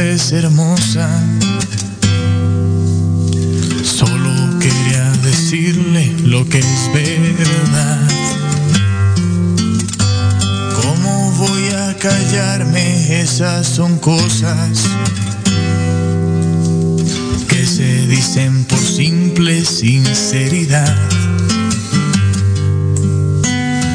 es 0.00 0.32
hermosa. 0.32 1.06
Solo 3.84 4.58
quería 4.58 5.10
decirle 5.22 6.14
lo 6.24 6.48
que 6.48 6.60
es 6.60 6.90
verdad. 6.94 8.00
¿Cómo 10.80 11.32
voy 11.32 11.68
a 11.76 11.94
callarme? 11.98 13.20
Esas 13.20 13.66
son 13.66 13.98
cosas 13.98 14.84
que 17.48 17.66
se 17.66 18.06
dicen 18.06 18.64
por 18.64 18.78
simple 18.78 19.62
sinceridad. 19.62 20.96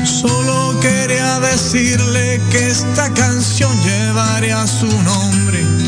Solo 0.05 0.79
quería 0.79 1.39
decirle 1.39 2.39
que 2.51 2.69
esta 2.69 3.11
canción 3.13 3.71
llevaría 3.83 4.67
su 4.67 4.87
nombre 5.03 5.86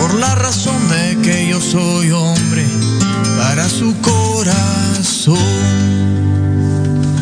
por 0.00 0.14
la 0.14 0.34
razón 0.34 0.88
de 0.88 1.18
que 1.22 1.48
yo 1.48 1.60
soy 1.60 2.10
hombre 2.10 2.64
para 3.36 3.68
su 3.68 3.94
corazón. 4.00 5.36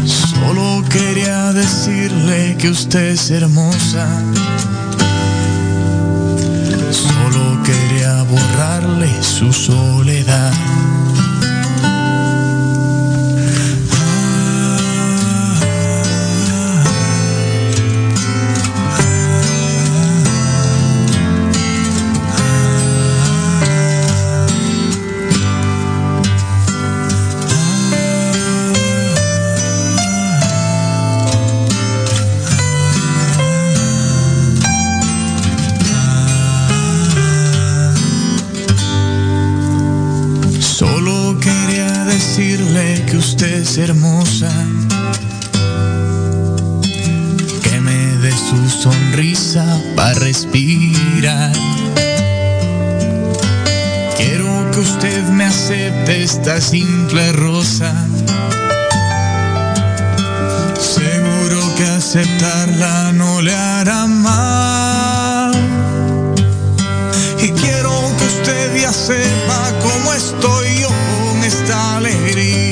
Solo 0.07 0.85
quería 0.89 1.53
decirle 1.53 2.57
que 2.59 2.71
usted 2.71 3.09
es 3.09 3.31
hermosa. 3.31 4.07
Solo 6.91 7.63
quería 7.65 8.23
borrarle 8.23 9.11
su 9.23 9.53
soledad. 9.53 10.53
Usted 43.39 43.61
es 43.61 43.79
hermosa. 43.79 44.51
Que 47.63 47.81
me 47.81 48.17
dé 48.17 48.33
su 48.33 48.69
sonrisa 48.69 49.65
para 49.95 50.15
respirar. 50.15 51.53
Quiero 54.17 54.69
que 54.73 54.81
usted 54.81 55.23
me 55.29 55.45
acepte 55.45 56.25
esta 56.25 56.61
simple 56.61 57.31
rosa. 57.31 57.95
Seguro 60.81 61.61
que 61.77 61.85
aceptarla 61.85 63.13
no 63.13 63.41
le 63.41 63.55
hará 63.55 64.07
mal. 64.07 65.53
Y 67.41 67.51
quiero 67.51 67.93
que 68.19 68.25
usted 68.25 68.81
ya 68.83 68.93
sepa 68.93 69.73
cómo 69.81 70.13
estoy 70.13 70.81
yo 70.81 70.89
con 70.89 71.45
esta 71.45 71.99
alegría 71.99 72.68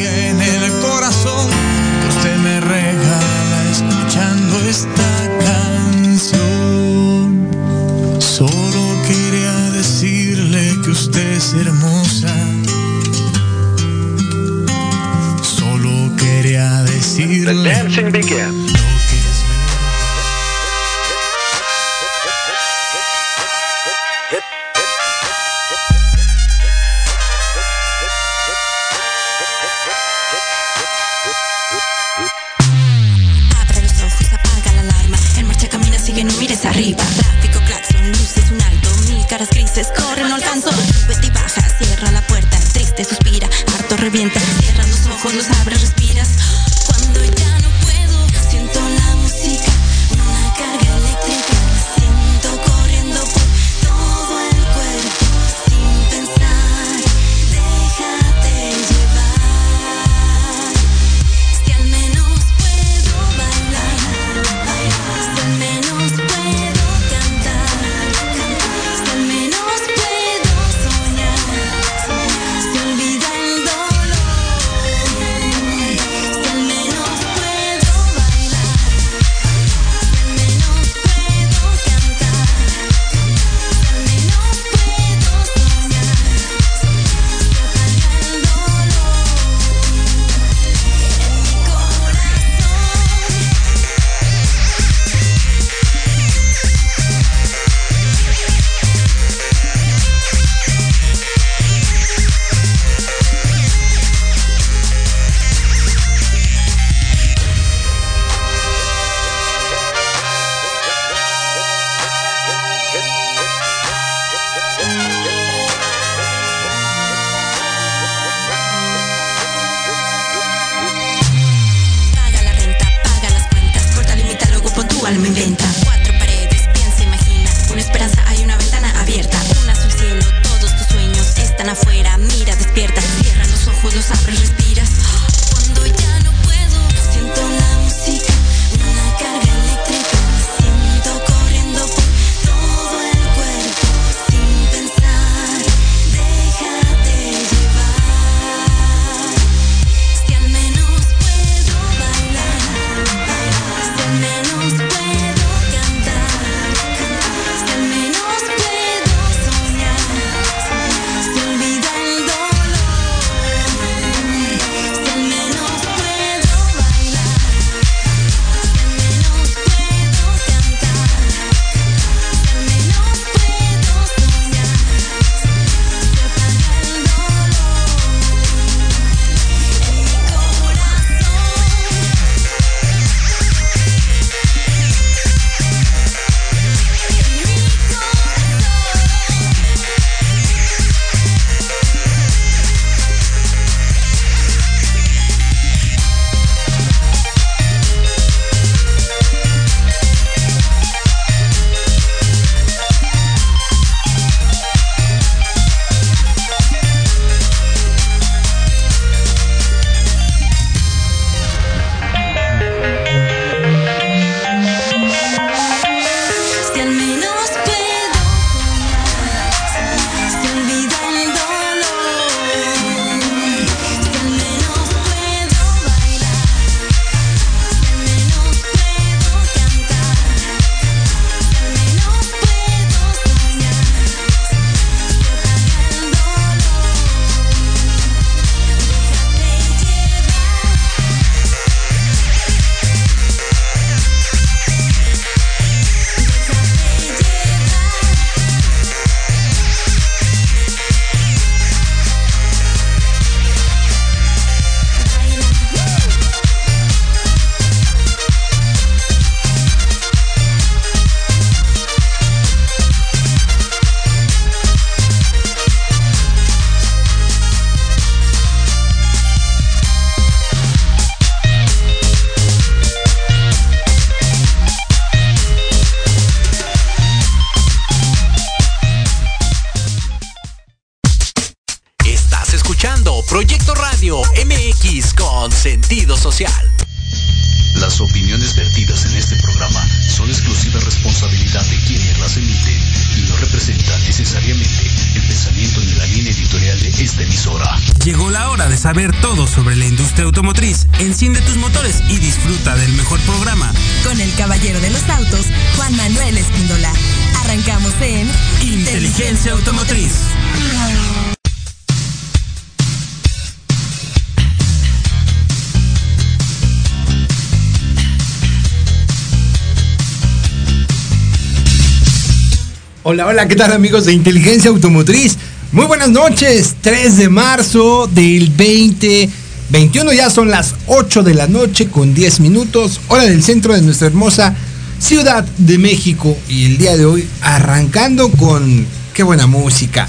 Hola, 323.29 323.49
¿qué 323.49 323.57
tal 323.57 323.73
amigos 323.73 324.05
de 324.05 324.13
Inteligencia 324.13 324.71
Automotriz? 324.71 325.37
Muy 325.73 325.87
buenas 325.87 326.11
noches, 326.11 326.77
3 326.81 327.17
de 327.17 327.29
marzo 327.29 328.07
del 328.07 328.51
2021, 328.51 330.13
ya 330.13 330.31
son 330.31 330.49
las 330.49 330.77
8 330.87 331.25
de 331.25 331.35
la 331.35 331.49
noche 331.49 331.89
con 331.89 332.15
10 332.15 332.39
minutos, 332.39 333.01
hora 333.09 333.25
del 333.25 333.43
centro 333.43 333.75
de 333.75 333.83
nuestra 333.83 334.07
hermosa 334.07 334.55
Ciudad 335.01 335.45
de 335.59 335.77
México 335.77 336.39
y 336.49 336.67
el 336.67 336.79
día 336.79 336.97
de 336.97 337.05
hoy 337.05 337.29
arrancando 337.41 338.31
con 338.31 338.87
qué 339.13 339.25
buena 339.25 339.49
música. 339.49 340.07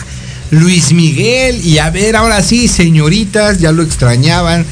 Luis 0.52 0.94
Miguel 0.94 1.66
y 1.66 1.80
a 1.80 1.90
ver, 1.90 2.16
ahora 2.16 2.44
sí, 2.44 2.68
señoritas, 2.68 3.58
ya 3.58 3.72
lo 3.72 3.82
extrañaban. 3.82 4.64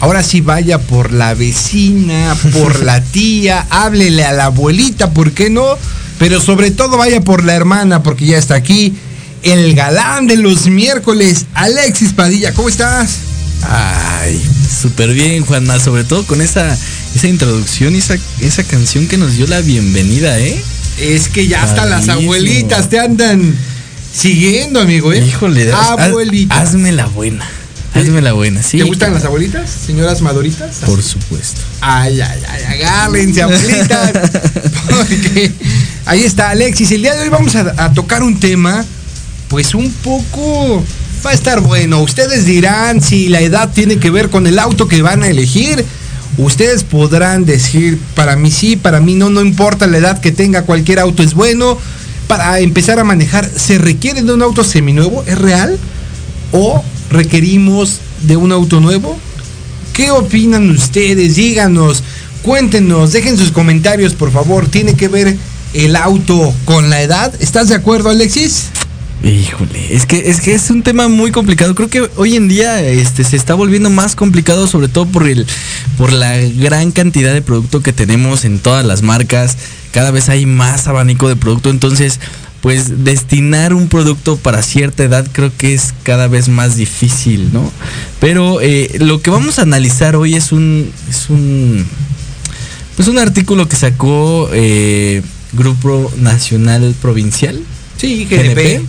Ahora 0.00 0.22
sí 0.22 0.42
vaya 0.42 0.78
por 0.78 1.10
la 1.10 1.32
vecina, 1.32 2.36
por 2.52 2.82
la 2.82 3.02
tía, 3.02 3.66
háblele 3.70 4.26
a 4.26 4.32
la 4.32 4.44
abuelita, 4.46 5.14
¿por 5.14 5.32
qué 5.32 5.48
no? 5.48 5.78
Pero 6.18 6.40
sobre 6.40 6.70
todo 6.70 6.96
vaya 6.96 7.20
por 7.20 7.44
la 7.44 7.54
hermana 7.54 8.02
porque 8.02 8.26
ya 8.26 8.38
está 8.38 8.54
aquí 8.54 8.94
el 9.42 9.74
galán 9.74 10.26
de 10.26 10.36
los 10.36 10.66
miércoles, 10.66 11.46
Alexis 11.54 12.12
Padilla. 12.12 12.52
¿Cómo 12.54 12.68
estás? 12.68 13.18
Ay, 13.62 14.40
súper 14.82 15.12
bien, 15.12 15.44
Juanma. 15.44 15.78
Sobre 15.78 16.04
todo 16.04 16.26
con 16.26 16.40
esa, 16.40 16.76
esa 17.14 17.28
introducción 17.28 17.94
y 17.94 17.98
esa, 17.98 18.16
esa 18.40 18.64
canción 18.64 19.06
que 19.06 19.16
nos 19.16 19.36
dio 19.36 19.46
la 19.46 19.60
bienvenida, 19.60 20.38
¿eh? 20.40 20.62
Es 20.98 21.28
que 21.28 21.46
ya 21.46 21.62
hasta 21.62 21.86
las 21.86 22.08
abuelitas 22.08 22.88
te 22.88 22.98
andan 22.98 23.54
siguiendo, 24.14 24.80
amigo, 24.80 25.12
¿eh? 25.12 25.24
Híjole, 25.26 25.70
abuelita. 25.72 26.60
hazme 26.60 26.92
la 26.92 27.06
buena. 27.06 27.46
Hazme 27.94 28.22
la 28.22 28.32
buena, 28.32 28.62
sí. 28.62 28.78
¿Te 28.78 28.84
gustan 28.84 29.14
las 29.14 29.24
abuelitas, 29.24 29.70
señoras 29.70 30.20
maduritas? 30.20 30.78
Por 30.84 31.02
supuesto. 31.02 31.60
Ay, 31.80 32.20
ay, 32.20 32.40
ay, 32.48 32.62
agárrense, 32.64 33.42
abuelitas. 33.42 34.12
Porque 34.88 35.52
ahí 36.06 36.22
está 36.22 36.50
Alexis. 36.50 36.90
El 36.92 37.02
día 37.02 37.14
de 37.14 37.22
hoy 37.22 37.28
vamos 37.28 37.54
a, 37.56 37.92
tocar 37.92 38.22
un 38.22 38.38
tema, 38.38 38.84
pues 39.48 39.74
un 39.74 39.90
poco 39.92 40.82
va 41.24 41.30
a 41.30 41.34
estar 41.34 41.60
bueno. 41.60 42.02
Ustedes 42.02 42.44
dirán 42.44 43.00
si 43.00 43.28
la 43.28 43.40
edad 43.40 43.72
tiene 43.72 43.98
que 43.98 44.10
ver 44.10 44.30
con 44.30 44.46
el 44.46 44.58
auto 44.58 44.88
que 44.88 45.02
van 45.02 45.22
a 45.22 45.28
elegir. 45.28 45.84
Ustedes 46.36 46.82
podrán 46.82 47.44
decir, 47.44 47.98
para 48.14 48.36
mí 48.36 48.50
sí, 48.50 48.76
para 48.76 49.00
mí 49.00 49.14
no, 49.14 49.30
no 49.30 49.40
importa 49.40 49.86
la 49.86 49.98
edad 49.98 50.20
que 50.20 50.32
tenga, 50.32 50.62
cualquier 50.62 50.98
auto 50.98 51.22
es 51.22 51.34
bueno. 51.34 51.78
Para 52.26 52.58
empezar 52.60 52.98
a 52.98 53.04
manejar, 53.04 53.48
¿se 53.54 53.78
requiere 53.78 54.22
de 54.22 54.32
un 54.32 54.42
auto 54.42 54.64
seminuevo? 54.64 55.22
¿Es 55.26 55.38
real? 55.38 55.78
¿O 56.52 56.82
requerimos 57.10 58.00
de 58.22 58.36
un 58.36 58.50
auto 58.50 58.80
nuevo? 58.80 59.16
¿Qué 59.92 60.10
opinan 60.10 60.70
ustedes? 60.70 61.36
Díganos, 61.36 62.02
cuéntenos, 62.42 63.12
dejen 63.12 63.36
sus 63.36 63.52
comentarios, 63.52 64.14
por 64.14 64.32
favor. 64.32 64.66
¿Tiene 64.66 64.94
que 64.94 65.06
ver 65.06 65.36
el 65.74 65.96
auto 65.96 66.54
con 66.64 66.88
la 66.88 67.02
edad? 67.02 67.34
¿Estás 67.40 67.68
de 67.68 67.74
acuerdo, 67.74 68.10
Alexis? 68.10 68.68
Híjole, 69.22 69.94
es 69.94 70.04
que 70.04 70.28
es 70.30 70.40
que 70.40 70.54
es 70.54 70.68
un 70.70 70.82
tema 70.82 71.08
muy 71.08 71.30
complicado. 71.30 71.74
Creo 71.74 71.88
que 71.88 72.10
hoy 72.16 72.36
en 72.36 72.46
día 72.46 72.82
este 72.82 73.24
se 73.24 73.36
está 73.36 73.54
volviendo 73.54 73.88
más 73.88 74.16
complicado, 74.16 74.66
sobre 74.66 74.88
todo 74.88 75.06
por 75.06 75.26
el 75.26 75.46
por 75.96 76.12
la 76.12 76.36
gran 76.36 76.92
cantidad 76.92 77.32
de 77.32 77.40
producto 77.40 77.82
que 77.82 77.94
tenemos 77.94 78.44
en 78.44 78.58
todas 78.58 78.84
las 78.84 79.02
marcas. 79.02 79.56
Cada 79.92 80.10
vez 80.10 80.28
hay 80.28 80.44
más 80.44 80.88
abanico 80.88 81.28
de 81.28 81.36
producto, 81.36 81.70
entonces 81.70 82.20
pues 82.60 83.04
destinar 83.04 83.72
un 83.72 83.88
producto 83.88 84.36
para 84.36 84.62
cierta 84.62 85.04
edad 85.04 85.26
creo 85.32 85.52
que 85.56 85.74
es 85.74 85.94
cada 86.02 86.28
vez 86.28 86.48
más 86.48 86.76
difícil, 86.76 87.50
¿no? 87.52 87.70
Pero 88.20 88.60
eh, 88.60 88.90
lo 89.00 89.22
que 89.22 89.30
vamos 89.30 89.58
a 89.58 89.62
analizar 89.62 90.16
hoy 90.16 90.34
es 90.34 90.50
un, 90.50 90.90
es 91.08 91.30
un, 91.30 91.86
pues 92.96 93.08
un 93.08 93.18
artículo 93.18 93.68
que 93.68 93.76
sacó 93.76 94.50
eh, 94.52 95.22
Grupo 95.56 96.12
Nacional 96.16 96.94
Provincial, 97.00 97.60
sí, 97.96 98.26
GNP, 98.30 98.82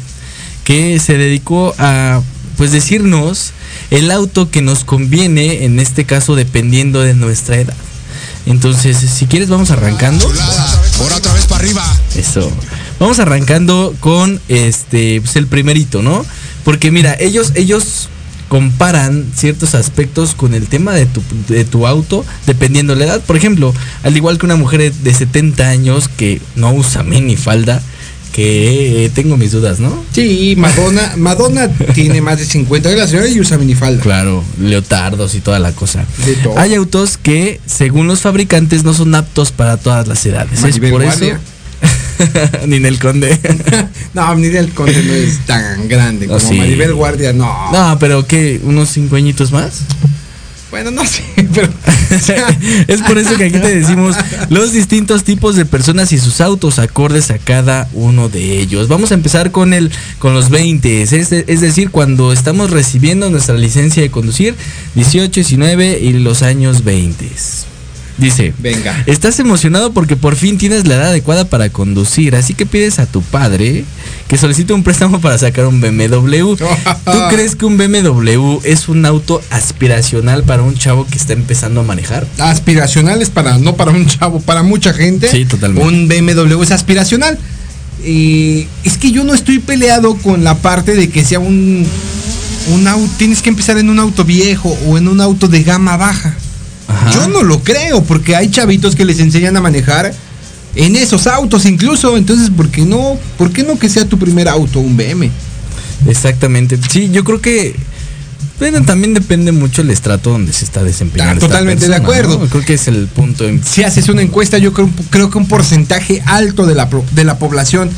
que 0.64 1.00
se 1.00 1.18
dedicó 1.18 1.74
a, 1.78 2.22
pues 2.58 2.72
decirnos 2.72 3.52
el 3.92 4.12
auto 4.12 4.50
que 4.50 4.62
nos 4.62 4.84
conviene, 4.84 5.66
en 5.66 5.80
este 5.80 6.06
caso 6.06 6.36
dependiendo 6.36 7.02
de 7.02 7.14
nuestra 7.14 7.58
edad. 7.58 7.76
Entonces, 8.46 8.98
si 8.98 9.26
quieres, 9.26 9.50
vamos 9.50 9.72
arrancando. 9.72 10.32
Por 10.98 11.12
otra 11.14 11.34
vez 11.34 11.46
para 11.46 11.64
arriba. 11.64 12.00
Eso. 12.16 12.52
Vamos 13.00 13.20
arrancando 13.20 13.96
con 14.00 14.40
este, 14.48 15.20
pues 15.22 15.36
el 15.36 15.48
primerito, 15.48 16.02
¿no? 16.02 16.26
Porque 16.64 16.92
mira, 16.92 17.16
ellos, 17.20 17.52
ellos 17.56 18.10
comparan 18.56 19.26
ciertos 19.36 19.76
aspectos 19.76 20.34
con 20.34 20.54
el 20.54 20.68
tema 20.68 20.94
de 20.94 21.06
tu, 21.08 21.22
de 21.50 21.66
tu 21.66 21.86
auto, 21.88 22.24
dependiendo 22.48 22.94
de 22.94 23.00
la 23.00 23.06
edad. 23.06 23.22
Por 23.22 23.36
ejemplo, 23.36 23.74
al 24.02 24.16
igual 24.16 24.38
que 24.38 24.46
una 24.46 24.56
mujer 24.56 24.94
de 24.94 25.14
70 25.14 25.68
años 25.68 26.08
que 26.08 26.42
no 26.56 26.72
usa 26.74 27.04
mini 27.04 27.36
falda, 27.36 27.84
que 28.32 29.12
tengo 29.14 29.36
mis 29.36 29.52
dudas, 29.52 29.82
¿no? 29.82 30.06
Sí, 30.14 30.56
Madonna, 30.58 31.16
Madonna 31.18 31.68
tiene 31.94 32.22
más 32.22 32.40
de 32.40 32.46
50 32.46 32.88
de 32.88 32.96
la 32.96 33.08
señora 33.08 33.28
y 33.28 33.42
usa 33.42 33.58
minifalda. 33.58 34.02
Claro, 34.02 34.42
leotardos 34.58 35.36
y 35.36 35.42
toda 35.42 35.60
la 35.60 35.74
cosa. 35.74 36.06
Hay 36.56 36.76
autos 36.76 37.18
que, 37.18 37.60
según 37.66 38.08
los 38.08 38.22
fabricantes, 38.22 38.86
no 38.86 38.94
son 38.94 39.16
aptos 39.16 39.52
para 39.52 39.76
todas 39.76 40.08
las 40.08 40.26
edades. 40.26 40.64
es 40.64 40.80
por 40.80 41.04
eso 41.04 41.26
Ni 42.68 42.78
el 42.78 43.00
Conde. 43.00 43.40
no, 44.14 44.34
el 44.34 44.70
Conde 44.72 45.04
no 45.04 45.14
es 45.14 45.40
tan 45.46 45.88
grande 45.88 46.28
como 46.28 46.54
Maribel 46.54 46.94
Guardia, 46.94 47.34
no. 47.34 47.72
No, 47.72 47.98
pero 48.00 48.26
¿qué? 48.28 48.60
¿Unos 48.64 48.90
cinco 48.90 49.16
añitos 49.16 49.52
más? 49.52 49.82
Bueno, 50.72 50.92
no 50.92 51.06
sé, 51.06 51.24
pero. 51.54 51.70
es 52.88 53.02
por 53.04 53.18
eso 53.18 53.38
que 53.38 53.46
aquí 53.46 53.60
te 53.60 53.80
decimos 53.80 54.16
los 54.50 54.74
distintos 54.74 55.24
tipos 55.24 55.56
de 55.56 55.66
personas 55.66 56.12
y 56.12 56.18
sus 56.18 56.42
autos 56.42 56.80
acordes 56.80 57.32
a 57.32 57.38
cada 57.38 57.88
uno 57.94 58.28
de 58.28 58.60
ellos. 58.60 58.90
Vamos 58.90 59.12
a 59.12 59.14
empezar 59.14 59.52
con 59.52 59.74
el, 59.74 59.90
con 60.20 60.34
los 60.34 60.50
20, 60.50 61.02
es, 61.04 61.14
es 61.14 61.62
decir, 61.62 61.92
cuando 61.92 62.34
estamos 62.34 62.72
recibiendo 62.72 63.30
nuestra 63.30 63.56
licencia 63.56 64.04
de 64.04 64.12
conducir, 64.12 64.56
18, 64.96 65.32
19 65.34 66.00
y 66.02 66.14
los 66.14 66.42
años 66.42 66.84
20. 66.84 67.26
Dice, 68.18 68.54
venga. 68.60 69.04
Estás 69.08 69.40
emocionado 69.40 69.92
porque 69.92 70.16
por 70.16 70.36
fin 70.36 70.58
tienes 70.58 70.88
la 70.88 70.96
edad 70.96 71.08
adecuada 71.08 71.46
para 71.46 71.70
conducir, 71.70 72.36
así 72.36 72.54
que 72.54 72.66
pides 72.66 73.00
a 73.00 73.06
tu 73.06 73.22
padre 73.22 73.84
que 74.28 74.38
solicite 74.38 74.74
un 74.74 74.84
préstamo 74.84 75.20
para 75.20 75.38
sacar 75.38 75.68
un 75.68 75.82
BMW. 75.82 76.56
¿Tú 76.56 76.66
crees 77.30 77.56
que 77.56 77.66
un 77.66 77.78
BMW 77.78 78.60
es 78.64 78.88
un 78.88 79.06
auto 79.06 79.42
aspiracional 79.50 80.44
para 80.44 80.64
un 80.64 80.76
chavo 80.76 81.06
que 81.06 81.18
está 81.18 81.34
empezando 81.34 81.82
a 81.82 81.84
manejar? 81.84 82.26
Aspiracional 82.40 83.22
es 83.22 83.30
para, 83.30 83.58
no 83.58 83.76
para 83.76 83.92
un 83.92 84.08
chavo, 84.08 84.40
para 84.40 84.64
mucha 84.64 84.94
gente. 84.94 85.30
Sí, 85.30 85.46
totalmente. 85.46 85.88
Un 85.88 86.08
BMW 86.08 86.64
es 86.64 86.72
aspiracional. 86.72 87.38
es 88.02 88.98
que 88.98 89.12
yo 89.12 89.26
no 89.26 89.34
estoy 89.34 89.60
peleado 89.60 90.16
con 90.16 90.44
la 90.44 90.56
parte 90.56 90.96
de 90.96 91.10
que 91.10 91.26
sea 91.26 91.40
un, 91.40 91.86
un 92.74 92.88
auto, 92.88 93.12
tienes 93.18 93.42
que 93.42 93.50
empezar 93.50 93.78
en 93.78 93.90
un 93.90 94.00
auto 94.00 94.24
viejo 94.24 94.76
o 94.88 94.98
en 94.98 95.10
un 95.10 95.20
auto 95.20 95.50
de 95.50 95.64
gama 95.64 95.98
baja. 95.98 96.36
Yo 97.14 97.28
no 97.28 97.44
lo 97.44 97.64
creo, 97.64 98.04
porque 98.04 98.36
hay 98.36 98.50
chavitos 98.50 98.96
que 98.96 99.06
les 99.06 99.20
enseñan 99.20 99.58
a 99.58 99.62
manejar 99.62 100.14
en 100.76 100.96
esos 100.96 101.28
autos 101.28 101.66
incluso. 101.66 102.18
Entonces, 102.18 102.50
¿por 102.50 102.70
qué 102.70 102.84
no? 102.84 103.18
¿Por 103.38 103.52
qué 103.52 103.64
no 103.64 103.78
que 103.80 103.90
sea 103.90 104.06
tu 104.06 104.18
primer 104.18 104.48
auto, 104.48 104.80
un 104.80 104.98
BM? 104.98 105.32
Exactamente. 106.08 106.78
Sí, 106.90 107.10
yo 107.12 107.24
creo 107.24 107.42
que 107.42 107.76
pero 108.58 108.82
también 108.84 109.14
depende 109.14 109.52
mucho 109.52 109.82
el 109.82 109.90
estrato 109.90 110.30
donde 110.30 110.54
se 110.54 110.64
está 110.64 110.84
desempeñando. 110.84 111.46
Ah, 111.46 111.50
totalmente 111.50 111.90
de 111.90 111.96
acuerdo. 111.96 112.40
Creo 112.48 112.64
que 112.64 112.76
es 112.76 112.88
el 112.88 113.08
punto. 113.08 113.46
Si 113.64 113.84
haces 113.84 114.08
una 114.08 114.22
encuesta, 114.22 114.58
yo 114.58 114.72
creo, 114.72 114.90
creo 115.10 115.30
que 115.30 115.38
un 115.38 115.48
porcentaje 115.48 116.24
alto 116.26 116.66
de 116.66 116.76
la, 116.76 116.90
de 117.12 117.24
la 117.26 117.38
población 117.38 117.90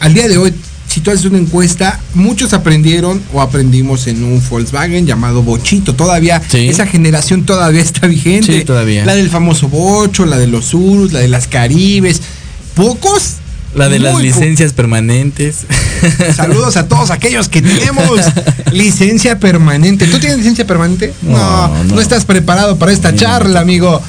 al 0.00 0.12
día 0.12 0.28
de 0.28 0.36
hoy 0.36 0.52
si 0.94 1.00
tú 1.00 1.10
haces 1.10 1.24
una 1.24 1.38
encuesta, 1.38 1.98
muchos 2.14 2.52
aprendieron 2.52 3.20
o 3.32 3.40
aprendimos 3.42 4.06
en 4.06 4.22
un 4.22 4.40
Volkswagen 4.48 5.06
llamado 5.06 5.42
Bochito. 5.42 5.96
Todavía, 5.96 6.40
esa 6.52 6.86
generación 6.86 7.44
todavía 7.44 7.82
está 7.82 8.06
vigente. 8.06 8.60
Sí, 8.60 8.64
todavía. 8.64 9.04
La 9.04 9.16
del 9.16 9.28
famoso 9.28 9.68
Bocho, 9.68 10.24
la 10.24 10.38
de 10.38 10.46
los 10.46 10.72
Urus, 10.72 11.12
la 11.12 11.18
de 11.18 11.26
las 11.26 11.48
Caribes. 11.48 12.20
Pocos 12.74 13.38
La 13.74 13.88
de 13.88 13.98
las 13.98 14.12
Muy 14.12 14.22
licencias 14.22 14.72
permanentes. 14.72 15.66
Saludos 16.36 16.76
a 16.76 16.86
todos 16.86 17.10
aquellos 17.10 17.48
que 17.48 17.60
tenemos 17.60 18.20
licencia 18.72 19.40
permanente. 19.40 20.06
¿Tú 20.06 20.20
tienes 20.20 20.38
licencia 20.38 20.64
permanente? 20.64 21.12
No, 21.22 21.32
No, 21.32 21.68
no, 21.68 21.84
no. 21.96 22.00
estás 22.00 22.24
preparado 22.24 22.78
para 22.78 22.92
esta 22.92 23.16
charla, 23.16 23.58
amigo. 23.58 24.00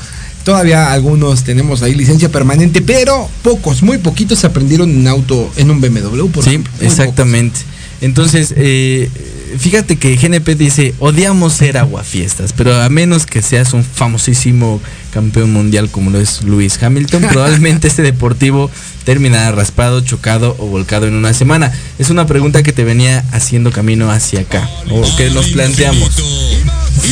Todavía 0.45 0.93
algunos 0.93 1.43
tenemos 1.43 1.81
ahí 1.81 1.95
licencia 1.95 2.29
permanente, 2.29 2.79
pero 2.79 3.27
pocos, 3.41 3.81
muy 3.81 3.97
poquitos 3.97 4.45
aprendieron 4.45 4.91
en 4.91 5.07
auto, 5.07 5.51
en 5.57 5.71
un 5.71 5.81
BMW, 5.81 6.27
por 6.27 6.43
sí, 6.43 6.51
ejemplo. 6.51 6.71
Exactamente. 6.81 7.61
Entonces, 7.99 8.53
eh, 8.55 9.09
fíjate 9.59 9.97
que 9.97 10.15
GNP 10.15 10.55
dice, 10.55 10.93
odiamos 10.99 11.53
ser 11.53 11.77
aguafiestas, 11.77 12.53
pero 12.53 12.81
a 12.81 12.89
menos 12.89 13.25
que 13.25 13.41
seas 13.41 13.73
un 13.73 13.83
famosísimo 13.83 14.81
campeón 15.11 15.51
mundial 15.53 15.89
como 15.89 16.09
lo 16.11 16.19
es 16.19 16.43
Lewis 16.43 16.81
Hamilton, 16.81 17.23
probablemente 17.31 17.87
este 17.87 18.01
deportivo 18.01 18.69
terminará 19.03 19.51
raspado, 19.51 20.01
chocado 20.01 20.55
o 20.59 20.65
volcado 20.67 21.07
en 21.07 21.13
una 21.13 21.33
semana. 21.33 21.71
Es 21.99 22.09
una 22.09 22.25
pregunta 22.25 22.63
que 22.63 22.73
te 22.73 22.83
venía 22.83 23.23
haciendo 23.31 23.71
camino 23.71 24.11
hacia 24.11 24.41
acá, 24.41 24.69
o 24.91 25.03
que 25.15 25.29
nos 25.29 25.47
planteamos. 25.49 26.11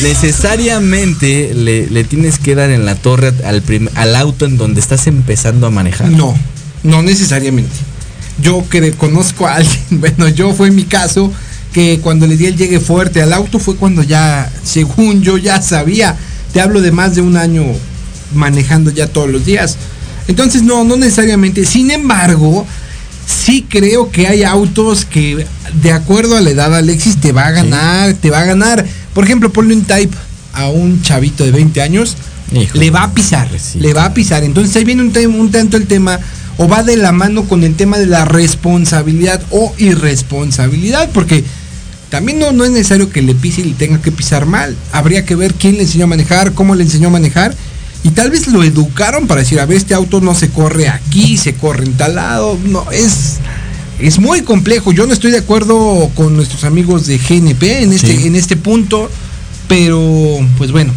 Necesariamente 0.02 1.52
le, 1.54 1.86
le 1.88 2.04
tienes 2.04 2.38
que 2.38 2.54
dar 2.54 2.70
en 2.70 2.84
la 2.84 2.94
torre 2.94 3.32
al, 3.44 3.62
prim- 3.62 3.88
al 3.94 4.16
auto 4.16 4.44
en 4.44 4.56
donde 4.56 4.80
estás 4.80 5.06
empezando 5.06 5.66
a 5.66 5.70
manejar. 5.70 6.08
No, 6.10 6.36
no 6.82 7.02
necesariamente. 7.02 7.70
Yo 8.42 8.64
que 8.68 8.92
conozco 8.92 9.46
a 9.46 9.56
alguien, 9.56 9.80
bueno, 9.90 10.28
yo 10.28 10.52
fue 10.52 10.70
mi 10.70 10.84
caso, 10.84 11.32
que 11.74 11.98
cuando 12.00 12.26
le 12.28 12.36
di 12.36 12.46
el 12.46 12.56
llegue 12.56 12.78
fuerte 12.78 13.20
al 13.20 13.32
auto 13.32 13.58
fue 13.58 13.74
cuando 13.76 14.02
ya, 14.04 14.50
según 14.62 15.22
yo 15.22 15.36
ya 15.36 15.60
sabía, 15.60 16.16
te 16.52 16.60
hablo 16.60 16.80
de 16.80 16.92
más 16.92 17.16
de 17.16 17.20
un 17.20 17.36
año 17.36 17.64
manejando 18.32 18.90
ya 18.92 19.08
todos 19.08 19.28
los 19.28 19.44
días. 19.44 19.76
Entonces 20.28 20.62
no, 20.62 20.84
no 20.84 20.96
necesariamente. 20.96 21.66
Sin 21.66 21.90
embargo, 21.90 22.64
sí 23.26 23.66
creo 23.68 24.10
que 24.10 24.28
hay 24.28 24.44
autos 24.44 25.04
que 25.04 25.44
de 25.82 25.92
acuerdo 25.92 26.36
a 26.36 26.40
la 26.40 26.50
edad 26.50 26.74
Alexis 26.74 27.16
te 27.20 27.32
va 27.32 27.48
a 27.48 27.50
ganar, 27.50 28.14
te 28.14 28.30
va 28.30 28.40
a 28.40 28.44
ganar. 28.44 28.86
Por 29.12 29.24
ejemplo, 29.24 29.52
ponle 29.52 29.74
un 29.74 29.82
Type 29.82 30.16
a 30.52 30.68
un 30.68 31.02
chavito 31.02 31.44
de 31.44 31.50
20 31.50 31.82
años, 31.82 32.16
le 32.74 32.90
va 32.92 33.02
a 33.02 33.12
pisar, 33.12 33.48
Pues 33.48 33.62
sí. 33.72 33.80
le 33.80 33.92
va 33.92 34.04
a 34.04 34.14
pisar. 34.14 34.44
Entonces 34.44 34.76
ahí 34.76 34.84
viene 34.84 35.02
un, 35.02 35.34
un 35.34 35.50
tanto 35.50 35.76
el 35.76 35.88
tema, 35.88 36.20
o 36.56 36.68
va 36.68 36.84
de 36.84 36.96
la 36.96 37.10
mano 37.10 37.42
con 37.48 37.64
el 37.64 37.74
tema 37.74 37.98
de 37.98 38.06
la 38.06 38.24
responsabilidad 38.24 39.42
o 39.50 39.74
irresponsabilidad, 39.76 41.10
porque 41.12 41.42
también 42.14 42.38
no, 42.38 42.52
no 42.52 42.64
es 42.64 42.70
necesario 42.70 43.10
que 43.10 43.22
le 43.22 43.34
pise 43.34 43.62
y 43.62 43.64
le 43.64 43.74
tenga 43.74 44.00
que 44.00 44.12
pisar 44.12 44.46
mal. 44.46 44.76
Habría 44.92 45.24
que 45.26 45.34
ver 45.34 45.52
quién 45.54 45.74
le 45.74 45.82
enseñó 45.82 46.04
a 46.04 46.06
manejar, 46.06 46.52
cómo 46.52 46.76
le 46.76 46.84
enseñó 46.84 47.08
a 47.08 47.10
manejar. 47.10 47.56
Y 48.04 48.10
tal 48.10 48.30
vez 48.30 48.46
lo 48.46 48.62
educaron 48.62 49.26
para 49.26 49.40
decir, 49.40 49.58
a 49.58 49.66
ver, 49.66 49.76
este 49.78 49.94
auto 49.94 50.20
no 50.20 50.32
se 50.36 50.48
corre 50.50 50.86
aquí, 50.88 51.36
se 51.36 51.54
corre 51.54 51.84
en 51.86 51.94
tal 51.94 52.14
lado. 52.14 52.56
No, 52.66 52.88
es, 52.92 53.38
es 53.98 54.20
muy 54.20 54.42
complejo. 54.42 54.92
Yo 54.92 55.08
no 55.08 55.12
estoy 55.12 55.32
de 55.32 55.38
acuerdo 55.38 56.08
con 56.14 56.36
nuestros 56.36 56.62
amigos 56.62 57.08
de 57.08 57.18
GNP 57.18 57.82
en 57.82 57.92
este, 57.92 58.16
Sí. 58.16 58.28
en 58.28 58.36
este 58.36 58.56
punto. 58.56 59.10
Pero, 59.66 60.38
pues 60.56 60.70
bueno, 60.70 60.92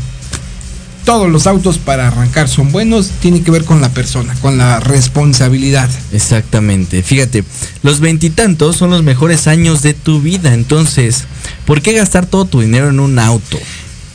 todos 1.07 1.29
los 1.31 1.47
autos 1.47 1.77
para 1.77 2.09
arrancar 2.09 2.49
son 2.49 2.73
buenos. 2.73 3.11
Tiene 3.21 3.41
que 3.41 3.49
ver 3.49 3.63
con 3.63 3.79
la 3.79 3.87
persona, 3.87 4.35
con 4.41 4.57
la 4.57 4.81
responsabilidad. 4.81 5.89
Exactamente. 6.11 7.01
Fíjate, 7.01 7.45
los 7.81 8.01
veintitantos 8.01 8.75
son 8.75 8.89
los 8.89 9.03
mejores 9.03 9.47
años 9.47 9.81
de 9.81 9.93
tu 9.93 10.19
vida. 10.21 10.53
Entonces, 10.53 11.23
¿por 11.65 11.81
qué 11.81 11.93
gastar 11.93 12.25
todo 12.25 12.43
tu 12.43 12.59
dinero 12.59 12.89
en 12.89 12.99
un 12.99 13.19
auto? 13.19 13.57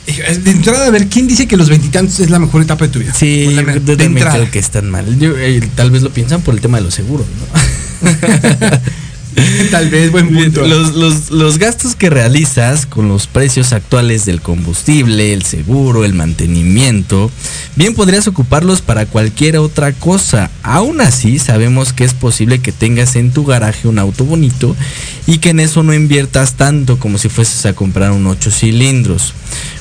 Eh, 0.05 0.37
De 0.43 0.51
entrada, 0.51 0.85
a 0.85 0.91
ver, 0.91 1.07
¿quién 1.07 1.27
dice 1.27 1.47
que 1.47 1.57
los 1.57 1.67
veintitantos 1.69 2.19
es 2.19 2.29
la 2.29 2.37
mejor 2.37 2.61
etapa 2.61 2.85
de 2.85 2.91
tu 2.91 2.99
vida? 2.99 3.11
Sí, 3.15 3.47
la- 3.55 3.63
yo 3.63 3.79
de 3.79 3.79
también 3.97 4.11
entrada. 4.11 4.35
creo 4.37 4.51
que 4.51 4.59
están 4.59 4.91
mal. 4.91 5.17
Yo, 5.17 5.35
eh, 5.35 5.67
tal 5.73 5.89
vez 5.89 6.03
lo 6.03 6.11
piensan 6.11 6.41
por 6.41 6.53
el 6.53 6.61
tema 6.61 6.77
de 6.77 6.83
los 6.83 6.93
seguros, 6.93 7.25
¿no? 7.39 8.09
Tal 9.71 9.89
vez, 9.89 10.11
buen 10.11 10.27
punto. 10.33 10.65
Los, 10.67 10.93
los- 10.95 11.31
los 11.31 11.57
gastos 11.57 11.95
que 11.95 12.09
realizas 12.09 12.85
con 12.85 13.07
los 13.07 13.27
precios 13.27 13.73
actuales 13.73 14.25
del 14.25 14.41
combustible, 14.41 15.33
el 15.33 15.43
seguro, 15.43 16.05
el 16.05 16.13
mantenimiento, 16.13 17.31
bien 17.75 17.95
podrías 17.95 18.27
ocuparlos 18.27 18.81
para 18.81 19.05
cualquier 19.05 19.57
otra 19.57 19.91
cosa. 19.93 20.49
Aún 20.61 21.01
así, 21.01 21.39
sabemos 21.39 21.93
que 21.93 22.03
es 22.03 22.13
posible 22.13 22.59
que 22.59 22.71
tengas 22.71 23.15
en 23.15 23.31
tu 23.31 23.45
garaje 23.45 23.87
un 23.87 23.99
auto 23.99 24.25
bonito 24.25 24.75
y 25.27 25.39
que 25.39 25.49
en 25.49 25.59
eso 25.59 25.83
no 25.83 25.93
inviertas 25.93 26.53
tanto 26.53 26.99
como 26.99 27.17
si 27.17 27.29
fueses 27.29 27.65
a 27.65 27.73
comprar 27.73 28.11
un 28.11 28.27
8 28.27 28.51
cilindros. 28.51 29.33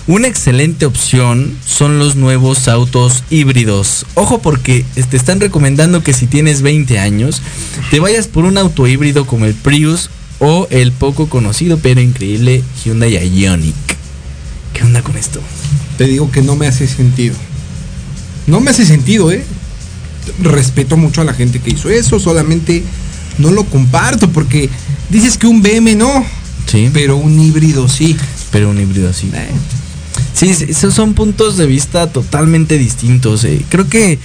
Una 0.08 0.26
excelente 0.26 0.84
opción 0.84 1.56
son 1.64 2.00
los 2.00 2.16
nuevos 2.16 2.66
autos 2.66 3.22
híbridos. 3.30 4.04
Ojo 4.14 4.42
porque 4.42 4.84
te 5.10 5.16
están 5.16 5.38
recomendando 5.38 6.02
que 6.02 6.12
si 6.12 6.26
tienes 6.26 6.60
20 6.62 6.98
años, 6.98 7.40
te 7.90 8.00
vayas 8.00 8.26
por 8.26 8.44
un 8.44 8.58
auto 8.58 8.88
híbrido 8.88 9.26
como 9.26 9.44
el 9.44 9.54
Prius 9.54 10.10
o 10.40 10.66
el 10.70 10.90
poco 10.90 11.28
conocido 11.28 11.78
pero 11.78 12.00
increíble 12.00 12.64
Hyundai 12.84 13.14
Ioniq. 13.14 13.74
¿Qué 14.74 14.82
onda 14.82 15.02
con 15.02 15.16
esto? 15.16 15.40
Te 15.98 16.04
digo 16.04 16.32
que 16.32 16.42
no 16.42 16.56
me 16.56 16.66
hace 16.66 16.88
sentido. 16.88 17.36
No 18.48 18.60
me 18.60 18.72
hace 18.72 18.84
sentido, 18.84 19.30
¿eh? 19.30 19.44
Respeto 20.40 20.96
mucho 20.96 21.20
a 21.20 21.24
la 21.24 21.34
gente 21.34 21.60
que 21.60 21.70
hizo 21.70 21.90
eso, 21.90 22.18
solamente 22.18 22.82
no 23.38 23.52
lo 23.52 23.64
comparto 23.64 24.28
porque 24.30 24.68
dices 25.10 25.38
que 25.38 25.46
un 25.46 25.62
BM 25.62 25.94
no, 25.94 26.24
Sí, 26.66 26.90
pero 26.92 27.16
un 27.16 27.38
híbrido 27.38 27.88
sí. 27.88 28.16
pero 28.50 28.70
un 28.70 28.80
híbrido 28.80 29.10
así. 29.10 29.30
Eh, 29.32 29.48
Sí, 30.34 30.54
sí, 30.54 30.66
esos 30.70 30.94
son 30.94 31.14
puntos 31.14 31.56
de 31.56 31.66
vista 31.66 32.10
totalmente 32.10 32.78
distintos. 32.78 33.44
eh. 33.44 33.62
Creo 33.68 33.88
que 33.88 34.18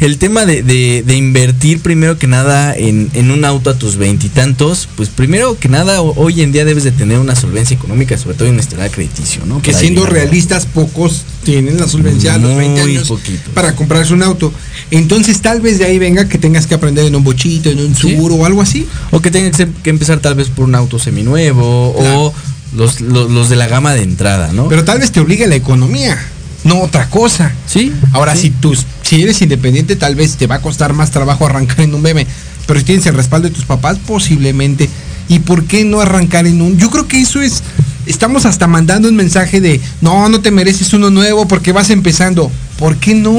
el 0.00 0.16
tema 0.18 0.46
de, 0.46 0.62
de- 0.62 1.02
de 1.04 1.16
invertir 1.16 1.80
primero 1.80 2.18
que 2.18 2.28
nada 2.28 2.72
en, 2.76 3.10
en 3.14 3.32
un 3.32 3.44
auto 3.44 3.68
a 3.70 3.74
tus 3.78 3.96
veintitantos, 3.96 4.88
pues 4.96 5.08
primero 5.08 5.58
que 5.58 5.68
nada 5.68 6.00
ho- 6.02 6.14
hoy 6.16 6.40
en 6.42 6.52
día 6.52 6.64
debes 6.64 6.84
de 6.84 6.92
tener 6.92 7.18
una 7.18 7.34
solvencia 7.34 7.74
económica, 7.76 8.16
sobre 8.16 8.36
todo 8.36 8.46
en 8.46 8.54
un 8.54 8.60
historial 8.60 8.92
crediticio, 8.92 9.44
¿no? 9.44 9.60
Que 9.60 9.72
Para 9.72 9.80
siendo 9.80 10.02
llegar 10.02 10.14
realistas, 10.14 10.66
pocos 10.66 11.24
tienen 11.42 11.78
la 11.80 11.88
solvencia 11.88 12.34
a 12.34 12.38
los 12.38 12.56
20 12.56 12.80
Muy 12.82 12.90
años 12.96 13.08
poquitos. 13.08 13.52
para 13.54 13.74
comprarse 13.74 14.14
un 14.14 14.22
auto. 14.22 14.52
Entonces 14.92 15.40
tal 15.40 15.60
vez 15.60 15.78
de 15.80 15.86
ahí 15.86 15.98
venga 15.98 16.28
que 16.28 16.38
tengas 16.38 16.68
que 16.68 16.74
aprender 16.74 17.04
en 17.04 17.16
un 17.16 17.24
bochito, 17.24 17.68
en 17.68 17.80
un 17.80 17.96
Sí. 17.96 18.10
seguro 18.10 18.36
o 18.36 18.44
algo 18.46 18.62
así. 18.62 18.86
O 19.10 19.20
que 19.20 19.32
tengas 19.32 19.56
que- 19.56 19.66
que 19.82 19.90
empezar 19.90 20.20
tal 20.20 20.36
vez 20.36 20.48
por 20.48 20.64
un 20.64 20.76
auto 20.76 21.00
seminuevo 21.00 21.96
Claro. 21.98 22.20
o 22.20 22.34
los, 22.74 23.00
los, 23.00 23.30
los 23.30 23.48
de 23.48 23.56
la 23.56 23.66
gama 23.66 23.94
de 23.94 24.02
entrada, 24.02 24.52
¿no? 24.52 24.68
Pero 24.68 24.84
tal 24.84 24.98
vez 24.98 25.12
te 25.12 25.20
obligue 25.20 25.46
la 25.46 25.54
economía, 25.56 26.18
no 26.64 26.80
otra 26.80 27.08
cosa. 27.08 27.52
sí. 27.66 27.92
Ahora, 28.12 28.34
sí. 28.34 28.42
si 28.42 28.50
tus, 28.50 28.84
si 29.02 29.22
eres 29.22 29.40
independiente, 29.42 29.96
tal 29.96 30.14
vez 30.14 30.36
te 30.36 30.46
va 30.46 30.56
a 30.56 30.62
costar 30.62 30.92
más 30.92 31.10
trabajo 31.10 31.46
arrancar 31.46 31.80
en 31.80 31.94
un 31.94 32.02
BM. 32.02 32.26
Pero 32.66 32.80
si 32.80 32.84
tienes 32.86 33.06
el 33.06 33.14
respaldo 33.14 33.48
de 33.48 33.54
tus 33.54 33.64
papás, 33.64 33.98
posiblemente. 34.06 34.88
¿Y 35.30 35.40
por 35.40 35.64
qué 35.64 35.84
no 35.84 36.00
arrancar 36.00 36.46
en 36.46 36.60
un? 36.62 36.78
Yo 36.78 36.90
creo 36.90 37.06
que 37.08 37.20
eso 37.20 37.40
es. 37.40 37.62
Estamos 38.06 38.46
hasta 38.46 38.66
mandando 38.66 39.08
un 39.08 39.16
mensaje 39.16 39.60
de 39.60 39.80
no, 40.00 40.28
no 40.30 40.40
te 40.40 40.50
mereces 40.50 40.92
uno 40.94 41.10
nuevo 41.10 41.46
porque 41.48 41.72
vas 41.72 41.90
empezando. 41.90 42.50
¿Por 42.78 42.96
qué 42.96 43.14
no? 43.14 43.32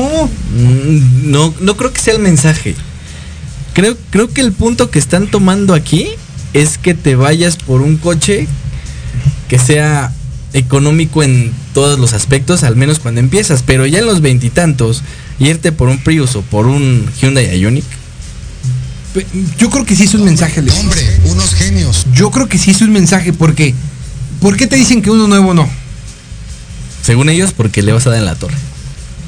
Mm, 0.56 1.32
No, 1.32 1.54
no 1.62 1.78
creo 1.78 1.92
que 1.94 2.00
sea 2.02 2.14
el 2.14 2.20
mensaje. 2.20 2.76
Creo, 3.74 3.96
creo 4.10 4.30
que 4.30 4.42
el 4.42 4.52
punto 4.52 4.90
que 4.92 5.00
están 5.00 5.28
tomando 5.28 5.74
aquí 5.74 6.10
es 6.54 6.78
que 6.78 6.94
te 6.94 7.16
vayas 7.16 7.56
por 7.56 7.82
un 7.82 7.98
coche 7.98 8.48
que 9.50 9.60
sea 9.60 10.14
económico 10.54 11.22
en 11.22 11.52
todos 11.74 12.00
los 12.00 12.14
aspectos, 12.14 12.64
al 12.64 12.76
menos 12.76 13.00
cuando 13.00 13.20
empiezas, 13.20 13.62
pero 13.66 13.86
ya 13.86 14.00
en 14.00 14.06
los 14.06 14.22
veintitantos, 14.22 15.04
irte 15.40 15.72
por 15.72 15.90
un 15.90 16.00
Prius 16.00 16.36
o 16.36 16.42
por 16.42 16.66
un 16.66 17.06
Hyundai 17.22 17.60
Ioniq, 17.60 17.84
Yo 19.58 19.70
creo 19.70 19.86
que 19.86 19.96
sí 19.96 20.04
es 20.04 20.14
un 20.14 20.24
mensaje. 20.24 20.60
Alex. 20.62 20.78
Hombre, 20.80 21.20
unos 21.26 21.54
genios. 21.56 22.06
Yo 22.14 22.32
creo 22.32 22.48
que 22.48 22.58
sí 22.58 22.72
es 22.72 22.82
un 22.82 22.92
mensaje 22.92 23.34
porque. 23.34 23.74
¿Por 24.40 24.56
qué 24.56 24.68
te 24.68 24.78
dicen 24.78 25.02
que 25.02 25.12
uno 25.12 25.28
nuevo 25.28 25.54
no? 25.54 25.68
según 27.04 27.30
ellos, 27.30 27.54
porque 27.56 27.82
le 27.82 27.92
vas 27.92 28.06
a 28.06 28.12
dar 28.12 28.20
en 28.20 28.26
la 28.26 28.36
torre. 28.36 28.56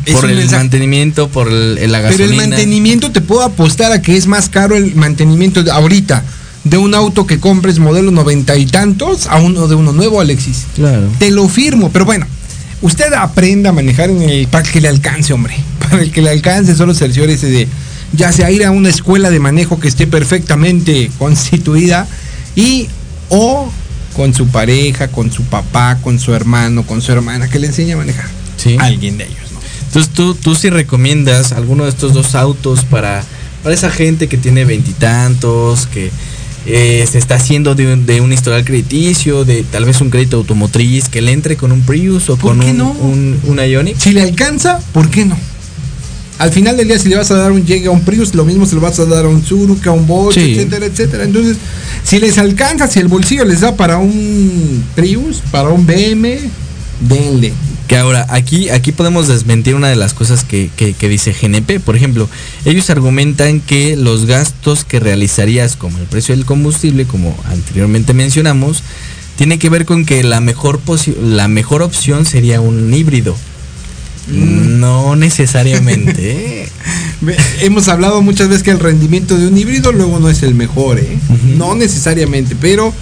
Es 0.05 0.13
por 0.13 0.29
el 0.29 0.35
mensaje. 0.35 0.57
mantenimiento, 0.57 1.29
por 1.29 1.47
el, 1.47 1.77
el- 1.79 1.91
la 1.91 2.01
Pero 2.09 2.25
el 2.25 2.35
mantenimiento 2.35 3.11
te 3.11 3.21
puedo 3.21 3.41
apostar 3.43 3.91
a 3.91 4.01
que 4.01 4.17
es 4.17 4.27
más 4.27 4.49
caro 4.49 4.75
el 4.75 4.95
mantenimiento 4.95 5.63
de 5.63 5.71
ahorita 5.71 6.23
de 6.63 6.77
un 6.77 6.93
auto 6.93 7.25
que 7.25 7.39
compres 7.39 7.79
modelo 7.79 8.11
noventa 8.11 8.55
y 8.55 8.65
tantos 8.65 9.27
a 9.27 9.37
uno 9.37 9.67
de 9.67 9.75
uno 9.75 9.93
nuevo, 9.93 10.21
Alexis. 10.21 10.65
Claro. 10.75 11.07
Te 11.17 11.31
lo 11.31 11.47
firmo, 11.47 11.89
pero 11.91 12.05
bueno, 12.05 12.27
usted 12.81 13.11
aprenda 13.13 13.69
a 13.69 13.73
manejar 13.73 14.09
en 14.09 14.21
el 14.21 14.47
para 14.47 14.69
que 14.69 14.81
le 14.81 14.87
alcance, 14.87 15.33
hombre. 15.33 15.55
Para 15.79 16.03
el 16.03 16.11
que 16.11 16.21
le 16.21 16.29
alcance, 16.29 16.75
solo 16.75 16.93
cerciórese 16.93 17.47
de 17.47 17.67
ya 18.13 18.31
sea 18.31 18.51
ir 18.51 18.63
a 18.63 18.71
una 18.71 18.89
escuela 18.89 19.29
de 19.29 19.39
manejo 19.39 19.79
que 19.79 19.87
esté 19.87 20.07
perfectamente 20.07 21.09
constituida 21.17 22.07
y 22.55 22.87
o 23.29 23.71
con 24.15 24.33
su 24.33 24.47
pareja, 24.47 25.07
con 25.07 25.31
su 25.31 25.43
papá, 25.43 25.97
con 26.01 26.19
su 26.19 26.33
hermano, 26.33 26.83
con 26.83 27.01
su 27.01 27.11
hermana 27.11 27.49
que 27.49 27.59
le 27.59 27.67
enseñe 27.67 27.93
a 27.93 27.97
manejar. 27.97 28.27
Sí. 28.57 28.75
Alguien 28.79 29.17
de 29.17 29.25
ellos, 29.25 29.51
¿no? 29.53 29.59
Entonces 29.87 30.13
tú, 30.13 30.35
tú 30.35 30.55
sí 30.55 30.69
recomiendas 30.69 31.51
alguno 31.51 31.85
de 31.85 31.89
estos 31.89 32.13
dos 32.13 32.35
autos 32.35 32.85
para, 32.85 33.23
para 33.63 33.73
esa 33.73 33.89
gente 33.89 34.27
que 34.27 34.37
tiene 34.37 34.65
veintitantos, 34.65 35.87
que 35.87 36.11
eh, 36.65 37.05
se 37.11 37.17
está 37.17 37.35
haciendo 37.35 37.73
de 37.75 37.93
un, 37.93 38.05
de 38.05 38.21
un 38.21 38.31
historial 38.31 38.63
crediticio, 38.65 39.45
de 39.45 39.63
tal 39.63 39.85
vez 39.85 39.99
un 40.01 40.09
crédito 40.09 40.37
automotriz, 40.37 41.09
que 41.09 41.21
le 41.21 41.31
entre 41.31 41.57
con 41.57 41.71
un 41.71 41.81
Prius 41.81 42.29
o 42.29 42.37
¿Por 42.37 42.57
con 42.57 42.61
un, 42.67 42.77
no? 42.77 42.91
un, 42.91 43.39
un 43.45 43.57
Ioniq. 43.59 43.97
Si 43.97 44.11
le 44.13 44.21
alcanza, 44.21 44.79
¿por 44.93 45.09
qué 45.09 45.25
no? 45.25 45.37
Al 46.37 46.51
final 46.51 46.75
del 46.75 46.87
día, 46.87 46.97
si 46.97 47.07
le 47.09 47.17
vas 47.17 47.29
a 47.29 47.35
dar 47.35 47.51
un 47.51 47.65
llegue 47.65 47.87
a 47.87 47.91
un 47.91 48.01
Prius, 48.01 48.33
lo 48.33 48.45
mismo 48.45 48.65
se 48.65 48.73
lo 48.75 48.81
vas 48.81 48.97
a 48.99 49.05
dar 49.05 49.25
a 49.25 49.27
un 49.27 49.45
Suruka, 49.45 49.91
a 49.91 49.93
un 49.93 50.07
Bosch, 50.07 50.33
Sí. 50.33 50.53
etcétera, 50.53 50.85
etcétera. 50.87 51.23
Entonces, 51.23 51.57
si 52.03 52.19
les 52.19 52.37
alcanza, 52.39 52.87
si 52.87 52.99
el 52.99 53.07
bolsillo 53.07 53.45
les 53.45 53.61
da 53.61 53.75
para 53.75 53.97
un 53.99 54.83
Prius, 54.95 55.41
para 55.51 55.69
un 55.69 55.85
BM, 55.85 56.39
denle. 57.07 57.53
Que 57.91 57.97
ahora, 57.97 58.25
aquí, 58.29 58.69
aquí 58.69 58.93
podemos 58.93 59.27
desmentir 59.27 59.75
una 59.75 59.89
de 59.89 59.97
las 59.97 60.13
cosas 60.13 60.45
que, 60.45 60.69
que- 60.77 60.93
que 60.93 61.09
dice 61.09 61.33
GNP. 61.33 61.81
Por 61.81 61.97
ejemplo, 61.97 62.29
ellos 62.63 62.89
argumentan 62.89 63.59
que 63.59 63.97
los 63.97 64.27
gastos 64.27 64.85
que 64.85 65.01
realizarías, 65.01 65.75
como 65.75 65.97
el 65.97 66.05
precio 66.05 66.33
del 66.33 66.45
combustible, 66.45 67.03
como 67.03 67.37
anteriormente 67.49 68.13
mencionamos, 68.13 68.81
tiene 69.35 69.59
que 69.59 69.67
ver 69.69 69.83
con 69.85 70.05
que 70.05 70.23
la 70.23 70.39
mejor, 70.39 70.79
la 71.21 71.49
mejor 71.49 71.81
opción 71.81 72.25
sería 72.25 72.61
un 72.61 72.93
híbrido. 72.93 73.35
Mm. 74.29 74.79
No 74.79 75.17
necesariamente. 75.17 76.61
¿eh? 76.63 76.69
Hemos 77.59 77.89
hablado 77.89 78.21
muchas 78.21 78.47
veces 78.47 78.63
que 78.63 78.71
el 78.71 78.79
rendimiento 78.79 79.37
de 79.37 79.47
un 79.47 79.57
híbrido 79.57 79.91
luego 79.91 80.17
no 80.21 80.29
es 80.29 80.43
el 80.43 80.55
mejor, 80.55 80.97
¿eh? 80.97 81.17
No 81.57 81.75
necesariamente, 81.75 82.55
pero 82.55 82.93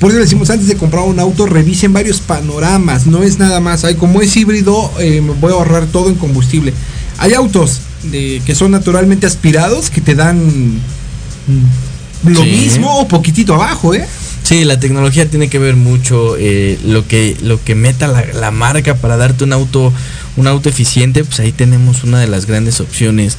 por 0.00 0.10
eso 0.10 0.18
decimos 0.18 0.50
antes 0.50 0.68
de 0.68 0.76
comprar 0.76 1.04
un 1.04 1.18
auto, 1.20 1.46
revisen 1.46 1.92
varios 1.92 2.20
panoramas, 2.20 3.06
no 3.06 3.22
es 3.22 3.38
nada 3.38 3.60
más. 3.60 3.84
Hay 3.84 3.94
como 3.94 4.20
es 4.20 4.36
híbrido, 4.36 4.90
eh, 4.98 5.20
me 5.20 5.32
voy 5.32 5.52
a 5.52 5.54
ahorrar 5.54 5.86
todo 5.86 6.08
en 6.08 6.16
combustible. 6.16 6.72
Hay 7.18 7.32
autos 7.34 7.80
de, 8.02 8.42
que 8.44 8.54
son 8.54 8.72
naturalmente 8.72 9.26
aspirados 9.26 9.90
que 9.90 10.00
te 10.00 10.14
dan 10.14 10.38
mm, 10.46 12.28
lo 12.28 12.42
Sí. 12.42 12.50
mismo 12.50 13.00
o 13.00 13.08
poquitito 13.08 13.54
abajo, 13.54 13.94
¿eh? 13.94 14.06
Sí, 14.42 14.64
la 14.64 14.78
tecnología 14.78 15.28
tiene 15.30 15.48
que 15.48 15.58
ver 15.58 15.74
mucho 15.76 16.36
eh, 16.38 16.78
lo 16.84 17.06
que 17.06 17.36
lo 17.40 17.62
que 17.62 17.74
meta 17.74 18.08
la, 18.08 18.24
la 18.34 18.50
marca 18.50 18.94
para 18.96 19.16
darte 19.16 19.44
un 19.44 19.52
auto 19.54 19.92
un 20.36 20.46
auto 20.46 20.68
eficiente, 20.68 21.24
pues 21.24 21.40
ahí 21.40 21.52
tenemos 21.52 22.02
una 22.04 22.18
de 22.18 22.26
las 22.26 22.46
grandes 22.46 22.80
opciones 22.80 23.38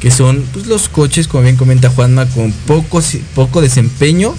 que 0.00 0.10
son 0.10 0.44
pues, 0.52 0.66
los 0.66 0.88
coches, 0.88 1.26
como 1.28 1.44
bien 1.44 1.56
comenta 1.56 1.88
Juanma, 1.88 2.26
con 2.26 2.52
poco 2.52 3.02
poco 3.34 3.62
desempeño, 3.62 4.34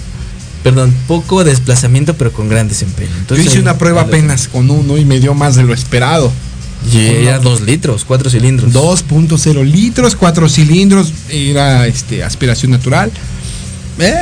perdón, 0.66 0.92
poco 1.06 1.44
desplazamiento, 1.44 2.14
pero 2.14 2.32
con 2.32 2.48
gran 2.48 2.66
desempeño. 2.66 3.10
Yo 3.28 3.36
hice 3.36 3.60
una 3.60 3.78
prueba 3.78 4.00
apenas 4.00 4.48
con 4.48 4.68
uno 4.68 4.98
y 4.98 5.04
me 5.04 5.20
dio 5.20 5.32
más 5.32 5.54
de 5.54 5.62
lo 5.62 5.72
esperado. 5.72 6.32
Y 6.92 6.98
era 6.98 7.38
dos 7.38 7.60
litros, 7.60 8.04
cuatro 8.04 8.28
cilindros. 8.30 8.72
2.0 8.72 9.64
litros, 9.64 10.16
4 10.16 10.48
cilindros, 10.48 11.12
era 11.30 11.86
este 11.86 12.24
aspiración 12.24 12.72
natural. 12.72 13.12
Eh, 14.00 14.14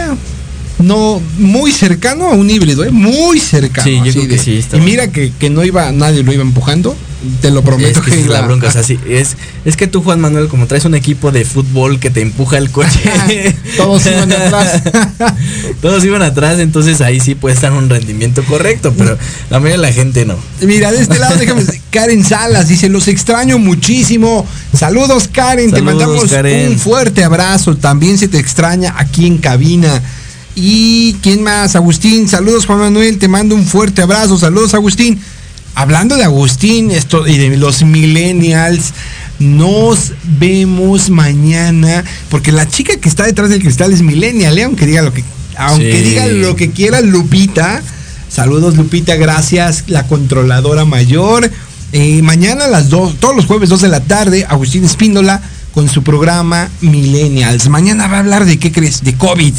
no, 0.81 1.23
muy 1.39 1.73
cercano 1.73 2.27
a 2.29 2.35
un 2.35 2.51
híbrido, 2.51 2.85
eh, 2.85 2.91
muy 2.91 3.41
cercano. 3.41 3.89
Sí, 3.89 3.97
yo 4.05 4.13
creo 4.13 4.29
que 4.29 4.37
de- 4.37 4.39
sí, 4.39 4.65
Y 4.75 4.81
mira 4.81 5.11
que, 5.11 5.33
que 5.39 5.49
no 5.49 5.65
iba, 5.65 5.91
nadie 5.93 6.23
lo 6.23 6.33
iba 6.33 6.43
empujando. 6.43 6.95
Te 7.41 7.51
lo 7.51 7.63
prometo 7.63 8.01
Es 8.01 8.05
que 8.05 8.11
esa 8.11 8.21
es 8.21 8.27
la 8.27 8.43
bronca, 8.43 8.69
o 8.69 8.71
sea, 8.71 8.83
sí, 8.85 8.99
es, 9.09 9.37
es 9.65 9.77
que 9.77 9.87
tú, 9.87 10.03
Juan 10.03 10.21
Manuel, 10.21 10.49
como 10.49 10.67
traes 10.67 10.85
un 10.85 10.95
equipo 10.95 11.33
de 11.33 11.45
fútbol 11.45 11.99
que 12.01 12.11
te 12.11 12.21
empuja 12.21 12.59
el 12.59 12.71
coche. 12.71 13.55
Todos 13.77 14.07
iban 14.07 14.33
atrás. 14.33 14.83
Todos 15.81 16.05
iban 16.05 16.23
atrás, 16.23 16.59
entonces 16.59 17.01
ahí 17.01 17.21
sí 17.21 17.35
puede 17.35 17.55
estar 17.55 17.73
un 17.73 17.89
rendimiento 17.89 18.45
correcto, 18.45 18.93
pero 18.97 19.17
la 19.51 19.59
mayoría 19.59 19.77
de 19.77 19.89
la 19.89 19.93
gente 19.93 20.25
no. 20.25 20.37
Mira, 20.61 20.93
de 20.93 21.01
este 21.01 21.19
lado, 21.19 21.37
déjame. 21.37 21.63
Karen 21.91 22.25
Salas 22.25 22.69
dice: 22.69 22.89
Los 22.89 23.09
extraño 23.09 23.59
muchísimo. 23.59 24.47
Saludos, 24.77 25.29
Karen. 25.29 25.71
te 25.71 25.83
mandamos 25.83 26.31
Karen. 26.31 26.73
un 26.73 26.79
fuerte 26.79 27.25
abrazo. 27.25 27.77
También 27.77 28.19
se 28.19 28.29
te 28.29 28.39
extraña 28.39 28.95
aquí 28.99 29.27
en 29.27 29.39
cabina. 29.39 30.03
Y 30.57 31.15
quién 31.15 31.43
más, 31.43 31.75
Agustín. 31.75 32.29
Saludos, 32.29 32.67
Juan 32.67 32.79
Manuel. 32.79 33.19
Te 33.19 33.29
mando 33.29 33.55
un 33.55 33.65
fuerte 33.65 34.03
abrazo. 34.03 34.39
Saludos, 34.39 34.75
Agustín. 34.75 35.21
Hablando 35.75 36.17
de 36.17 36.25
Agustín 36.25 36.91
esto, 36.91 37.27
y 37.27 37.37
de 37.37 37.57
los 37.57 37.83
millennials, 37.83 38.93
nos 39.41 40.13
vemos 40.39 41.11
mañana. 41.11 42.05
Porque 42.31 42.53
la 42.53 42.69
chica 42.69 42.97
que 42.97 43.09
está 43.09 43.25
detrás 43.25 43.51
del 43.51 43.61
cristal 43.61 43.93
es 43.93 44.03
millennial, 44.03 44.57
¿eh? 44.59 44.65
aunque 44.65 44.87
diga 44.87 45.03
lo 45.03 45.13
que, 45.13 45.25
aunque 45.57 45.99
Sí. 45.99 46.11
diga 46.11 46.27
lo 46.27 46.55
que 46.57 46.71
quiera 46.71 47.01
Lupita. 47.01 47.83
Saludos 48.29 48.77
Lupita, 48.77 49.17
gracias, 49.17 49.85
la 49.89 50.07
controladora 50.07 50.85
mayor. 50.85 51.51
Eh, 51.93 52.23
mañana 52.23 52.65
a 52.65 52.69
las 52.69 52.89
2, 52.91 53.17
todos 53.21 53.37
los 53.37 53.47
jueves 53.47 53.69
2 53.69 53.81
de 53.83 53.89
la 53.89 54.01
tarde, 54.01 54.45
Agustín 54.49 54.85
Espíndola 54.85 55.41
con 55.73 55.89
su 55.89 56.03
programa 56.03 56.69
Millennials. 56.81 57.69
Mañana 57.69 58.07
va 58.09 58.17
a 58.17 58.21
hablar 58.21 58.45
de 58.45 58.59
qué 58.59 58.73
crees, 58.73 59.03
de 59.05 59.15
COVID. 59.15 59.55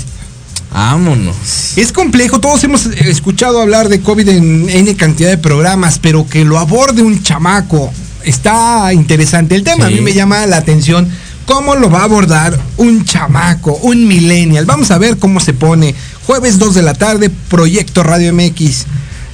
Vámonos. 0.72 1.78
Es 1.78 1.92
complejo, 1.92 2.40
todos 2.40 2.64
hemos 2.64 2.86
escuchado 2.86 3.62
hablar 3.62 3.90
de 3.90 4.02
COVID 4.02 4.28
en 4.30 4.70
N 4.70 4.96
cantidad 4.96 5.30
de 5.30 5.38
programas, 5.38 6.00
pero 6.00 6.28
que 6.28 6.44
lo 6.44 6.60
aborde 6.60 7.02
un 7.02 7.24
chamaco 7.24 7.92
está 8.26 8.92
interesante. 8.94 9.56
El 9.56 9.64
tema 9.64 9.86
a 9.86 9.90
mí 9.90 10.02
me 10.02 10.14
llama 10.14 10.46
la 10.48 10.58
atención. 10.58 11.10
¿Cómo 11.46 11.76
lo 11.76 11.92
va 11.92 12.02
a 12.02 12.04
abordar 12.06 12.60
un 12.78 13.06
chamaco, 13.06 13.76
un 13.84 14.08
millennial? 14.08 14.66
Vamos 14.66 14.90
a 14.92 14.98
ver 14.98 15.18
cómo 15.18 15.40
se 15.40 15.54
pone. 15.54 15.94
Jueves 16.26 16.58
2 16.58 16.74
de 16.74 16.82
la 16.82 16.96
tarde, 16.96 17.30
Proyecto 17.30 18.02
Radio 18.02 18.34
MX. 18.34 18.86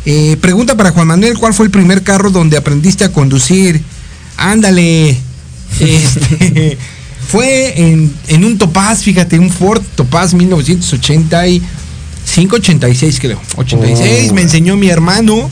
Eh, 0.05 0.37
pregunta 0.41 0.75
para 0.75 0.91
Juan 0.91 1.07
Manuel, 1.07 1.37
¿cuál 1.37 1.53
fue 1.53 1.65
el 1.65 1.71
primer 1.71 2.03
carro 2.03 2.29
donde 2.29 2.57
aprendiste 2.57 3.05
a 3.05 3.11
conducir? 3.11 3.81
Ándale. 4.37 5.17
Este, 5.79 6.77
fue 7.31 7.81
en, 7.81 8.13
en 8.27 8.45
un 8.45 8.57
Topaz, 8.57 9.03
fíjate, 9.03 9.39
un 9.39 9.49
Ford 9.49 9.81
Topaz 9.95 10.33
1985, 10.33 12.55
86 12.55 13.19
creo. 13.19 13.41
86, 13.57 14.29
Oh. 14.31 14.33
me 14.33 14.41
enseñó 14.41 14.77
mi 14.77 14.89
hermano. 14.89 15.49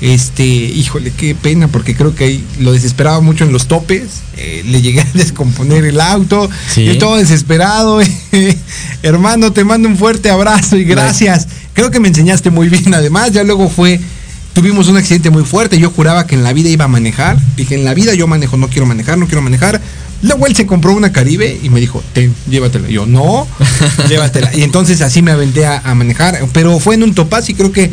Este, 0.00 0.44
híjole, 0.44 1.12
qué 1.14 1.34
pena, 1.34 1.68
porque 1.68 1.94
creo 1.94 2.14
que 2.14 2.24
ahí 2.24 2.44
lo 2.58 2.72
desesperaba 2.72 3.20
mucho 3.20 3.44
en 3.44 3.52
los 3.52 3.68
topes. 3.68 4.04
eh, 4.38 4.62
le 4.64 4.80
llegué 4.80 5.02
a 5.02 5.06
descomponer 5.12 5.84
el 5.84 6.00
auto. 6.00 6.48
Sí. 6.72 6.86
Yo 6.86 6.96
todo 6.96 7.16
desesperado. 7.16 8.00
Hermano, 9.02 9.52
te 9.52 9.62
mando 9.64 9.88
un 9.88 9.98
fuerte 9.98 10.30
abrazo 10.30 10.76
y 10.78 10.84
gracias. 10.84 11.48
Creo 11.74 11.90
que 11.90 12.00
me 12.00 12.08
enseñaste 12.08 12.48
muy 12.50 12.68
bien. 12.70 12.94
Además, 12.94 13.32
ya 13.32 13.44
luego 13.44 13.68
fue. 13.68 14.00
Tuvimos 14.54 14.88
un 14.88 14.96
accidente 14.96 15.28
muy 15.28 15.44
fuerte. 15.44 15.78
Yo 15.78 15.90
juraba 15.90 16.26
que 16.26 16.34
en 16.34 16.44
la 16.44 16.54
vida 16.54 16.70
iba 16.70 16.86
a 16.86 16.88
manejar. 16.88 17.36
Dije, 17.56 17.74
en 17.74 17.84
la 17.84 17.92
vida 17.92 18.14
yo 18.14 18.26
manejo, 18.26 18.56
no 18.56 18.68
quiero 18.68 18.86
manejar, 18.86 19.18
no 19.18 19.26
quiero 19.26 19.42
manejar. 19.42 19.82
Luego 20.22 20.46
él 20.46 20.54
se 20.54 20.66
compró 20.66 20.94
una 20.94 21.12
Caribe 21.12 21.58
y 21.62 21.70
me 21.70 21.80
dijo, 21.80 22.02
ten, 22.12 22.34
llévatela. 22.48 22.90
Y 22.90 22.94
yo, 22.94 23.06
no, 23.06 23.46
llévatela. 24.08 24.54
Y 24.54 24.62
entonces 24.62 25.00
así 25.00 25.22
me 25.22 25.30
aventé 25.30 25.66
a, 25.66 25.78
a 25.78 25.94
manejar. 25.94 26.38
Pero 26.52 26.78
fue 26.78 26.94
en 26.94 27.02
un 27.02 27.14
topaz 27.14 27.48
y 27.48 27.54
creo 27.54 27.72
que 27.72 27.90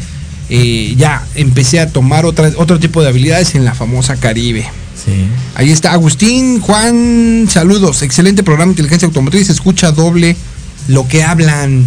eh, 0.50 0.96
ya 0.98 1.26
empecé 1.36 1.80
a 1.80 1.90
tomar 1.90 2.26
otro 2.26 2.80
tipo 2.80 3.02
de 3.02 3.10
habilidades 3.10 3.56
en 3.56 3.66
la 3.66 3.74
famosa 3.74 4.16
Caribe. 4.16 4.66
Sí. 4.96 5.28
Ahí 5.56 5.72
está 5.72 5.92
Agustín, 5.92 6.60
Juan, 6.62 7.48
saludos. 7.50 8.02
Excelente 8.02 8.44
programa 8.44 8.72
Inteligencia 8.72 9.08
Automotriz. 9.08 9.48
Se 9.48 9.54
escucha 9.54 9.92
doble 9.92 10.36
lo 10.88 11.08
que 11.08 11.24
hablan. 11.24 11.86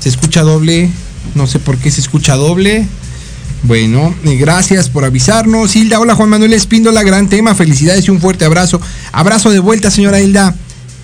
Se 0.00 0.08
escucha 0.08 0.42
doble. 0.42 0.90
No 1.34 1.46
sé 1.46 1.58
por 1.58 1.76
qué 1.76 1.90
se 1.90 2.00
escucha 2.00 2.34
doble. 2.34 2.86
Bueno, 3.66 4.14
eh, 4.22 4.36
gracias 4.36 4.88
por 4.88 5.04
avisarnos. 5.04 5.74
Hilda, 5.74 5.98
hola 5.98 6.14
Juan 6.14 6.28
Manuel 6.28 6.52
Espíndola, 6.52 7.02
gran 7.02 7.28
tema. 7.28 7.52
Felicidades 7.56 8.06
y 8.06 8.12
un 8.12 8.20
fuerte 8.20 8.44
abrazo. 8.44 8.80
Abrazo 9.10 9.50
de 9.50 9.58
vuelta, 9.58 9.90
señora 9.90 10.20
Hilda. 10.20 10.54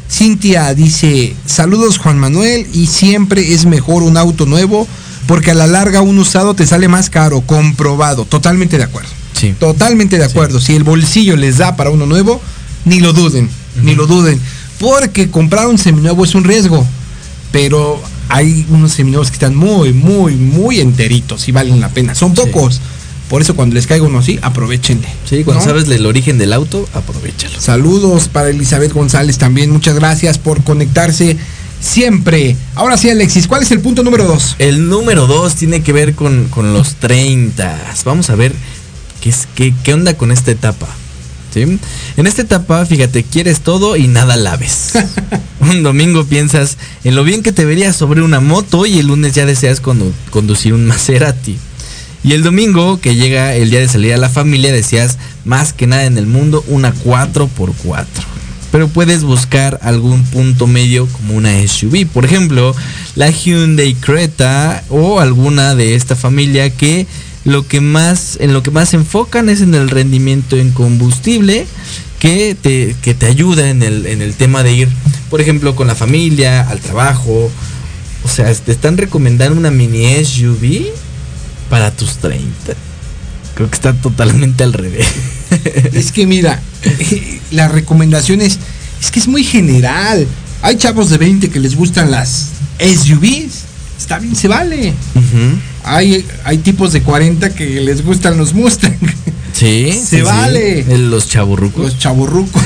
Cintia 0.09 0.73
dice, 0.73 1.35
saludos 1.45 1.99
Juan 1.99 2.21
Manuel 2.21 2.69
y 2.73 2.87
siempre 2.87 3.53
es 3.53 3.67
mejor 3.67 4.05
un 4.05 4.17
auto 4.17 4.47
nuevo 4.47 4.87
porque 5.27 5.51
a 5.51 5.55
la 5.55 5.67
larga 5.67 6.03
un 6.03 6.21
usado 6.21 6.55
te 6.55 6.65
sale 6.65 6.87
más 6.87 7.11
caro, 7.11 7.41
comprobado. 7.41 8.27
Totalmente 8.27 8.79
de 8.79 8.85
acuerdo. 8.85 9.11
Sí. 9.33 9.57
Totalmente 9.59 10.17
de 10.17 10.25
acuerdo. 10.25 10.61
Si 10.61 10.77
el 10.77 10.85
bolsillo 10.85 11.35
les 11.35 11.59
da 11.59 11.75
para 11.75 11.91
uno 11.91 12.07
nuevo, 12.07 12.41
ni 12.85 13.01
lo 13.01 13.13
duden, 13.13 13.51
ni 13.83 13.97
lo 13.97 14.07
duden. 14.07 14.41
Porque 14.79 15.31
comprar 15.31 15.67
un 15.67 15.79
seminuevo 15.79 16.25
es 16.25 16.37
un 16.37 16.45
riesgo. 16.45 16.87
Pero 17.51 18.01
hay 18.35 18.67
unos 18.71 18.93
seminuevos 18.93 19.29
que 19.31 19.35
están 19.35 19.55
muy, 19.55 19.93
muy, 19.93 20.35
muy 20.37 20.81
enteritos 20.81 21.49
y 21.49 21.53
valen 21.53 21.81
la 21.81 21.91
pena. 21.91 22.15
Son 22.15 22.35
Sí. 22.35 22.43
pocos. 22.43 22.81
Por 23.29 23.41
eso 23.43 23.55
cuando 23.57 23.75
les 23.75 23.87
caiga 23.87 24.05
uno 24.07 24.19
así, 24.19 24.39
aprovechenle. 24.43 25.09
Sí, 25.29 25.45
cuando 25.45 25.63
¿no? 25.65 25.71
sabes 25.71 25.89
el 25.89 26.05
origen 26.07 26.39
del 26.39 26.53
auto, 26.53 26.89
aprovechalo. 26.95 27.61
Saludos 27.61 28.29
para 28.29 28.49
Elizabeth 28.51 28.93
González 28.93 29.39
también. 29.39 29.71
Muchas 29.71 29.95
gracias 29.95 30.39
por 30.39 30.63
conectarse 30.65 31.37
siempre. 31.81 32.57
Ahora 32.75 32.97
sí, 32.97 33.11
Alexis, 33.11 33.47
¿cuál 33.49 33.63
es 33.63 33.71
el 33.71 33.81
punto 33.81 34.03
número 34.03 34.25
dos? 34.25 34.57
El 34.59 34.89
número 34.89 35.27
dos 35.27 35.55
tiene 35.55 35.83
que 35.83 35.93
ver 35.93 36.15
con, 36.15 36.49
con 36.49 36.73
los 36.73 36.95
30. 36.97 37.95
Vamos 38.05 38.31
a 38.31 38.35
ver 38.35 38.53
qué, 39.21 39.31
es, 39.31 39.49
qué, 39.55 39.75
qué 39.83 39.95
onda 39.95 40.15
con 40.17 40.31
esta 40.33 40.51
etapa. 40.51 40.89
¿Sí? 41.53 41.79
En 42.17 42.27
esta 42.27 42.43
etapa, 42.43 42.85
fíjate, 42.87 43.23
quieres 43.25 43.61
todo 43.61 43.97
y 43.97 44.09
nada 44.09 44.37
la 44.37 44.57
ves. 44.57 44.93
un 45.61 45.83
domingo 45.83 46.25
piensas 46.25 46.79
en 47.05 47.15
lo 47.15 47.25
bien 47.25 47.43
que 47.43 47.53
te 47.53 47.65
verías 47.65 47.97
sobre 47.97 48.23
una 48.23 48.41
moto 48.41 48.87
y 48.87 48.99
el 48.99 49.07
lunes 49.09 49.35
ya 49.35 49.47
deseas 49.47 49.83
condu- 49.83 50.13
conducir 50.31 50.75
un 50.75 50.87
Maserati. 50.87 51.57
Y 52.25 52.33
el 52.35 52.45
domingo, 52.45 53.01
que 53.01 53.17
llega 53.17 53.55
el 53.57 53.71
día 53.71 53.81
de 53.81 53.89
salir 53.89 54.13
a 54.15 54.17
la 54.17 54.29
familia, 54.29 54.73
deseas 54.73 55.19
más 55.45 55.73
que 55.73 55.89
nada 55.89 56.05
en 56.05 56.17
el 56.19 56.27
mundo 56.27 56.65
una 56.69 56.95
4x4. 56.95 58.07
Pero 58.71 58.89
puedes 58.89 59.23
buscar 59.25 59.79
algún 59.83 60.23
punto 60.25 60.67
medio 60.67 61.07
como 61.09 61.35
una 61.35 61.51
SUV. 61.67 62.07
Por 62.07 62.25
ejemplo, 62.25 62.75
la 63.17 63.29
Hyundai 63.31 63.95
Creta 63.95 64.83
o 64.89 65.19
alguna 65.21 65.75
de 65.75 65.95
esta 65.95 66.15
familia 66.17 66.71
que 66.71 67.07
lo 67.45 67.67
que 67.67 67.81
más, 67.81 68.37
en 68.41 68.53
lo 68.53 68.63
que 68.63 68.71
más 68.71 68.91
se 68.91 68.97
enfocan 68.97 69.49
es 69.49 69.61
en 69.61 69.75
el 69.75 69.91
rendimiento 69.91 70.57
en 70.57 70.71
combustible, 70.71 71.67
que 72.19 72.57
te, 72.61 72.95
que 73.03 73.15
te 73.15 73.27
ayuda 73.27 73.69
en 73.69 73.83
el, 73.83 74.07
en 74.07 74.23
el 74.23 74.35
tema 74.35 74.63
de 74.63 74.73
ir, 74.73 74.89
por 75.29 75.41
ejemplo, 75.41 75.75
con 75.75 75.89
la 75.89 75.95
familia, 75.95 76.63
al 76.69 76.79
trabajo. 76.81 77.51
O 78.25 78.29
sea, 78.29 78.53
te 78.55 78.71
están 78.71 78.97
recomendando 78.97 79.59
una 79.59 79.73
mini 79.73 80.25
SUV 80.25 80.87
para 81.69 81.91
tus 81.91 82.19
30. 82.19 82.75
Creo 83.55 83.69
que 83.69 83.75
está 83.75 83.93
totalmente 83.95 84.63
al 84.65 84.73
revés. 84.73 85.07
Es 85.93 86.13
que 86.13 86.27
mira, 86.27 86.63
la 87.51 87.69
recomendación 87.69 88.41
es, 88.41 88.59
es 89.03 89.11
que 89.11 89.21
es 89.21 89.29
muy 89.29 89.45
general. 89.45 90.27
Hay 90.63 90.77
chavos 90.77 91.11
de 91.11 91.19
20 91.19 91.51
que 91.51 91.61
les 91.61 91.77
gustan 91.77 92.11
las 92.11 92.49
SUVs. 92.81 93.65
Está 93.99 94.19
bien, 94.19 94.35
se 94.35 94.49
vale. 94.49 94.95
Ujú. 95.15 95.59
Hay, 95.85 96.25
hay 96.45 96.59
tipos 96.59 96.93
de 96.93 97.03
40 97.03 97.51
que 97.55 97.81
les 97.81 98.05
gustan 98.05 98.39
los 98.39 98.55
Mustang. 98.55 98.97
Sí. 99.53 99.93
Se 100.05 100.17
sí, 100.19 100.23
vale. 100.23 100.85
Los 100.99 101.29
chaburrucos. 101.29 101.85
Los 101.85 101.99
chaburrucos. 101.99 102.63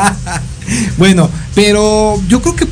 bueno, 0.98 1.30
pero 1.54 2.20
yo 2.28 2.40
creo 2.42 2.56
que 2.56 2.66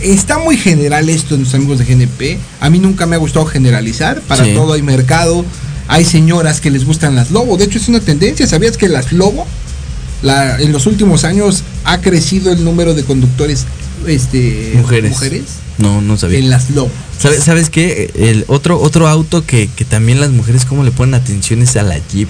está 0.00 0.38
muy 0.38 0.56
general 0.56 1.08
esto 1.08 1.34
de 1.34 1.38
nuestros 1.38 1.60
amigos 1.60 1.78
de 1.78 1.84
GNP. 1.84 2.38
A 2.60 2.70
mí 2.70 2.78
nunca 2.78 3.06
me 3.06 3.16
ha 3.16 3.18
gustado 3.18 3.46
generalizar. 3.46 4.20
Para 4.22 4.44
Sí. 4.44 4.52
todo 4.54 4.72
hay 4.74 4.82
mercado. 4.82 5.44
Hay 5.88 6.04
señoras 6.04 6.60
que 6.60 6.70
les 6.70 6.84
gustan 6.84 7.14
las 7.14 7.30
lobo. 7.30 7.56
De 7.56 7.64
hecho, 7.64 7.78
es 7.78 7.88
una 7.88 8.00
tendencia. 8.00 8.46
¿Sabías 8.46 8.76
que 8.76 8.88
las 8.88 9.12
lobo, 9.12 9.46
la- 10.22 10.58
en 10.60 10.72
los 10.72 10.86
últimos 10.86 11.24
años, 11.24 11.62
ha 11.84 12.00
crecido 12.00 12.52
el 12.52 12.64
número 12.64 12.94
de 12.94 13.04
conductores 13.04 13.66
este, 14.06 14.72
Mujeres. 14.76 15.44
No, 15.78 16.00
no 16.00 16.16
sabía. 16.16 16.38
en 16.38 16.50
las? 16.50 16.66
¿Sabes, 17.18 17.44
¿Sabes 17.44 17.70
qué? 17.70 18.10
El 18.14 18.44
otro, 18.48 18.80
otro 18.80 19.08
auto 19.08 19.44
que, 19.44 19.68
que 19.74 19.84
también 19.84 20.20
las 20.20 20.30
mujeres 20.30 20.64
como 20.64 20.84
le 20.84 20.90
ponen 20.90 21.14
atención 21.14 21.62
es 21.62 21.76
a 21.76 21.82
la 21.82 21.98
Jeep. 21.98 22.28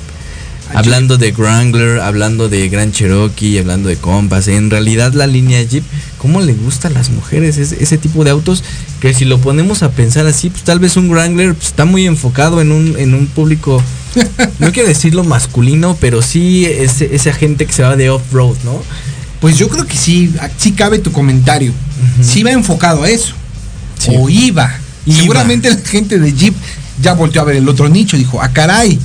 A 0.72 0.80
hablando 0.80 1.16
de 1.16 1.30
Wrangler, 1.30 2.00
hablando 2.00 2.48
de 2.48 2.68
Grand 2.68 2.92
Cherokee, 2.92 3.58
hablando 3.58 3.88
de 3.88 3.96
Compass. 3.96 4.48
En 4.48 4.70
realidad 4.70 5.12
la 5.12 5.26
línea 5.26 5.62
Jeep, 5.62 5.84
¿cómo 6.18 6.40
le 6.40 6.54
gusta 6.54 6.88
a 6.88 6.90
las 6.90 7.10
mujeres 7.10 7.56
ese, 7.56 7.82
ese 7.82 7.98
tipo 7.98 8.24
de 8.24 8.30
autos? 8.30 8.64
Que 9.00 9.14
si 9.14 9.24
lo 9.24 9.38
ponemos 9.38 9.82
a 9.82 9.92
pensar 9.92 10.26
así, 10.26 10.50
pues 10.50 10.64
tal 10.64 10.80
vez 10.80 10.96
un 10.96 11.08
Wrangler 11.08 11.54
pues, 11.54 11.68
está 11.68 11.84
muy 11.84 12.06
enfocado 12.06 12.60
en 12.60 12.72
un, 12.72 12.96
en 12.98 13.14
un 13.14 13.26
público, 13.28 13.80
no 14.58 14.72
quiero 14.72 14.88
decirlo 14.88 15.22
masculino, 15.22 15.96
pero 16.00 16.20
sí 16.20 16.64
ese, 16.64 17.14
esa 17.14 17.32
gente 17.32 17.66
que 17.66 17.72
se 17.72 17.82
va 17.82 17.94
de 17.94 18.10
off-road, 18.10 18.56
¿no? 18.64 18.82
Pues 19.46 19.58
yo 19.58 19.68
creo 19.68 19.86
que 19.86 19.96
sí, 19.96 20.34
sí 20.58 20.72
cabe 20.72 20.98
tu 20.98 21.12
comentario. 21.12 21.72
Sí 22.20 22.42
va 22.42 22.50
enfocado 22.50 23.04
a 23.04 23.08
eso. 23.08 23.32
Sí. 23.96 24.10
O 24.18 24.28
iba. 24.28 24.74
Y 25.06 25.12
seguramente 25.12 25.70
la 25.70 25.76
gente 25.76 26.18
de 26.18 26.32
Jeep 26.32 26.52
ya 27.00 27.12
volteó 27.12 27.42
a 27.42 27.44
ver 27.44 27.54
el 27.54 27.68
otro 27.68 27.88
nicho. 27.88 28.16
Dijo, 28.16 28.42
ah, 28.42 28.48
caray. 28.52 28.98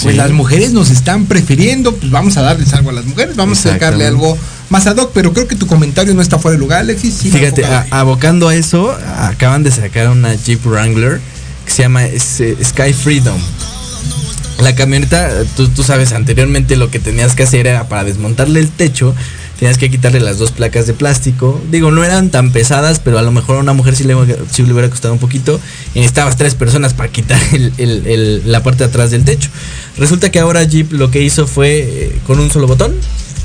Pues 0.00 0.12
Sí. 0.14 0.18
las 0.18 0.30
mujeres 0.30 0.70
nos 0.72 0.90
están 0.90 1.26
prefiriendo, 1.26 1.96
pues 1.96 2.12
vamos 2.12 2.36
a 2.36 2.42
darles 2.42 2.72
algo 2.74 2.90
a 2.90 2.92
las 2.92 3.06
mujeres, 3.06 3.34
vamos 3.34 3.58
a 3.66 3.72
sacarle 3.72 4.06
algo 4.06 4.38
más 4.70 4.86
ad 4.86 4.96
hoc, 4.98 5.10
pero 5.12 5.32
creo 5.32 5.48
que 5.48 5.56
tu 5.56 5.66
comentario 5.66 6.14
no 6.14 6.22
está 6.22 6.38
fuera 6.38 6.52
de 6.54 6.60
lugar, 6.60 6.78
Alexis. 6.82 7.14
Sí 7.14 7.32
Fíjate, 7.32 7.64
a- 7.64 7.84
abocando 7.90 8.46
a 8.48 8.54
eso, 8.54 8.96
acaban 9.18 9.64
de 9.64 9.72
sacar 9.72 10.10
una 10.10 10.32
Jeep 10.36 10.64
Wrangler 10.64 11.20
que 11.66 11.72
se 11.72 11.82
llama 11.82 12.02
Sky 12.06 12.92
Freedom. 12.92 13.36
La 14.60 14.76
camioneta, 14.76 15.28
tú, 15.56 15.66
tú 15.68 15.82
sabes, 15.82 16.12
anteriormente 16.12 16.76
lo 16.76 16.88
que 16.88 17.00
tenías 17.00 17.34
que 17.34 17.42
hacer 17.42 17.66
era 17.66 17.88
para 17.88 18.04
desmontarle 18.04 18.60
el 18.60 18.68
techo, 18.70 19.12
tenías 19.62 19.78
que 19.78 19.88
quitarle 19.92 20.18
las 20.18 20.38
dos 20.38 20.50
placas 20.50 20.88
de 20.88 20.92
plástico. 20.92 21.62
Digo, 21.70 21.92
no 21.92 22.02
eran 22.02 22.30
tan 22.30 22.50
pesadas, 22.50 22.98
pero 22.98 23.20
a 23.20 23.22
lo 23.22 23.30
mejor 23.30 23.58
a 23.58 23.60
una 23.60 23.72
mujer 23.72 23.94
sí 23.94 24.02
le, 24.02 24.16
sí 24.50 24.64
le 24.64 24.72
hubiera 24.72 24.90
costado 24.90 25.14
un 25.14 25.20
poquito. 25.20 25.60
Y 25.94 26.00
necesitabas 26.00 26.36
tres 26.36 26.56
personas 26.56 26.94
para 26.94 27.10
quitar 27.12 27.40
el- 27.52 27.72
el- 27.78 28.04
el- 28.08 28.42
la 28.50 28.64
parte 28.64 28.78
de 28.82 28.86
atrás 28.90 29.12
del 29.12 29.24
techo. 29.24 29.50
Resulta 29.98 30.32
que 30.32 30.40
ahora 30.40 30.64
Jeep 30.64 30.90
lo 30.92 31.12
que 31.12 31.22
hizo 31.22 31.46
fue, 31.46 31.78
eh, 31.78 32.18
con 32.26 32.40
un 32.40 32.50
solo 32.50 32.66
botón, 32.66 32.92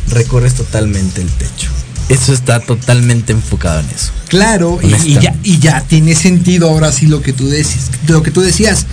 recorres 0.09 0.55
totalmente 0.55 1.21
el 1.21 1.29
techo. 1.29 1.69
Eso 2.09 2.33
está 2.33 2.61
totalmente 2.61 3.31
enfocado 3.33 3.81
en 3.81 3.85
eso. 3.91 4.11
Claro, 4.27 4.79
y, 4.81 4.87
y 5.11 5.19
ya, 5.19 5.35
y 5.43 5.59
ya 5.59 5.81
tiene 5.81 6.15
sentido 6.15 6.67
ahora 6.67 6.91
sí 6.91 7.05
lo 7.05 7.21
que 7.21 7.31
tú 7.31 7.47
decís, 7.47 7.91
lo 8.07 8.23
que 8.23 8.31
tú 8.31 8.41
decías, 8.41 8.87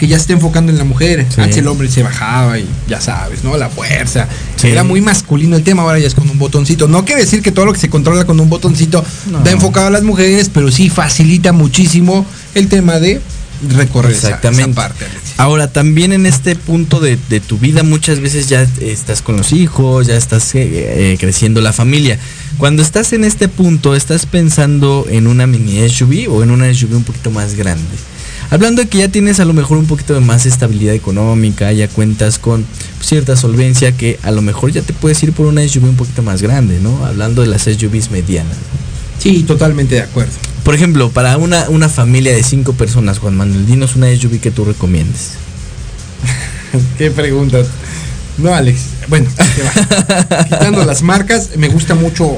que 0.00 0.08
ya 0.08 0.16
se 0.16 0.22
está 0.22 0.32
enfocando 0.32 0.72
en 0.72 0.78
la 0.78 0.84
mujer. 0.84 1.26
Sí. 1.32 1.40
Antes 1.42 1.58
el 1.58 1.68
hombre 1.68 1.88
se 1.88 2.02
bajaba 2.02 2.58
y 2.58 2.66
ya 2.88 3.00
sabes, 3.02 3.44
¿no? 3.44 3.56
La 3.58 3.68
fuerza. 3.68 4.26
Sí. 4.56 4.68
Era 4.68 4.82
muy 4.82 5.02
masculino 5.02 5.56
el 5.56 5.62
tema, 5.62 5.82
ahora 5.82 5.98
ya 5.98 6.06
es 6.06 6.14
con 6.14 6.28
un 6.30 6.38
botoncito. 6.38 6.88
No 6.88 7.04
quiere 7.04 7.20
decir 7.20 7.42
que 7.42 7.52
todo 7.52 7.66
lo 7.66 7.72
que 7.74 7.78
se 7.78 7.90
controla 7.90 8.24
con 8.24 8.40
un 8.40 8.48
botoncito 8.48 9.04
No. 9.30 9.40
da 9.40 9.50
enfocado 9.50 9.88
a 9.88 9.90
las 9.90 10.02
mujeres, 10.02 10.50
pero 10.52 10.70
sí 10.70 10.88
facilita 10.88 11.52
muchísimo 11.52 12.24
el 12.54 12.68
tema 12.68 12.98
de 12.98 13.20
recorrer 13.68 14.12
Exactamente. 14.12 14.70
esa 14.70 14.80
parte. 14.80 15.04
Alexis. 15.04 15.34
Ahora, 15.36 15.70
también 15.70 16.12
en 16.14 16.24
este 16.24 16.56
punto 16.56 16.98
de, 16.98 17.18
de 17.28 17.40
tu 17.40 17.58
vida, 17.58 17.82
muchas 17.82 18.20
veces 18.20 18.48
ya 18.48 18.66
estás 18.80 19.20
con 19.20 19.36
los 19.36 19.52
hijos, 19.52 20.06
ya 20.06 20.16
estás 20.16 20.54
eh, 20.54 21.12
eh, 21.12 21.16
creciendo 21.20 21.60
la 21.60 21.74
familia. 21.74 22.18
Cuando 22.56 22.82
estás 22.82 23.12
en 23.12 23.24
este 23.24 23.48
punto, 23.48 23.94
estás 23.94 24.24
pensando 24.24 25.06
en 25.10 25.26
una 25.26 25.46
mini 25.46 25.86
SUV 25.90 26.30
o 26.32 26.42
en 26.42 26.50
una 26.50 26.72
SUV 26.72 26.96
un 26.96 27.04
poquito 27.04 27.30
más 27.30 27.54
grande. 27.54 27.84
Hablando 28.50 28.82
de 28.82 28.88
que 28.88 28.98
ya 28.98 29.08
tienes 29.08 29.38
a 29.38 29.44
lo 29.44 29.52
mejor 29.52 29.78
un 29.78 29.86
poquito 29.86 30.12
de 30.12 30.20
más 30.20 30.44
estabilidad 30.44 30.92
económica, 30.94 31.72
ya 31.72 31.86
cuentas 31.86 32.40
con 32.40 32.66
cierta 33.00 33.36
solvencia, 33.36 33.92
que 33.92 34.18
a 34.24 34.32
lo 34.32 34.42
mejor 34.42 34.72
ya 34.72 34.82
te 34.82 34.92
puedes 34.92 35.22
ir 35.22 35.32
por 35.32 35.46
una 35.46 35.66
SUV 35.66 35.84
un 35.84 35.96
poquito 35.96 36.22
más 36.22 36.42
grande, 36.42 36.80
¿no? 36.80 37.06
Hablando 37.06 37.42
de 37.42 37.48
las 37.48 37.62
SUVs 37.62 38.10
medianas. 38.10 38.56
Sí, 39.20 39.44
totalmente 39.44 39.94
de 39.94 40.02
acuerdo. 40.02 40.32
Por 40.64 40.74
ejemplo, 40.74 41.10
para 41.10 41.36
una, 41.36 41.68
una 41.68 41.88
familia 41.88 42.34
de 42.34 42.42
cinco 42.42 42.72
personas, 42.72 43.20
Juan 43.20 43.36
Manuel, 43.36 43.66
dinos 43.66 43.94
una 43.94 44.12
SUV 44.14 44.40
que 44.40 44.50
tú 44.50 44.64
recomiendes. 44.64 45.32
Qué 46.98 47.12
pregunta. 47.12 47.58
No, 48.38 48.52
Alex. 48.52 48.80
Bueno, 49.08 49.30
¿qué 49.36 49.62
va? 49.62 50.44
quitando 50.44 50.84
las 50.84 51.02
marcas, 51.02 51.50
me 51.56 51.68
gusta 51.68 51.94
mucho 51.94 52.36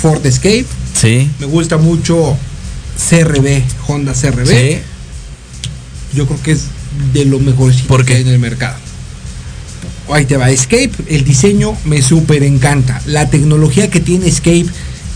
Ford 0.00 0.24
Escape. 0.26 0.66
Sí. 0.94 1.30
Me 1.40 1.46
gusta 1.46 1.78
mucho 1.78 2.36
CRB, 3.08 3.62
Honda 3.88 4.12
CRB. 4.12 4.46
Sí. 4.46 4.78
Yo 6.14 6.26
creo 6.26 6.42
que 6.42 6.52
es 6.52 6.64
de 7.12 7.24
lo 7.24 7.38
mejorcito 7.40 7.88
¿Por 7.88 8.00
que 8.04 8.12
qué? 8.12 8.14
hay 8.16 8.22
en 8.22 8.28
el 8.28 8.38
mercado. 8.38 8.76
Ahí 10.12 10.26
te 10.26 10.36
va, 10.36 10.50
Escape, 10.50 10.90
el 11.08 11.24
diseño 11.24 11.76
me 11.84 12.02
súper 12.02 12.42
encanta. 12.42 13.00
La 13.06 13.30
tecnología 13.30 13.90
que 13.90 14.00
tiene 14.00 14.26
Escape 14.28 14.66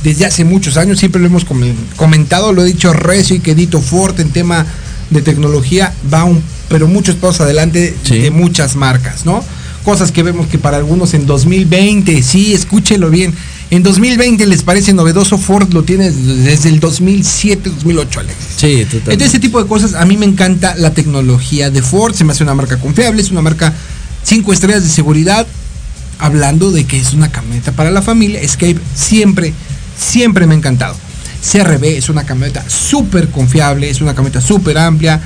desde 0.03 0.25
hace 0.25 0.45
muchos 0.45 0.77
años, 0.77 0.99
siempre 0.99 1.21
lo 1.21 1.27
hemos 1.27 1.47
comen- 1.47 1.75
comentado, 1.97 2.53
lo 2.53 2.63
he 2.63 2.67
dicho 2.67 2.93
recio 2.93 3.37
y 3.37 3.41
quedito 3.41 3.81
Ford 3.81 4.19
en 4.21 4.31
tema 4.31 4.65
de 5.11 5.21
tecnología, 5.23 5.93
va 6.13 6.25
un, 6.25 6.43
pero 6.69 6.87
muchos 6.89 7.17
pasos 7.17 7.43
adelante 7.43 7.95
Sí. 8.03 8.19
de 8.19 8.31
muchas 8.31 8.77
marcas, 8.77 9.27
¿no? 9.27 9.45
Cosas 9.85 10.11
que 10.13 10.23
vemos 10.23 10.47
que 10.49 10.59
para 10.59 10.77
algunos 10.79 11.15
en 11.15 11.27
2020, 11.27 12.23
sí, 12.23 12.53
escúchelo 12.55 13.11
bien, 13.11 13.35
en 13.71 13.83
2020 13.83 14.47
les 14.47 14.63
parece 14.63 14.95
novedoso, 14.95 15.37
Ford 15.37 15.73
lo 15.75 15.83
tiene 15.83 16.11
desde 16.11 16.71
el 16.71 16.81
2007, 16.81 17.69
2008, 17.71 18.21
Alexis. 18.21 18.47
Sí, 18.57 18.77
totalmente. 18.85 19.13
Entonces, 19.13 19.29
ese 19.29 19.41
tipo 19.41 19.63
de 19.63 19.69
cosas, 19.69 19.95
a 19.95 20.07
mí 20.07 20.17
me 20.17 20.25
encanta 20.27 20.75
la 20.77 20.93
tecnología 20.95 21.71
de 21.71 21.83
Ford, 21.83 22.15
se 22.15 22.25
me 22.25 22.33
hace 22.33 22.43
una 22.45 22.55
marca 22.55 22.79
confiable, 22.79 23.21
es 23.21 23.31
una 23.31 23.43
marca 23.43 23.75
5 24.23 24.53
estrellas 24.53 24.83
de 24.85 24.89
seguridad, 24.89 25.47
hablando 26.19 26.71
de 26.71 26.85
que 26.85 26.99
es 26.99 27.13
una 27.13 27.31
camioneta 27.31 27.73
para 27.73 27.91
la 27.91 28.01
familia, 28.03 28.41
Escape 28.41 28.79
siempre, 28.95 29.53
siempre 29.99 30.47
me 30.47 30.55
ha 30.55 30.59
encantado. 30.59 30.97
CRB 31.53 31.85
es 31.85 32.09
una 32.09 32.25
camioneta 32.25 32.65
súper 32.69 33.29
confiable, 33.29 33.91
es 33.91 34.01
una 34.01 34.15
camioneta 34.15 34.41
súper 34.41 34.79
amplia, 34.79 35.21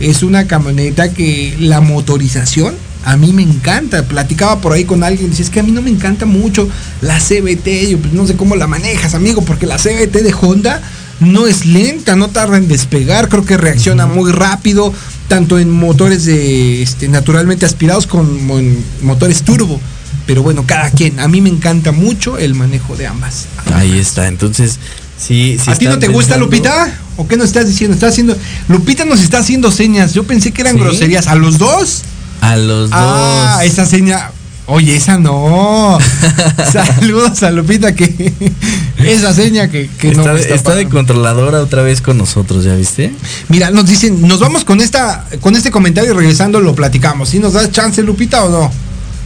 es 0.00 0.22
una 0.22 0.46
camioneta 0.46 1.12
que 1.12 1.56
la 1.58 1.80
motorización 1.80 2.74
a 3.08 3.16
mí 3.16 3.32
me 3.32 3.42
encanta. 3.42 4.04
Platicaba 4.04 4.60
por 4.60 4.74
ahí 4.74 4.84
con 4.84 5.02
alguien, 5.02 5.30
dice, 5.30 5.42
es 5.42 5.48
que 5.48 5.60
a 5.60 5.62
mí 5.62 5.72
no 5.72 5.80
me 5.80 5.88
encanta 5.88 6.26
mucho 6.26 6.68
la 7.00 7.18
CBT, 7.18 7.88
yo 7.88 7.98
pues 7.98 8.12
no 8.12 8.26
sé 8.26 8.34
cómo 8.34 8.54
la 8.54 8.66
manejas, 8.66 9.14
amigo, 9.14 9.40
porque 9.40 9.64
la 9.64 9.78
CBT 9.78 10.18
de 10.18 10.34
Honda 10.38 10.82
no 11.20 11.46
es 11.46 11.64
lenta, 11.64 12.16
no 12.16 12.28
tarda 12.28 12.58
en 12.58 12.68
despegar, 12.68 13.30
creo 13.30 13.46
que 13.46 13.56
reacciona 13.56 14.04
muy 14.04 14.30
rápido, 14.30 14.92
tanto 15.26 15.58
en 15.58 15.70
motores 15.70 16.26
de 16.26 16.82
este, 16.82 17.08
naturalmente 17.08 17.64
aspirados 17.64 18.06
como 18.06 18.58
en 18.58 18.84
motores 19.00 19.42
turbo. 19.42 19.80
Pero 20.26 20.42
bueno, 20.42 20.64
cada 20.66 20.90
quien. 20.90 21.18
A 21.18 21.28
mí 21.28 21.40
me 21.40 21.48
encanta 21.48 21.92
mucho 21.92 22.36
el 22.36 22.54
manejo 22.54 22.94
de 22.94 23.06
ambas. 23.06 23.46
Ahí 23.72 23.98
está. 23.98 24.28
Entonces, 24.28 24.78
sí, 25.18 25.58
sí 25.58 25.70
¿A 25.70 25.76
ti 25.76 25.86
no 25.86 25.98
te 25.98 26.08
gusta 26.08 26.36
Lupita? 26.36 26.94
¿O 27.16 27.26
qué 27.26 27.38
nos 27.38 27.46
estás 27.46 27.66
diciendo? 27.66 27.94
Está 27.94 28.08
haciendo 28.08 28.36
Lupita 28.68 29.06
nos 29.06 29.20
está 29.22 29.38
haciendo 29.38 29.70
señas. 29.70 30.12
Yo 30.12 30.24
pensé 30.24 30.52
que 30.52 30.60
eran 30.60 30.74
¿Sí? 30.74 30.80
groserías. 30.80 31.26
¿A 31.26 31.34
los 31.36 31.56
dos? 31.56 32.02
A 32.40 32.56
los 32.56 32.90
Ah, 32.92 33.56
dos. 33.58 33.66
esa 33.66 33.86
seña. 33.86 34.30
Oye, 34.66 34.96
esa 34.96 35.16
no. 35.18 35.98
Saludos 36.72 37.42
a 37.42 37.50
Lupita 37.50 37.94
que 37.94 38.32
esa 38.98 39.32
seña 39.32 39.70
que, 39.70 39.88
que 39.98 40.12
no 40.12 40.20
está, 40.20 40.32
me 40.34 40.40
está 40.54 40.74
de 40.74 40.88
controladora 40.88 41.60
otra 41.62 41.82
vez 41.82 42.02
con 42.02 42.18
nosotros, 42.18 42.64
¿ya 42.64 42.74
viste? 42.74 43.12
Mira, 43.48 43.70
nos 43.70 43.86
dicen, 43.86 44.20
nos 44.28 44.40
vamos 44.40 44.64
con 44.64 44.80
esta, 44.82 45.24
con 45.40 45.56
este 45.56 45.70
comentario 45.70 46.10
y 46.12 46.14
regresando 46.14 46.60
lo 46.60 46.74
platicamos. 46.74 47.30
¿Sí 47.30 47.38
nos 47.38 47.54
das 47.54 47.72
chance, 47.72 48.02
Lupita, 48.02 48.44
o 48.44 48.50
no? 48.50 48.70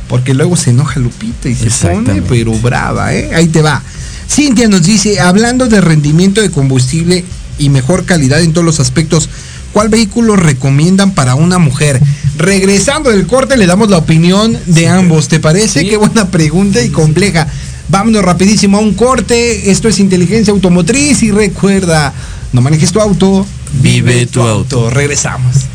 Porque 0.09 0.33
luego 0.33 0.57
se 0.57 0.71
enoja 0.71 1.01
Lupita 1.01 1.49
y 1.49 1.57
se 1.57 1.71
pone, 1.89 2.23
pero 2.23 2.53
brava, 2.53 3.13
¿eh? 3.13 3.31
Ahí 3.35 3.49
te 3.49 3.63
va. 3.63 3.83
Cintia 4.31 4.69
nos 4.69 4.85
dice, 4.85 5.19
hablando 5.21 5.67
de 5.69 5.81
rendimiento 5.81 6.41
de 6.41 6.51
combustible 6.51 7.25
y 7.59 7.69
mejor 7.69 8.05
calidad 8.05 8.41
en 8.43 8.53
todos 8.53 8.65
los 8.65 8.79
aspectos, 8.79 9.29
¿cuál 9.73 9.89
vehículo 9.89 10.37
recomiendan 10.37 11.11
para 11.13 11.35
una 11.35 11.59
mujer? 11.59 12.01
Regresando 12.43 13.11
del 13.11 13.27
corte, 13.29 13.57
le 13.57 13.67
damos 13.67 13.89
la 13.89 13.99
opinión 13.99 14.59
de 14.67 14.89
ambos. 14.89 15.29
¿Te 15.29 15.39
parece? 15.39 15.81
Sí. 15.81 15.89
Qué 15.89 15.97
buena 15.97 16.29
pregunta 16.29 16.83
y 16.83 16.91
compleja. 16.91 17.47
Vámonos 17.89 18.25
rapidísimo 18.25 18.79
a 18.79 18.81
un 18.81 18.95
corte. 18.95 19.71
Esto 19.71 19.89
es 19.89 20.01
inteligencia 20.01 20.53
automotriz 20.53 21.23
y 21.23 21.31
recuerda, 21.31 22.13
no 22.53 22.61
manejes 22.61 22.91
tu 22.91 23.01
auto, 23.01 23.47
Vive 23.75 24.27
tu 24.27 24.43
auto. 24.43 24.91
Regresamos. 24.91 25.67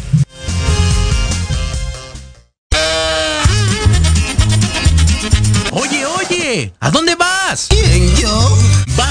Oye, 5.72 6.06
oye, 6.06 6.74
¿a 6.80 6.92
dónde 6.92 7.16
vas? 7.16 7.68
¿Quién, 7.70 8.16
yo? 8.16 8.58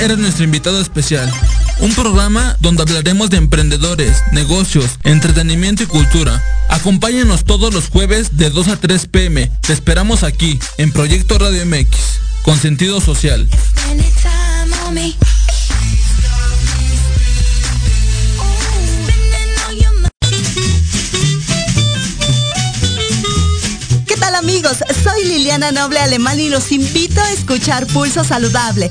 Eres 0.00 0.18
nuestro 0.18 0.44
invitado 0.44 0.80
especial. 0.80 1.30
Un 1.80 1.94
programa 1.94 2.56
donde 2.60 2.82
hablaremos 2.82 3.30
de 3.30 3.36
emprendedores, 3.36 4.22
negocios, 4.32 4.86
entretenimiento 5.04 5.82
y 5.82 5.86
cultura. 5.86 6.42
Acompáñanos 6.68 7.44
todos 7.44 7.72
los 7.72 7.88
jueves 7.88 8.36
de 8.36 8.50
2 8.50 8.68
a 8.68 8.76
3 8.76 9.06
pm. 9.06 9.50
Te 9.60 9.72
esperamos 9.72 10.22
aquí, 10.22 10.58
en 10.78 10.92
Proyecto 10.92 11.38
Radio 11.38 11.64
MX, 11.66 11.96
con 12.42 12.58
sentido 12.58 13.00
social. 13.00 13.48
¿Qué 24.06 24.16
tal 24.16 24.34
amigos? 24.34 24.78
Soy 25.02 25.24
Liliana 25.24 25.72
Noble 25.72 25.98
Alemán 26.00 26.40
y 26.40 26.48
los 26.48 26.72
invito 26.72 27.20
a 27.20 27.30
escuchar 27.32 27.86
Pulso 27.86 28.24
Saludable, 28.24 28.90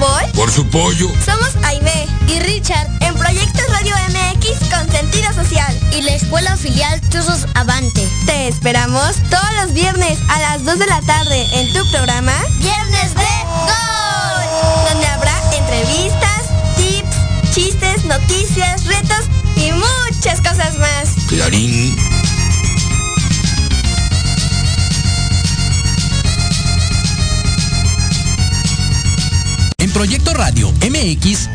Fútbol? 0.00 0.32
Por 0.34 0.50
su 0.50 0.66
pollo. 0.68 1.08
Somos 1.24 1.50
Aime 1.64 2.06
y 2.28 2.40
Richard 2.40 2.88
en 3.00 3.14
Proyecto 3.14 3.60
Radio 3.68 3.94
MX 4.08 4.68
con 4.70 4.90
sentido 4.90 5.32
social 5.32 5.78
y 5.92 6.02
la 6.02 6.14
escuela 6.14 6.56
filial 6.56 7.00
Tuzos 7.10 7.46
Avante. 7.54 8.08
Te 8.26 8.48
esperamos 8.48 9.16
todos 9.30 9.52
los 9.62 9.72
viernes 9.72 10.18
a 10.28 10.38
las 10.40 10.64
2 10.64 10.78
de 10.78 10.86
la 10.86 11.00
tarde 11.02 11.46
en 11.52 11.72
tu 11.72 11.90
programa 11.90 12.32
Viernes 12.58 13.14
de 13.14 13.30
Gol, 13.66 14.99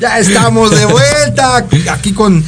Ya 0.00 0.18
estamos 0.18 0.70
de 0.70 0.86
vuelta 0.86 1.66
aquí 1.90 2.12
con 2.12 2.42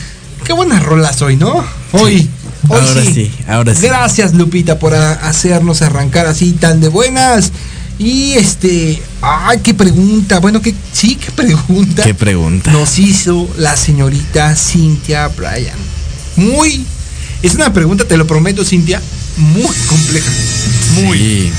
qué 0.45 0.55
buenas 0.55 0.83
rolas 0.83 1.21
hoy, 1.21 1.37
¿no? 1.37 1.63
Hoy. 1.93 2.31
Hoy 2.69 2.81
Ahora 2.81 3.05
sí, 3.05 3.31
ahora 3.47 3.75
sí. 3.75 3.87
Gracias 3.87 4.35
Lupita 4.35 4.79
por 4.79 4.95
hacernos 4.95 5.83
arrancar 5.83 6.27
así 6.27 6.53
tan 6.53 6.81
de 6.81 6.89
buenas. 6.89 7.53
Y 7.99 8.33
este, 8.35 9.03
ay, 9.21 9.59
qué 9.63 9.75
pregunta. 9.75 10.39
Bueno, 10.39 10.63
que 10.63 10.75
sí, 10.93 11.17
qué 11.17 11.31
pregunta. 11.31 12.03
¿Qué 12.03 12.15
pregunta? 12.15 12.73
Nos 12.73 12.99
hizo 12.99 13.47
la 13.59 13.77
señorita 13.77 14.57
Cintia 14.57 15.29
Bryan. 15.29 15.77
Muy, 16.37 16.87
es 17.43 17.55
una 17.55 17.71
pregunta, 17.75 18.05
te 18.05 18.17
lo 18.17 18.27
prometo, 18.27 18.65
Cintia, 18.65 19.03
muy 19.37 19.77
compleja. 19.89 20.31
Muy, 21.03 21.19
Sí, 21.19 21.53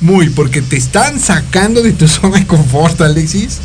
muy, 0.00 0.28
porque 0.30 0.60
te 0.60 0.76
están 0.76 1.20
sacando 1.20 1.82
de 1.82 1.92
tu 1.92 2.08
zona 2.08 2.38
de 2.38 2.46
confort, 2.46 3.00
Alexis. 3.00 3.58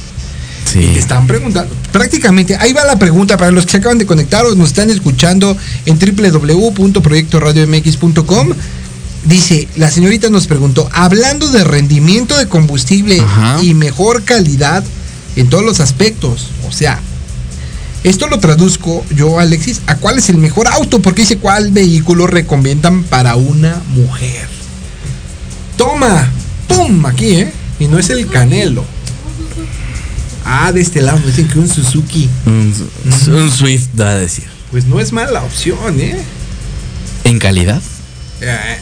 Sí. 0.72 0.92
Te 0.94 1.00
están 1.00 1.28
preguntando. 1.28 1.76
Prácticamente, 1.92 2.56
ahí 2.56 2.72
va 2.74 2.86
la 2.86 2.98
pregunta 2.98 3.38
para 3.38 3.52
los 3.52 3.66
que 3.66 3.72
se 3.72 3.78
acaban 3.78 3.98
de 3.98 4.06
conectar 4.06 4.46
o 4.46 4.56
nos 4.56 4.70
están 4.70 4.90
escuchando 4.90 5.58
en 5.86 6.00
www.proyectoradiomx.com. 6.00 8.50
Dice, 9.26 9.68
la 9.76 9.92
señorita 9.92 10.30
nos 10.30 10.48
preguntó, 10.48 10.90
hablando 10.92 11.50
de 11.50 11.64
rendimiento 11.64 12.36
de 12.38 12.48
combustible 12.48 13.20
Ajá. 13.20 13.60
y 13.62 13.76
mejor 13.76 14.24
calidad 14.24 14.84
en 15.36 15.48
todos 15.48 15.64
los 15.64 15.80
aspectos, 15.80 16.48
o 16.68 16.72
sea, 16.72 17.00
esto 18.04 18.28
lo 18.28 18.40
traduzco 18.40 19.06
yo, 19.16 19.40
Alexis, 19.40 19.82
a 19.86 19.98
cuál 19.98 20.18
es 20.18 20.30
el 20.30 20.38
mejor 20.38 20.68
auto, 20.68 21.02
porque 21.02 21.22
dice 21.22 21.38
cuál 21.38 21.72
vehículo 21.72 22.26
recomiendan 22.26 23.04
para 23.04 23.36
una 23.36 23.80
mujer. 23.94 24.48
Toma, 25.78 26.32
pum, 26.68 27.06
aquí, 27.06 27.36
¿eh? 27.36 27.54
Y 27.80 27.88
no 27.88 28.00
es 28.00 28.10
el 28.10 28.28
Canelo. 28.28 28.84
Ah, 30.46 30.72
de 30.72 30.82
este 30.82 31.02
lado, 31.02 31.20
me 31.20 31.28
dicen 31.28 31.48
que 31.48 31.60
un 31.60 31.70
Suzuki. 31.70 32.30
Un, 32.46 32.74
un 33.28 33.52
Swift 33.52 33.88
va 34.00 34.12
a 34.12 34.16
decir. 34.16 34.46
Pues 34.72 34.86
no 34.86 35.00
es 35.00 35.12
mala 35.12 35.44
opción, 35.44 36.00
¿eh? 36.00 36.18
¿En 37.24 37.40
calidad? 37.40 37.82
Eh, 38.42 38.78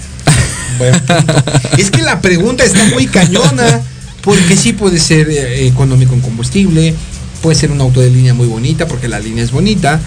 buen 0.78 0.94
punto. 1.00 1.44
es 1.78 1.92
que 1.92 2.02
la 2.02 2.22
pregunta 2.22 2.64
está 2.64 2.84
muy 2.86 3.08
cañona, 3.08 3.82
porque 4.22 4.56
sí 4.56 4.74
puede 4.74 5.00
ser 5.00 5.30
eh, 5.30 5.68
económico 5.68 6.14
en 6.14 6.22
combustible, 6.22 6.94
puede 7.42 7.58
ser 7.58 7.72
un 7.72 7.82
auto 7.82 8.00
de 8.02 8.10
línea 8.10 8.34
muy 8.34 8.48
bonita, 8.48 8.88
porque 8.88 9.08
la 9.08 9.20
línea 9.20 9.44
es 9.44 9.52
bonita, 9.52 10.00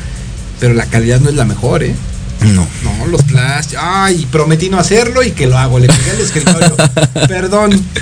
pero 0.61 0.75
la 0.75 0.87
calidad 0.87 1.21
no 1.21 1.29
es 1.29 1.35
la 1.35 1.45
mejor, 1.45 1.83
¿eh? 1.83 1.95
No. 2.41 2.67
No, 2.83 3.07
los 3.07 3.23
plásticos. 3.23 3.85
Ay, 3.87 4.27
prometí 4.31 4.69
no 4.69 4.79
hacerlo 4.79 5.23
y 5.23 5.31
que 5.31 5.47
lo 5.47 5.57
hago. 5.59 5.79
Le 5.79 5.87
pegué 5.87 6.11
al 6.11 6.21
escritorio. 6.21 6.77
Perdón. 7.29 7.71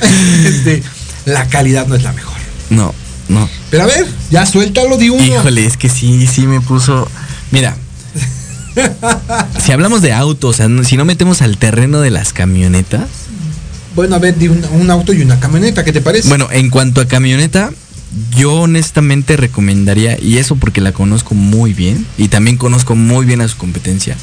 Este, 0.45 0.83
la 1.27 1.47
calidad 1.49 1.87
no 1.87 1.95
es 1.95 2.03
la 2.03 2.13
mejor. 2.13 2.37
No, 2.71 2.95
no. 3.31 3.49
Pero 3.71 3.85
a 3.85 3.87
ver, 3.87 4.07
ya 4.31 4.45
suéltalo 4.45 4.99
de 4.99 5.11
uno. 5.11 5.23
Híjole, 5.25 5.65
es 5.65 5.77
que 5.77 5.89
sí, 5.89 6.27
sí 6.27 6.47
me 6.47 6.61
puso. 6.61 7.09
Mira. 7.51 7.77
si 9.59 9.73
hablamos 9.73 10.03
de 10.03 10.13
autos, 10.13 10.51
o 10.51 10.57
sea, 10.57 10.69
no- 10.69 10.85
si 10.85 10.97
no 10.97 11.05
metemos 11.05 11.43
al 11.43 11.57
terreno 11.59 12.01
de 12.01 12.11
las 12.11 12.33
camionetas. 12.33 13.07
Bueno, 13.97 14.15
a 14.17 14.19
ver, 14.19 14.37
di 14.39 14.49
un, 14.49 14.65
un 14.73 14.91
auto 14.91 15.13
y 15.13 15.21
una 15.23 15.41
camioneta, 15.41 15.85
¿qué 15.85 15.93
te 15.93 16.01
parece? 16.01 16.29
Bueno, 16.29 16.49
en 16.53 16.71
cuanto 16.71 17.01
a 17.01 17.07
camioneta, 17.09 17.71
yo 18.37 18.53
honestamente 18.55 19.37
recomendaría, 19.37 20.17
y 20.21 20.39
eso 20.39 20.55
porque 20.57 20.81
la 20.81 20.93
conozco 20.93 21.35
muy 21.35 21.73
bien, 21.75 22.07
y 22.17 22.29
también 22.29 22.57
conozco 22.57 22.95
muy 22.95 23.27
bien 23.27 23.41
a 23.41 23.49
su 23.49 23.57
competencia, 23.57 24.17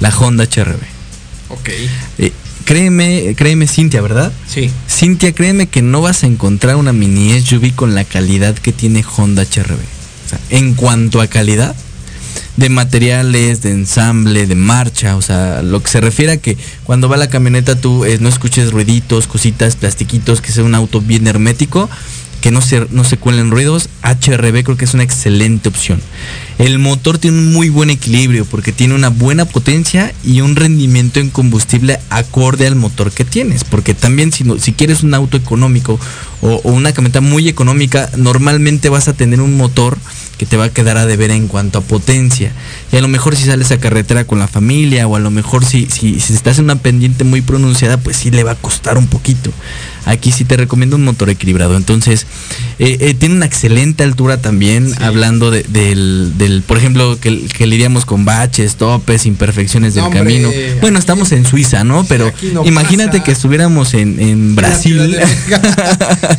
la 0.00 0.08
Honda 0.16 0.44
HRV. 0.44 0.80
Ok. 1.50 1.68
Eh, 2.18 2.32
créeme, 2.66 3.34
créeme 3.34 3.66
Cintia, 3.66 4.02
¿verdad? 4.02 4.30
Sí. 4.46 4.70
Cintia, 4.90 5.32
créeme 5.32 5.68
que 5.68 5.80
no 5.80 6.02
vas 6.02 6.24
a 6.24 6.26
encontrar 6.26 6.76
una 6.76 6.92
mini 6.92 7.40
SUV 7.40 7.74
con 7.74 7.94
la 7.94 8.04
calidad 8.04 8.54
que 8.56 8.72
tiene 8.72 9.02
Honda 9.16 9.44
HRV. 9.44 9.78
O 9.78 10.28
sea, 10.28 10.40
en 10.50 10.74
cuanto 10.74 11.22
a 11.22 11.28
calidad 11.28 11.74
de 12.56 12.68
materiales, 12.68 13.62
de 13.62 13.70
ensamble, 13.70 14.46
de 14.46 14.54
marcha, 14.56 15.16
o 15.16 15.22
sea, 15.22 15.62
lo 15.62 15.82
que 15.82 15.90
se 15.90 16.00
refiere 16.00 16.32
a 16.32 16.36
que 16.38 16.56
cuando 16.84 17.08
va 17.08 17.16
la 17.16 17.28
camioneta 17.28 17.80
tú 17.80 18.04
eh, 18.04 18.18
no 18.20 18.28
escuches 18.28 18.72
ruiditos, 18.72 19.26
cositas, 19.26 19.76
plastiquitos, 19.76 20.40
que 20.40 20.52
sea 20.52 20.64
un 20.64 20.74
auto 20.74 21.00
bien 21.00 21.26
hermético, 21.26 21.88
que 22.46 22.52
no 22.52 22.60
se, 22.60 22.86
no 22.92 23.02
se 23.02 23.16
cuelen 23.16 23.50
ruidos, 23.50 23.88
HRB 24.04 24.62
creo 24.62 24.76
que 24.76 24.84
es 24.84 24.94
una 24.94 25.02
excelente 25.02 25.68
opción. 25.68 26.00
El 26.60 26.78
motor 26.78 27.18
tiene 27.18 27.38
un 27.38 27.52
muy 27.52 27.70
buen 27.70 27.90
equilibrio 27.90 28.44
porque 28.44 28.70
tiene 28.70 28.94
una 28.94 29.08
buena 29.08 29.46
potencia 29.46 30.14
y 30.24 30.42
un 30.42 30.54
rendimiento 30.54 31.18
en 31.18 31.30
combustible 31.30 31.98
acorde 32.08 32.68
al 32.68 32.76
motor 32.76 33.10
que 33.10 33.24
tienes. 33.24 33.64
Porque 33.64 33.94
también 33.94 34.30
si, 34.30 34.44
no- 34.44 34.60
si 34.60 34.72
quieres 34.74 35.02
un 35.02 35.12
auto 35.14 35.36
económico 35.36 35.98
o, 36.42 36.60
o 36.64 36.72
una 36.72 36.92
camioneta 36.92 37.20
muy 37.20 37.48
económica, 37.48 38.10
normalmente 38.16 38.88
vas 38.88 39.08
a 39.08 39.12
tener 39.12 39.40
un 39.40 39.56
motor 39.56 39.96
que 40.38 40.44
te 40.44 40.58
va 40.58 40.64
a 40.66 40.68
quedar 40.68 40.98
a 40.98 41.06
deber 41.06 41.30
en 41.30 41.48
cuanto 41.48 41.78
a 41.78 41.80
potencia. 41.80 42.52
Y 42.92 42.96
a 42.96 43.00
lo 43.00 43.08
mejor 43.08 43.34
si 43.36 43.44
sales 43.44 43.70
a 43.72 43.78
carretera 43.78 44.24
con 44.26 44.38
la 44.38 44.46
familia 44.48 45.06
o 45.08 45.16
a 45.16 45.18
lo 45.18 45.30
mejor 45.30 45.64
si, 45.64 45.86
si, 45.86 46.20
si 46.20 46.34
estás 46.34 46.58
en 46.58 46.64
una 46.64 46.76
pendiente 46.76 47.24
muy 47.24 47.40
pronunciada, 47.40 47.96
pues 47.96 48.18
sí 48.18 48.30
le 48.30 48.44
va 48.44 48.50
a 48.50 48.54
costar 48.54 48.98
un 48.98 49.06
poquito. 49.06 49.50
Aquí 50.04 50.30
sí 50.32 50.44
te 50.44 50.56
recomiendo 50.58 50.94
un 50.96 51.04
motor 51.04 51.30
equilibrado. 51.30 51.74
Entonces, 51.76 52.26
eh, 52.78 52.98
eh, 53.00 53.14
tiene 53.14 53.34
una 53.34 53.46
excelente 53.46 54.04
altura 54.04 54.36
también, 54.42 54.92
hablando 55.02 55.50
de- 55.50 55.62
del, 55.64 56.34
del, 56.36 56.60
por 56.62 56.76
ejemplo, 56.76 57.18
que, 57.18 57.46
que 57.46 57.66
lidiamos 57.66 58.04
con 58.04 58.26
baches, 58.26 58.76
topes, 58.76 59.24
imperfecciones 59.24 59.94
del 59.94 60.04
hombre, 60.04 60.20
camino. 60.20 60.50
Bueno, 60.82 60.98
estamos 60.98 61.32
en 61.32 61.46
Suiza, 61.46 61.82
¿no? 61.82 62.04
Pero 62.04 62.30
no 62.52 62.64
imagínate 62.66 63.12
pasa. 63.12 63.24
que 63.24 63.32
estuviéramos 63.32 63.94
en, 63.94 64.20
en 64.20 64.54
Brasil. 64.54 65.00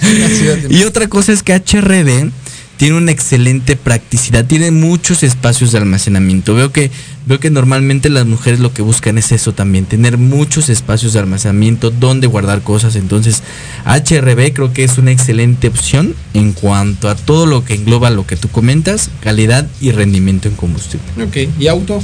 y 0.69 0.83
otra 0.83 1.07
cosa 1.07 1.31
es 1.31 1.43
que 1.43 1.53
HRD 1.53 2.31
tiene 2.77 2.95
una 2.95 3.11
excelente 3.11 3.75
practicidad, 3.75 4.45
tiene 4.45 4.71
muchos 4.71 5.23
espacios 5.23 5.71
de 5.71 5.79
almacenamiento. 5.79 6.53
Veo 6.53 6.71
que 6.71 6.91
veo 7.25 7.39
que 7.39 7.49
normalmente 7.49 8.09
las 8.09 8.25
mujeres 8.25 8.59
lo 8.59 8.73
que 8.73 8.81
buscan 8.81 9.17
es 9.17 9.31
eso 9.31 9.51
también, 9.51 9.85
tener 9.85 10.17
muchos 10.17 10.69
espacios 10.69 11.13
de 11.13 11.19
almacenamiento 11.19 11.89
donde 11.89 12.27
guardar 12.27 12.61
cosas. 12.61 12.95
Entonces, 12.95 13.43
HRB 13.85 14.53
creo 14.53 14.71
que 14.71 14.83
es 14.83 14.97
una 14.97 15.11
excelente 15.11 15.67
opción 15.67 16.15
en 16.33 16.53
cuanto 16.53 17.09
a 17.09 17.15
todo 17.15 17.45
lo 17.45 17.65
que 17.65 17.73
engloba 17.73 18.11
lo 18.11 18.25
que 18.25 18.37
tú 18.37 18.47
comentas, 18.47 19.09
calidad 19.21 19.67
y 19.81 19.91
rendimiento 19.91 20.47
en 20.47 20.55
combustible. 20.55 21.05
Ok, 21.21 21.59
¿y 21.59 21.67
auto? 21.67 21.99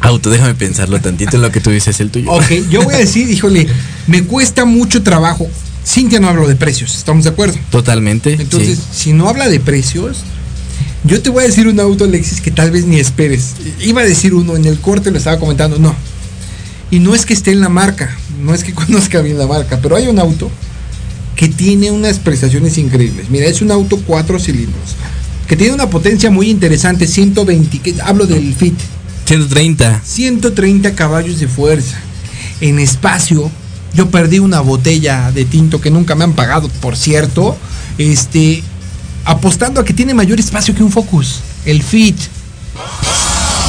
Auto, 0.00 0.30
déjame 0.30 0.54
pensarlo 0.54 1.00
tantito 1.00 1.36
en 1.36 1.42
lo 1.42 1.52
que 1.52 1.60
tú 1.60 1.70
dices 1.70 2.00
el 2.00 2.10
tuyo. 2.10 2.30
Ok, 2.30 2.52
yo 2.70 2.82
voy 2.82 2.94
a 2.94 2.98
decir, 2.98 3.28
híjole, 3.28 3.66
me 4.06 4.24
cuesta 4.24 4.64
mucho 4.64 5.02
trabajo. 5.02 5.48
Cintia 5.88 6.20
no 6.20 6.28
habló 6.28 6.46
de 6.46 6.54
precios, 6.54 6.94
¿estamos 6.94 7.24
de 7.24 7.30
acuerdo? 7.30 7.56
Totalmente. 7.70 8.34
Entonces, 8.34 8.78
sí. 8.78 9.04
si 9.04 9.12
no 9.14 9.26
habla 9.26 9.48
de 9.48 9.58
precios, 9.58 10.18
yo 11.04 11.22
te 11.22 11.30
voy 11.30 11.44
a 11.44 11.46
decir 11.46 11.66
un 11.66 11.80
auto, 11.80 12.04
Alexis, 12.04 12.42
que 12.42 12.50
tal 12.50 12.70
vez 12.70 12.84
ni 12.84 13.00
esperes. 13.00 13.54
Iba 13.80 14.02
a 14.02 14.04
decir 14.04 14.34
uno, 14.34 14.54
en 14.54 14.66
el 14.66 14.78
corte 14.80 15.10
lo 15.10 15.16
estaba 15.16 15.38
comentando, 15.38 15.78
no. 15.78 15.94
Y 16.90 16.98
no 16.98 17.14
es 17.14 17.24
que 17.24 17.32
esté 17.32 17.52
en 17.52 17.60
la 17.60 17.70
marca, 17.70 18.14
no 18.42 18.52
es 18.52 18.64
que 18.64 18.74
conozca 18.74 19.22
bien 19.22 19.38
la 19.38 19.46
marca, 19.46 19.78
pero 19.80 19.96
hay 19.96 20.08
un 20.08 20.18
auto 20.18 20.50
que 21.34 21.48
tiene 21.48 21.90
unas 21.90 22.18
prestaciones 22.18 22.76
increíbles. 22.76 23.30
Mira, 23.30 23.46
es 23.46 23.62
un 23.62 23.70
auto 23.70 23.98
cuatro 24.06 24.38
cilindros, 24.38 24.94
que 25.46 25.56
tiene 25.56 25.72
una 25.72 25.88
potencia 25.88 26.30
muy 26.30 26.50
interesante, 26.50 27.06
120, 27.06 27.78
que, 27.78 27.94
hablo 28.02 28.26
del 28.26 28.54
Fit, 28.54 28.78
130. 29.24 30.02
130 30.04 30.94
caballos 30.94 31.40
de 31.40 31.48
fuerza. 31.48 31.96
En 32.60 32.78
espacio, 32.78 33.50
yo 33.94 34.10
perdí 34.10 34.38
una 34.38 34.60
botella 34.60 35.32
de 35.32 35.44
tinto 35.44 35.80
que 35.80 35.90
nunca 35.90 36.14
me 36.14 36.24
han 36.24 36.34
pagado, 36.34 36.68
por 36.80 36.96
cierto. 36.96 37.56
Este, 37.96 38.62
apostando 39.24 39.80
a 39.80 39.84
que 39.84 39.92
tiene 39.92 40.14
mayor 40.14 40.38
espacio 40.38 40.74
que 40.74 40.82
un 40.82 40.90
Focus, 40.90 41.40
el 41.64 41.82
Fit. 41.82 42.16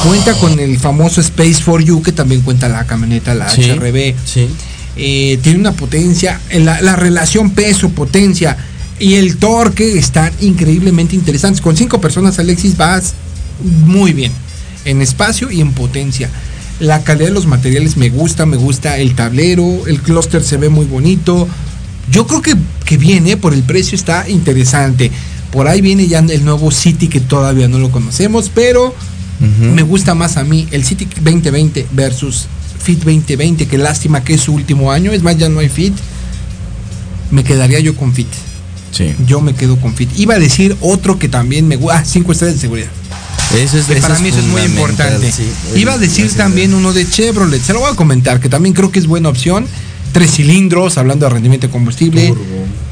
Cuenta 0.04 0.32
con 0.34 0.58
el 0.58 0.78
famoso 0.78 1.20
Space 1.20 1.62
for 1.62 1.82
You, 1.82 2.02
que 2.02 2.12
también 2.12 2.40
cuenta 2.40 2.68
la 2.68 2.86
camioneta, 2.86 3.34
la 3.34 3.50
Sí, 3.50 3.70
HRB. 3.70 4.14
Sí. 4.24 4.48
Eh, 4.96 5.38
tiene 5.42 5.58
una 5.58 5.72
potencia, 5.72 6.40
eh, 6.48 6.60
la, 6.60 6.80
la 6.80 6.96
relación 6.96 7.50
peso-potencia 7.50 8.56
y 8.98 9.14
el 9.14 9.36
torque 9.36 9.98
están 9.98 10.32
increíblemente 10.40 11.16
interesantes. 11.16 11.60
Con 11.60 11.76
cinco 11.76 12.00
personas, 12.00 12.38
Alexis, 12.38 12.76
vas 12.76 13.14
muy 13.84 14.12
bien 14.12 14.32
en 14.84 15.02
espacio 15.02 15.50
y 15.50 15.60
en 15.60 15.72
potencia. 15.72 16.30
La 16.80 17.04
calidad 17.04 17.28
de 17.28 17.34
los 17.34 17.46
materiales 17.46 17.96
me 17.96 18.08
gusta, 18.08 18.46
me 18.46 18.56
gusta 18.56 18.98
el 18.98 19.14
tablero, 19.14 19.86
el 19.86 20.00
clúster 20.00 20.42
se 20.42 20.56
ve 20.56 20.68
muy 20.68 20.86
bonito. 20.86 21.46
Yo 22.10 22.26
creo 22.26 22.42
que, 22.42 22.54
que 22.84 22.96
viene 22.96 23.36
por 23.36 23.54
el 23.54 23.62
precio, 23.62 23.94
está 23.96 24.28
interesante. 24.28 25.10
Por 25.52 25.68
ahí 25.68 25.80
viene 25.80 26.06
ya 26.08 26.20
el 26.20 26.44
nuevo 26.44 26.70
City 26.70 27.08
que 27.08 27.20
todavía 27.20 27.68
no 27.68 27.78
lo 27.78 27.90
conocemos, 27.90 28.50
pero 28.54 28.94
me 29.74 29.82
gusta 29.82 30.14
más 30.14 30.36
a 30.36 30.44
mí 30.44 30.68
el 30.70 30.84
City 30.84 31.08
2020 31.22 31.86
versus 31.92 32.46
Fit 32.78 32.98
2020. 32.98 33.66
Qué 33.66 33.78
lástima 33.78 34.22
que 34.22 34.34
es 34.34 34.42
su 34.42 34.54
último 34.54 34.92
año. 34.92 35.12
Es 35.12 35.22
más, 35.22 35.36
ya 35.38 35.48
no 35.48 35.60
hay 35.60 35.68
Fit. 35.68 35.94
Me 37.30 37.44
quedaría 37.44 37.80
yo 37.80 37.96
con 37.96 38.12
Fit. 38.12 38.28
Sí. 38.90 39.14
Yo 39.26 39.40
me 39.40 39.54
quedo 39.54 39.76
con 39.76 39.94
Fit. 39.94 40.10
Iba 40.18 40.34
a 40.34 40.38
decir 40.38 40.76
otro 40.80 41.18
que 41.18 41.28
también 41.28 41.68
me 41.68 41.76
gusta. 41.76 41.98
Ah, 41.98 42.04
5 42.04 42.32
estrellas 42.32 42.56
de 42.56 42.60
seguridad. 42.60 42.90
Eso 43.56 43.78
es, 43.78 43.86
Que 43.86 43.94
eso 43.94 44.02
para 44.02 44.14
es 44.14 44.20
mí 44.20 44.28
eso 44.28 44.38
es 44.38 44.44
muy 44.46 44.62
importante. 44.62 45.32
sí. 45.32 45.44
Iba 45.74 45.94
a 45.94 45.98
decir 45.98 46.30
también 46.34 46.72
uno 46.74 46.92
de 46.92 47.08
Chevrolet. 47.08 47.62
Se 47.62 47.72
lo 47.72 47.80
voy 47.80 47.90
a 47.92 47.96
comentar, 47.96 48.40
que 48.40 48.48
también 48.48 48.74
creo 48.74 48.90
que 48.92 48.98
es 48.98 49.06
buena 49.06 49.28
opción. 49.28 49.66
Tres 50.12 50.32
cilindros, 50.32 50.98
hablando 50.98 51.26
de 51.26 51.30
rendimiento 51.30 51.66
de 51.66 51.72
combustible. 51.72 52.34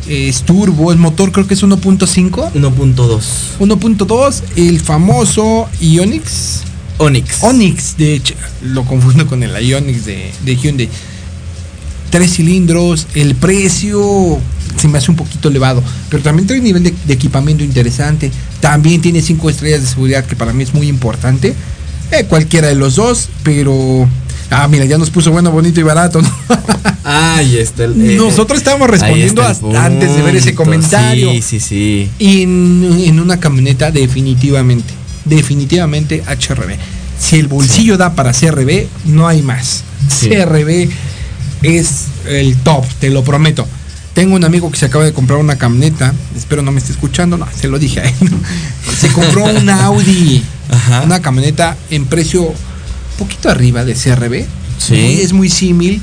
Es 0.08 0.42
turbo, 0.42 0.90
el 0.92 0.98
motor 0.98 1.32
creo 1.32 1.46
que 1.46 1.54
es 1.54 1.62
1.5. 1.62 2.52
1.2. 2.54 3.20
1.2, 3.60 4.42
el 4.56 4.80
famoso 4.80 5.68
Ionix. 5.80 6.62
Onix. 6.98 7.42
Onix, 7.42 7.96
de 7.96 8.14
hecho, 8.14 8.34
lo 8.62 8.84
confundo 8.84 9.26
con 9.26 9.42
el 9.42 9.52
Ionix 9.64 10.04
de, 10.04 10.32
de 10.44 10.56
Hyundai. 10.56 10.88
Tres 12.10 12.32
cilindros, 12.34 13.06
el 13.14 13.34
precio 13.34 14.38
se 14.78 14.88
me 14.88 14.98
hace 14.98 15.10
un 15.10 15.16
poquito 15.16 15.48
elevado, 15.48 15.82
pero 16.08 16.22
también 16.22 16.46
trae 16.46 16.58
un 16.60 16.64
nivel 16.64 16.82
de, 16.82 16.94
de 17.06 17.14
equipamiento 17.14 17.64
interesante. 17.64 18.30
También 18.60 19.00
tiene 19.00 19.20
cinco 19.22 19.50
estrellas 19.50 19.80
de 19.82 19.86
seguridad, 19.86 20.24
que 20.24 20.36
para 20.36 20.52
mí 20.52 20.62
es 20.62 20.72
muy 20.74 20.88
importante. 20.88 21.54
Eh, 22.12 22.24
cualquiera 22.28 22.68
de 22.68 22.74
los 22.74 22.96
dos, 22.96 23.28
pero. 23.42 24.08
Ah, 24.50 24.66
mira, 24.66 24.86
ya 24.86 24.96
nos 24.96 25.10
puso 25.10 25.30
bueno, 25.30 25.50
bonito 25.50 25.78
y 25.78 25.82
barato. 25.82 26.22
¿no? 26.22 26.30
Ahí 27.04 27.58
está 27.58 27.84
el. 27.84 28.10
eh, 28.10 28.16
Nosotros 28.16 28.58
estábamos 28.58 28.88
respondiendo 28.88 29.42
está 29.42 29.50
hasta 29.52 29.84
antes 29.84 30.14
de 30.16 30.22
ver 30.22 30.36
ese 30.36 30.54
comentario. 30.54 31.30
Sí, 31.32 31.42
sí, 31.42 31.60
sí. 31.60 32.10
Y 32.18 32.42
en, 32.42 32.98
en 33.04 33.20
una 33.20 33.38
camioneta 33.40 33.90
definitivamente, 33.90 34.94
definitivamente 35.26 36.22
HRB. 36.26 36.76
Si 37.20 37.36
el 37.38 37.48
bolsillo 37.48 37.96
da 37.98 38.14
para 38.14 38.32
CRB, 38.32 38.86
no 39.06 39.28
hay 39.28 39.42
más. 39.42 39.82
Sí. 40.08 40.28
CRB 40.30 40.88
es 41.62 42.04
el 42.26 42.56
top, 42.56 42.86
te 43.00 43.10
lo 43.10 43.24
prometo. 43.24 43.66
Tengo 44.18 44.34
un 44.34 44.42
amigo 44.44 44.68
que 44.68 44.76
se 44.76 44.86
acaba 44.86 45.04
de 45.04 45.12
comprar 45.12 45.38
una 45.38 45.58
camioneta, 45.58 46.12
espero 46.36 46.60
no 46.62 46.72
me 46.72 46.80
esté 46.80 46.90
escuchando, 46.90 47.36
no, 47.36 47.46
se 47.56 47.68
lo 47.68 47.78
dije 47.78 48.00
a 48.00 48.04
él. 48.08 48.14
Se 48.98 49.06
compró 49.12 49.44
una 49.44 49.84
Audi, 49.84 50.42
Ajá. 50.70 51.02
una 51.02 51.22
camioneta 51.22 51.76
en 51.88 52.04
precio 52.06 52.52
poquito 53.16 53.48
arriba 53.48 53.84
de 53.84 53.94
CRB. 53.94 54.44
Sí. 54.84 54.94
Muy- 54.94 55.20
es 55.20 55.32
muy 55.32 55.48
símil, 55.48 56.02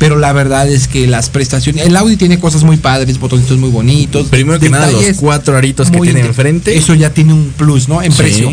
pero 0.00 0.16
la 0.18 0.32
verdad 0.32 0.68
es 0.68 0.88
que 0.88 1.06
las 1.06 1.28
prestaciones, 1.30 1.86
el 1.86 1.96
Audi 1.96 2.16
tiene 2.16 2.40
cosas 2.40 2.64
muy 2.64 2.78
padres, 2.78 3.20
botoncitos 3.20 3.58
muy 3.58 3.70
bonitos. 3.70 4.26
Primero 4.26 4.58
que 4.58 4.68
nada, 4.68 4.90
los 4.90 5.04
cuatro 5.18 5.56
aritos 5.56 5.88
que 5.88 6.00
tiene 6.00 6.18
enfrente. 6.18 6.76
Eso 6.76 6.94
ya 6.96 7.10
tiene 7.10 7.32
un 7.32 7.52
plus, 7.56 7.88
¿no? 7.88 8.02
En 8.02 8.10
Sí. 8.10 8.18
precio, 8.18 8.52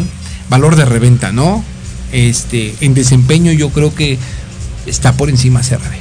valor 0.51 0.75
de 0.75 0.85
reventa, 0.85 1.31
¿no? 1.31 1.63
Este, 2.11 2.75
en 2.81 2.93
desempeño 2.93 3.51
yo 3.53 3.69
creo 3.71 3.91
que 3.95 4.19
está 4.85 5.13
por 5.13 5.29
encima 5.31 5.61
CRB. 5.61 5.97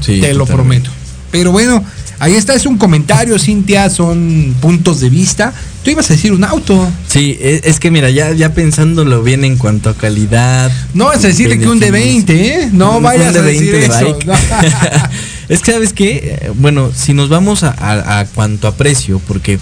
Sí, 0.00 0.22
te 0.22 0.32
lo 0.32 0.46
prometo. 0.46 0.90
Pero 1.30 1.52
bueno, 1.52 1.84
ahí 2.18 2.34
está, 2.34 2.54
es 2.54 2.64
un 2.66 2.78
comentario, 2.78 3.38
Cintia, 3.38 3.90
son 3.90 4.54
puntos 4.60 5.00
de 5.00 5.10
vista. 5.10 5.52
Tú 5.84 5.90
ibas 5.90 6.10
a 6.10 6.14
decir 6.14 6.32
un 6.32 6.42
auto. 6.44 6.90
Sí, 7.06 7.36
e- 7.40 7.60
es, 7.64 7.78
que 7.80 7.90
mira, 7.90 8.10
ya, 8.10 8.32
ya 8.32 8.54
pensándolo 8.54 9.22
bien 9.22 9.44
en 9.44 9.56
cuanto 9.56 9.90
a 9.90 9.94
calidad. 9.94 10.70
No 10.94 11.06
vas 11.06 11.24
a 11.24 11.28
decirle 11.28 11.58
que 11.58 11.68
un 11.68 11.78
de 11.80 11.90
20, 11.90 12.62
¿eh? 12.62 12.68
No 12.72 12.96
Un- 12.98 13.02
vayas 13.02 13.34
un 13.34 13.40
a 13.40 13.42
decir 13.42 13.72
de 13.72 13.86
eso. 13.86 14.18
No. 14.26 14.34
es 15.48 15.60
que, 15.60 15.72
¿sabes 15.72 15.92
qué? 15.92 16.50
Bueno, 16.56 16.90
si 16.94 17.14
nos 17.14 17.28
vamos 17.28 17.62
a, 17.62 17.70
a- 17.78 18.20
a 18.20 18.24
cuanto 18.26 18.68
a 18.68 18.74
precio, 18.76 19.20
porque 19.26 19.58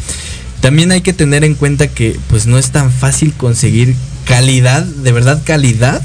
también 0.61 0.91
hay 0.93 1.01
que 1.01 1.13
tener 1.13 1.45
en 1.45 1.55
cuenta 1.55 1.89
que 1.89 2.17
pues 2.29 2.47
no 2.47 2.59
es 2.59 2.71
tan 2.71 2.91
fácil 2.91 3.33
conseguir 3.37 3.95
calidad, 4.25 4.83
de 4.85 5.13
verdad 5.13 5.43
calidad, 5.45 6.01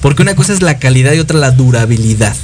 porque 0.00 0.22
una 0.22 0.34
cosa 0.34 0.52
es 0.52 0.62
la 0.62 0.78
calidad 0.78 1.12
y 1.12 1.18
otra 1.18 1.38
la 1.38 1.50
durabilidad. 1.50 2.34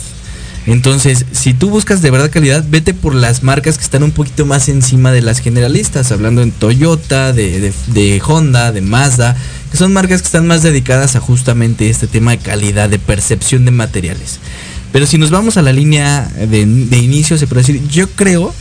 Entonces, 0.67 1.27
si 1.31 1.55
tú 1.55 1.71
buscas 1.71 2.03
de 2.03 2.11
verdad 2.11 2.31
calidad, 2.31 2.64
vete 2.69 2.93
por 2.93 3.14
las 3.14 3.43
marcas 3.45 3.79
que 3.79 3.85
están 3.85 4.03
un 4.03 4.11
poquito 4.11 4.45
más 4.47 4.69
encima 4.69 5.12
de 5.12 5.23
las 5.23 5.39
generalistas, 5.39 6.11
hablando 6.11 6.43
en 6.43 6.51
Toyota, 6.51 7.33
de, 7.33 7.61
de- 7.61 7.73
de 7.89 8.21
Honda, 8.27 8.73
de 8.73 8.81
Mazda, 8.81 9.37
que 9.71 9.77
son 9.77 9.93
marcas 9.93 10.23
que 10.23 10.27
están 10.27 10.47
más 10.49 10.62
dedicadas 10.64 11.14
a 11.14 11.21
justamente 11.21 11.89
este 11.89 12.09
tema 12.09 12.33
de 12.33 12.39
calidad, 12.39 12.89
de 12.89 12.99
percepción 12.99 13.64
de 13.64 13.71
materiales. 13.71 14.41
Pero 14.93 15.07
si 15.07 15.19
nos 15.19 15.31
vamos 15.31 15.57
a 15.57 15.62
la 15.62 15.73
línea 15.73 16.29
de, 16.37 16.67
de 16.67 16.99
inicio, 16.99 17.39
se 17.39 17.47
puede 17.47 17.61
decir, 17.62 17.81
yo 17.89 18.09
creo 18.11 18.53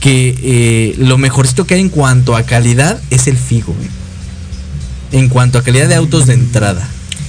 que 0.00 0.34
eh, 0.42 0.94
lo 0.98 1.18
mejorcito 1.18 1.66
que 1.66 1.74
hay 1.74 1.80
en 1.80 1.88
cuanto 1.90 2.36
a 2.36 2.44
calidad 2.44 2.98
es 3.10 3.26
el 3.26 3.36
Figo. 3.36 3.74
En 5.12 5.28
cuanto 5.28 5.58
a 5.58 5.62
calidad 5.62 5.88
de 5.88 5.94
autos 5.94 6.26
de 6.26 6.34
entrada. 6.34 6.88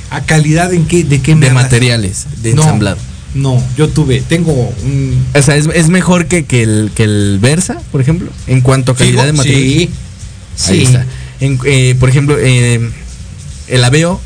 ¿A 0.10 0.22
calidad 0.22 0.74
en 0.74 0.86
qué? 0.86 1.04
¿De 1.04 1.22
qué 1.22 1.36
De 1.36 1.52
materiales, 1.52 2.26
de 2.42 2.54
No, 2.54 2.62
ensamblado. 2.64 2.98
No, 3.36 3.62
yo 3.78 3.88
tuve, 3.90 4.22
tengo 4.28 4.54
un... 4.84 5.24
O 5.36 5.42
sea, 5.42 5.56
es, 5.58 5.68
es 5.74 5.90
mejor 5.90 6.26
que, 6.28 6.46
que 6.46 6.64
el, 6.64 6.90
que 6.96 7.04
el 7.04 7.38
Versa, 7.42 7.80
por 7.92 8.00
ejemplo, 8.02 8.30
en 8.48 8.62
cuanto 8.62 8.94
a 8.94 8.96
calidad 8.96 9.26
de 9.26 9.34
material. 9.34 9.62
sí, 9.62 9.90
Ahí 10.72 10.78
sí. 10.80 10.84
está. 10.86 11.06
En- 11.42 11.60
eh, 11.66 11.96
por 12.00 12.08
ejemplo, 12.10 12.38
eh, 12.40 12.90
el 13.68 13.84
Aveo 13.84 14.22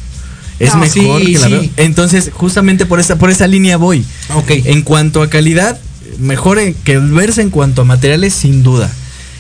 es 0.60 0.74
No, 0.74 0.80
mejor 0.80 1.22
sí, 1.22 1.26
que 1.26 1.36
el 1.38 1.44
Aveo. 1.44 1.62
sí. 1.64 1.72
Entonces, 1.78 2.30
justamente 2.34 2.86
por 2.86 3.00
esa, 3.00 3.16
por 3.18 3.32
esa 3.32 3.48
línea 3.48 3.78
voy. 3.78 4.06
Ok. 4.36 4.52
En 4.66 4.84
cuanto 4.84 5.24
a 5.24 5.30
calidad, 5.30 5.80
mejor 6.20 6.60
que 6.84 6.92
el 6.94 7.12
Versa 7.12 7.42
en 7.42 7.50
cuanto 7.50 7.82
a 7.82 7.86
materiales, 7.86 8.34
sin 8.36 8.62
duda. 8.62 8.92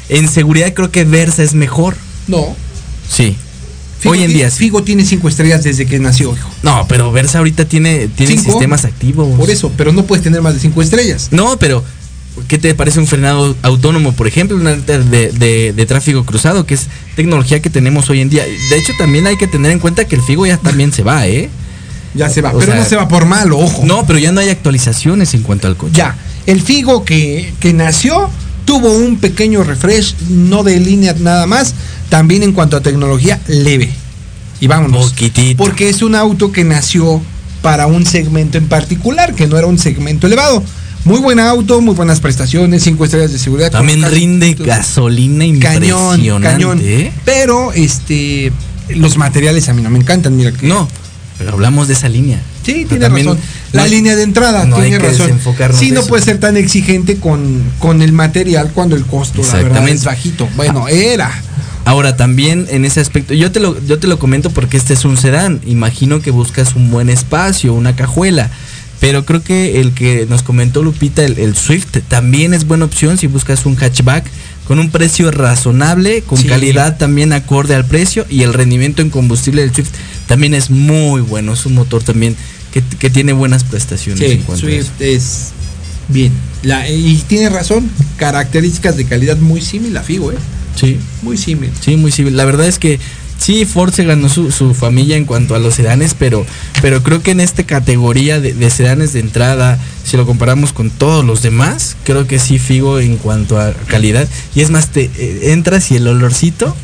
En 0.09 0.27
seguridad 0.27 0.73
creo 0.73 0.89
que 0.91 1.03
Versa 1.03 1.43
es 1.43 1.53
mejor. 1.53 1.95
No. 2.27 2.55
Sí. 3.07 3.35
Figo 3.99 4.13
Hoy 4.13 4.23
en 4.23 4.31
día. 4.33 4.49
Figo 4.49 4.81
tiene 4.83 5.03
cinco 5.05 5.27
estrellas 5.27 5.63
desde 5.63 5.85
que 5.85 5.99
nació, 5.99 6.33
hijo. 6.33 6.49
No, 6.63 6.85
pero 6.87 7.11
Versa 7.11 7.39
ahorita 7.39 7.65
tiene, 7.65 8.07
tiene 8.07 8.37
¿Cinco? 8.37 8.51
sistemas 8.51 8.85
activos. 8.85 9.37
Por 9.37 9.49
eso, 9.49 9.71
pero 9.77 9.91
no 9.91 10.05
puedes 10.05 10.23
tener 10.23 10.41
más 10.41 10.53
de 10.53 10.59
cinco 10.61 10.81
estrellas. 10.81 11.27
No, 11.31 11.57
pero 11.59 11.83
¿qué 12.47 12.57
te 12.57 12.73
parece 12.75 12.99
un 12.99 13.07
frenado 13.07 13.55
autónomo, 13.61 14.13
por 14.13 14.25
ejemplo, 14.27 14.55
una 14.55 14.75
de, 14.75 15.31
de- 15.33 15.73
de 15.73 15.85
tráfico 15.85 16.23
cruzado, 16.25 16.65
que 16.65 16.75
es 16.75 16.87
tecnología 17.17 17.61
que 17.61 17.69
tenemos 17.69 18.09
hoy 18.09 18.21
en 18.21 18.29
día? 18.29 18.43
De 18.45 18.77
hecho, 18.77 18.93
también 18.97 19.27
hay 19.27 19.35
que 19.35 19.47
tener 19.47 19.71
en 19.71 19.79
cuenta 19.79 20.05
que 20.05 20.15
el 20.15 20.21
Figo 20.21 20.45
ya 20.45 20.55
también 20.57 20.93
se 20.93 21.03
va, 21.03 21.27
¿eh? 21.27 21.49
Ya 22.15 22.29
se 22.29 22.41
va, 22.41 22.51
O 22.53 22.59
pero 22.59 22.71
sea, 22.71 22.81
no 22.81 22.87
se 22.87 22.95
va 22.95 23.07
por 23.07 23.25
malo, 23.25 23.59
ojo. 23.59 23.83
No, 23.85 24.07
pero 24.07 24.17
ya 24.17 24.31
no 24.31 24.39
hay 24.39 24.49
actualizaciones 24.49 25.33
en 25.33 25.43
cuanto 25.43 25.67
al 25.67 25.75
coche. 25.75 25.93
Ya, 25.95 26.15
el 26.45 26.61
Figo 26.61 27.03
que, 27.03 27.53
que 27.59 27.73
nació 27.73 28.29
tuvo 28.65 28.91
un 28.95 29.17
pequeño 29.17 29.63
refresh, 29.63 30.15
no 30.29 30.63
de 30.63 30.79
línea 30.79 31.13
nada 31.19 31.45
más, 31.47 31.73
también 32.09 32.43
en 32.43 32.51
cuanto 32.53 32.77
a 32.77 32.81
tecnología 32.81 33.39
leve. 33.47 33.89
Y 34.59 34.67
vámonos. 34.67 35.13
Porque 35.57 35.89
es 35.89 36.01
un 36.01 36.15
auto 36.15 36.51
que 36.51 36.63
nació 36.63 37.21
para 37.61 37.87
un 37.87 38.05
segmento 38.05 38.57
en 38.57 38.67
particular, 38.67 39.33
que 39.33 39.47
no 39.47 39.57
era 39.57 39.67
un 39.67 39.77
segmento 39.79 40.27
elevado. 40.27 40.63
Muy 41.05 41.19
buen 41.19 41.39
auto, 41.39 41.79
muy 41.79 41.95
buenas 41.95 42.19
prestaciones, 42.19 42.83
cinco 42.83 43.05
estrellas 43.05 43.31
de 43.31 43.39
seguridad. 43.39 43.71
También 43.71 44.03
rinde 44.11 44.53
gasolina 44.53 45.45
cañón, 45.59 46.19
impresionante. 46.19 46.47
cañón. 46.49 46.79
¿eh? 46.83 47.11
Pero 47.23 47.71
este 47.73 48.51
los 48.89 49.17
materiales 49.17 49.69
a 49.69 49.73
mí 49.73 49.81
no 49.81 49.89
me 49.89 49.99
encantan, 49.99 50.35
mira 50.35 50.51
que. 50.51 50.67
No, 50.67 50.89
pero 51.37 51.53
hablamos 51.53 51.87
de 51.87 51.93
esa 51.93 52.09
línea. 52.09 52.41
Sí, 52.63 52.85
tiene 52.87 53.07
razón. 53.07 53.37
La 53.71 53.83
no- 53.83 53.87
línea 53.87 54.15
de 54.17 54.23
entrada, 54.23 54.65
no 54.65 54.75
hay 54.75 54.89
tiene 54.89 54.97
que 54.97 55.09
razón. 55.09 55.39
Sí, 55.73 55.91
no 55.91 56.01
eso. 56.01 56.09
puede 56.09 56.23
ser 56.23 56.39
tan 56.39 56.57
exigente 56.57 57.15
con, 57.17 57.63
con 57.79 58.01
el 58.01 58.11
material 58.11 58.71
cuando 58.73 58.95
el 58.97 59.05
costo, 59.05 59.41
la 59.41 59.53
verdad, 59.53 59.87
es 59.87 60.03
bajito. 60.03 60.49
Bueno, 60.57 60.89
era. 60.89 61.31
Ahora 61.89 62.15
también 62.15 62.67
en 62.69 62.85
ese 62.85 62.99
aspecto, 62.99 63.33
yo 63.33 63.51
te 63.51 63.59
lo, 63.59 63.83
yo 63.87 63.97
te 63.97 64.05
lo 64.05 64.19
comento 64.19 64.51
porque 64.51 64.77
este 64.77 64.93
es 64.93 65.05
un 65.05 65.17
sedán. 65.17 65.59
Imagino 65.65 66.21
que 66.21 66.29
buscas 66.29 66.75
un 66.75 66.91
buen 66.91 67.09
espacio, 67.09 67.73
una 67.73 67.95
cajuela. 67.95 68.51
Pero 68.99 69.25
creo 69.25 69.41
que 69.41 69.81
el 69.81 69.93
que 69.93 70.27
nos 70.29 70.43
comentó 70.43 70.83
Lupita, 70.83 71.23
el, 71.25 71.39
el 71.39 71.55
Swift, 71.55 71.97
también 72.07 72.53
es 72.53 72.67
buena 72.67 72.85
opción 72.85 73.17
si 73.17 73.25
buscas 73.25 73.65
un 73.65 73.75
hatchback 73.75 74.23
con 74.67 74.77
un 74.77 74.91
precio 74.91 75.31
razonable, 75.31 76.21
con 76.21 76.37
Sí. 76.37 76.47
calidad 76.47 76.97
también 76.99 77.33
acorde 77.33 77.73
al 77.73 77.85
precio 77.85 78.23
y 78.29 78.43
el 78.43 78.53
rendimiento 78.53 79.01
en 79.01 79.09
combustible 79.09 79.61
del 79.63 79.73
Swift 79.73 79.89
también 80.27 80.53
es 80.53 80.69
muy 80.69 81.21
bueno. 81.21 81.53
Es 81.53 81.65
un 81.65 81.73
motor 81.73 82.03
también 82.03 82.35
que, 82.71 82.83
que 82.99 83.09
tiene 83.09 83.33
buenas 83.33 83.63
prestaciones 83.63 84.21
en 84.21 84.37
Sí, 84.37 84.43
eso. 84.47 84.57
Swift 84.57 84.91
es 85.01 85.47
bien. 86.07 86.33
La, 86.61 86.87
y 86.87 87.15
tiene 87.27 87.49
razón, 87.49 87.89
características 88.17 88.95
de 88.95 89.05
calidad 89.05 89.37
muy 89.37 89.61
similar 89.61 90.03
Figo, 90.03 90.31
¿eh? 90.31 90.35
Sí. 90.79 90.97
Muy 91.21 91.37
similar. 91.37 91.75
Sí, 91.79 91.95
muy 91.95 92.11
civil. 92.11 92.37
La 92.37 92.45
verdad 92.45 92.67
es 92.67 92.79
que 92.79 92.99
sí, 93.37 93.65
Ford 93.65 93.93
se 93.93 94.03
ganó 94.05 94.29
su, 94.29 94.51
su 94.51 94.73
familia 94.73 95.17
en 95.17 95.25
cuanto 95.25 95.55
a 95.55 95.59
los 95.59 95.75
sedanes, 95.75 96.13
pero, 96.17 96.45
pero 96.81 97.03
creo 97.03 97.21
que 97.23 97.31
en 97.31 97.39
esta 97.39 97.63
categoría 97.63 98.39
de, 98.39 98.53
de 98.53 98.69
sedanes 98.69 99.13
de 99.13 99.19
entrada, 99.21 99.79
si 100.03 100.17
lo 100.17 100.25
comparamos 100.25 100.73
con 100.73 100.89
todos 100.89 101.23
los 101.25 101.41
demás, 101.41 101.95
creo 102.03 102.27
que 102.27 102.39
sí 102.39 102.59
Figo 102.59 102.99
en 102.99 103.17
cuanto 103.17 103.59
a 103.59 103.73
calidad. 103.87 104.27
Y 104.55 104.61
es 104.61 104.69
más, 104.71 104.87
te 104.89 105.09
eh, 105.17 105.51
entras 105.53 105.91
y 105.91 105.95
el 105.97 106.07
olorcito 106.07 106.75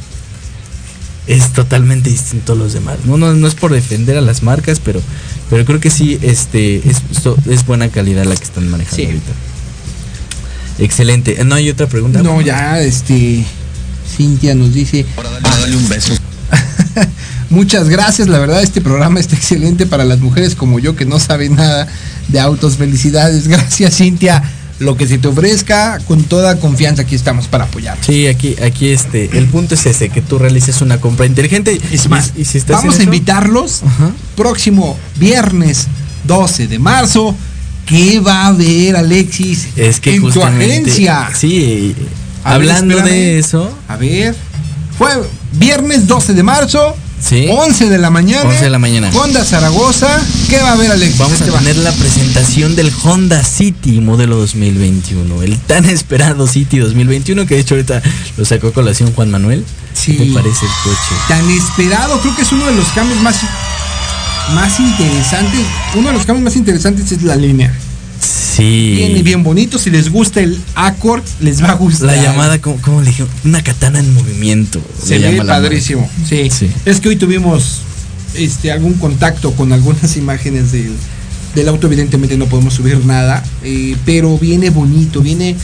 es 1.28 1.54
totalmente 1.54 2.10
distinto 2.10 2.54
a 2.54 2.56
los 2.56 2.74
demás. 2.74 2.98
No, 3.06 3.18
no, 3.18 3.34
no 3.34 3.48
es 3.48 3.56
por 3.56 3.74
defender 3.74 4.16
a 4.18 4.22
las 4.22 4.44
marcas, 4.44 4.80
pero, 4.80 5.02
pero 5.50 5.66
creo 5.66 5.80
que 5.80 5.90
sí 5.90 6.20
este, 6.22 6.78
es, 6.88 7.02
so- 7.22 7.36
es 7.50 7.66
buena 7.66 7.90
calidad 7.90 8.26
la 8.26 8.36
que 8.36 8.44
están 8.44 8.70
manejando 8.70 8.96
Sí. 8.98 9.06
ahorita. 9.06 9.32
Excelente. 10.80 11.44
¿No 11.46 11.56
hay 11.56 11.70
otra 11.70 11.88
pregunta? 11.88 12.22
No, 12.22 12.42
ya, 12.42 12.80
este. 12.82 13.44
Cintia 14.06 14.56
nos 14.56 14.74
dice. 14.74 15.06
Dale 15.42 15.76
un 15.76 15.90
beso. 15.90 16.14
Muchas 17.50 17.90
gracias, 17.90 18.28
la 18.28 18.40
verdad 18.40 18.62
este 18.64 18.82
programa 18.82 19.20
está 19.20 19.36
excelente 19.36 19.86
para 19.86 20.04
las 20.04 20.20
mujeres 20.20 20.56
como 20.56 20.80
yo 20.80 20.96
que 20.96 21.06
no 21.06 21.20
saben 21.20 21.56
nada 21.56 21.88
de 22.28 22.40
autos. 22.40 22.78
Felicidades, 22.78 23.48
gracias 23.48 23.98
Cintia. 23.98 24.44
Lo 24.78 24.98
que 24.98 25.08
se 25.08 25.18
te 25.18 25.30
ofrezca, 25.30 26.00
con 26.06 26.24
toda 26.24 26.60
confianza 26.60 27.04
aquí 27.04 27.16
estamos 27.16 27.48
para 27.48 27.64
apoyar. 27.64 27.98
Sí, 28.02 28.28
aquí, 28.28 28.58
aquí 28.62 28.90
este, 28.90 29.38
el 29.38 29.46
punto 29.46 29.76
es 29.76 29.86
ese, 29.86 30.10
que 30.10 30.22
tú 30.22 30.38
realices 30.38 30.82
una 30.82 31.00
compra 31.00 31.26
inteligente. 31.26 31.80
Es 31.92 32.10
más, 32.10 32.34
y, 32.36 32.42
y 32.42 32.46
si 32.46 32.58
estás 32.58 32.78
vamos 32.78 33.00
a 33.00 33.04
invitarlos 33.04 33.84
próximo 34.36 34.98
viernes 35.18 35.88
12 36.26 36.68
de 36.68 36.80
marzo. 36.80 37.36
¿Qué 37.86 38.20
va 38.20 38.48
a 38.48 38.52
ver 38.52 38.96
Alexis 38.96 39.68
Es 39.76 40.00
que 40.00 40.16
en 40.16 40.30
tu 40.32 40.44
agencia? 40.44 41.30
Sí, 41.36 41.96
A 42.46 42.54
hablando 42.54 43.02
de 43.02 43.40
eso. 43.40 43.70
A 43.88 43.98
ver, 43.98 44.36
fue 44.98 45.10
viernes 45.54 46.08
12 46.08 46.34
de 46.34 46.44
marzo, 46.44 46.96
Sí. 47.20 47.48
11 47.50 47.90
de 47.90 47.98
la 47.98 48.12
mañana. 48.12 48.48
11 48.48 48.66
de 48.66 48.70
la 48.70 48.78
mañana. 48.78 49.10
Honda 49.16 49.44
Zaragoza. 49.44 50.22
¿Qué 50.48 50.62
va 50.62 50.74
a 50.74 50.76
ver 50.76 50.92
Alexis? 50.92 51.18
Vamos 51.18 51.42
a 51.42 51.46
tener 51.46 51.76
la 51.78 51.92
presentación 51.94 52.76
del 52.76 52.92
Honda 53.04 53.44
City 53.44 54.00
modelo 54.00 54.36
2021. 54.38 55.42
El 55.42 55.58
tan 55.60 55.86
esperado 55.86 56.46
City 56.46 56.78
2021 56.78 57.48
que 57.48 57.56
de 57.56 57.62
hecho 57.62 57.76
ahorita 57.76 58.04
lo 58.38 58.46
sacó 58.46 58.68
a 58.68 58.74
colación 58.74 59.12
Juan 59.14 59.32
Manuel. 59.32 59.66
Sí. 59.94 60.16
¿Qué 60.18 60.26
te 60.26 60.34
parece 60.34 60.66
el 60.66 60.72
coche? 60.84 61.16
tan 61.28 61.50
esperado, 61.50 62.20
creo 62.20 62.36
que 62.36 62.44
es 62.44 62.52
uno 62.52 62.68
de 62.68 62.76
los 62.76 62.88
cambios 62.90 63.20
más 63.22 63.38
más 64.54 64.80
interesantes. 64.80 65.62
Uno 65.96 66.10
de 66.10 66.14
los 66.14 66.26
cambios 66.28 66.44
más 66.44 66.56
interesantes 66.56 67.12
es 67.12 67.24
la 67.24 67.36
línea. 67.38 67.74
Sí. 68.56 69.22
Bien 69.24 69.44
bonito. 69.44 69.78
Si 69.78 69.90
les 69.90 70.10
gusta 70.12 70.42
el 70.42 70.60
Accord, 70.76 71.24
les 71.42 71.62
va 71.62 71.72
a 71.72 71.74
gustar. 71.76 72.16
La 72.16 72.22
llamada, 72.24 72.60
¿cómo, 72.62 72.78
cómo 72.82 73.02
le 73.02 73.08
dije? 73.08 73.26
Una 73.44 73.64
katana 73.64 74.00
en 74.00 74.14
movimiento. 74.14 74.82
se 75.04 75.20
ve 75.20 75.42
padrísimo. 75.44 76.10
Sí. 76.28 76.50
Sí. 76.50 76.70
Es 76.86 77.00
que 77.00 77.10
hoy 77.10 77.16
tuvimos 77.16 77.82
este 78.36 78.72
algún 78.72 78.94
contacto 78.96 79.52
con 79.54 79.74
algunas 79.74 80.16
imágenes 80.24 80.72
del, 80.72 80.92
del 81.56 81.68
auto. 81.70 81.88
Evidentemente 81.88 82.38
no 82.38 82.46
podemos 82.46 82.74
subir 82.74 83.04
nada. 83.06 83.44
eh, 83.64 83.96
pero 84.06 84.38
viene 84.38 84.70
bonito, 84.70 85.22
viene 85.22 85.56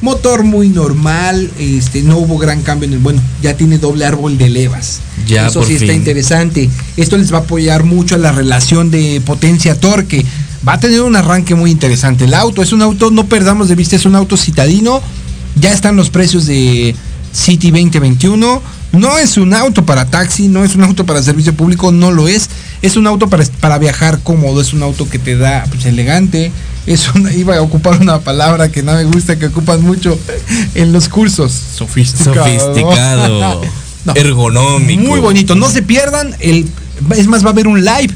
motor 0.00 0.42
muy 0.42 0.68
normal. 0.70 1.50
Este, 1.58 2.02
no 2.02 2.18
hubo 2.18 2.38
gran 2.38 2.62
cambio 2.62 2.88
en 2.88 2.94
el. 2.94 2.98
Bueno, 2.98 3.20
ya 3.42 3.54
tiene 3.56 3.78
doble 3.78 4.04
árbol 4.04 4.38
de 4.38 4.48
levas. 4.50 5.00
Ya, 5.26 5.46
Eso 5.46 5.62
sí 5.64 5.74
está 5.74 5.92
interesante. 5.92 6.68
Esto 6.96 7.16
les 7.16 7.32
va 7.32 7.38
a 7.38 7.40
apoyar 7.42 7.84
mucho 7.84 8.16
a 8.16 8.18
la 8.18 8.32
relación 8.32 8.90
de 8.90 9.20
potencia-torque. 9.24 10.24
Va 10.66 10.74
a 10.74 10.80
tener 10.80 11.00
un 11.00 11.16
arranque 11.16 11.54
muy 11.54 11.70
interesante. 11.70 12.24
El 12.24 12.34
auto 12.34 12.62
es 12.62 12.72
un 12.72 12.82
auto, 12.82 13.10
no 13.10 13.26
perdamos 13.26 13.68
de 13.68 13.74
vista, 13.74 13.96
es 13.96 14.04
un 14.04 14.14
auto 14.14 14.36
citadino. 14.36 15.00
Ya 15.56 15.72
están 15.72 15.96
los 15.96 16.10
precios 16.10 16.46
de 16.46 16.94
City 17.32 17.70
2021. 17.70 18.62
No 18.92 19.18
es 19.18 19.36
un 19.36 19.54
auto 19.54 19.86
para 19.86 20.06
taxi, 20.06 20.48
no 20.48 20.64
es 20.64 20.74
un 20.74 20.82
auto 20.82 21.06
para 21.06 21.22
servicio 21.22 21.54
público, 21.54 21.92
no 21.92 22.10
lo 22.10 22.28
es. 22.28 22.50
Es 22.82 22.96
un 22.96 23.06
auto 23.06 23.28
para, 23.28 23.44
para 23.60 23.78
viajar 23.78 24.20
cómodo, 24.22 24.60
es 24.60 24.72
un 24.72 24.82
auto 24.82 25.08
que 25.08 25.18
te 25.18 25.36
da 25.36 25.64
pues, 25.70 25.86
elegante. 25.86 26.52
Es 26.86 27.08
una, 27.14 27.32
iba 27.34 27.56
a 27.56 27.62
ocupar 27.62 28.00
una 28.00 28.20
palabra 28.20 28.70
que 28.70 28.82
no 28.82 28.92
me 28.92 29.04
gusta, 29.04 29.38
que 29.38 29.46
ocupan 29.46 29.82
mucho 29.82 30.18
en 30.74 30.92
los 30.92 31.08
cursos. 31.08 31.52
Sofisticado. 31.52 32.34
Sofisticado. 32.58 33.62
ergonómico. 34.14 35.02
Muy 35.02 35.20
bonito. 35.20 35.54
No 35.54 35.70
se 35.70 35.82
pierdan. 35.82 36.34
El, 36.38 36.68
es 37.16 37.26
más, 37.28 37.44
va 37.44 37.48
a 37.48 37.52
haber 37.52 37.66
un 37.66 37.82
live 37.82 38.12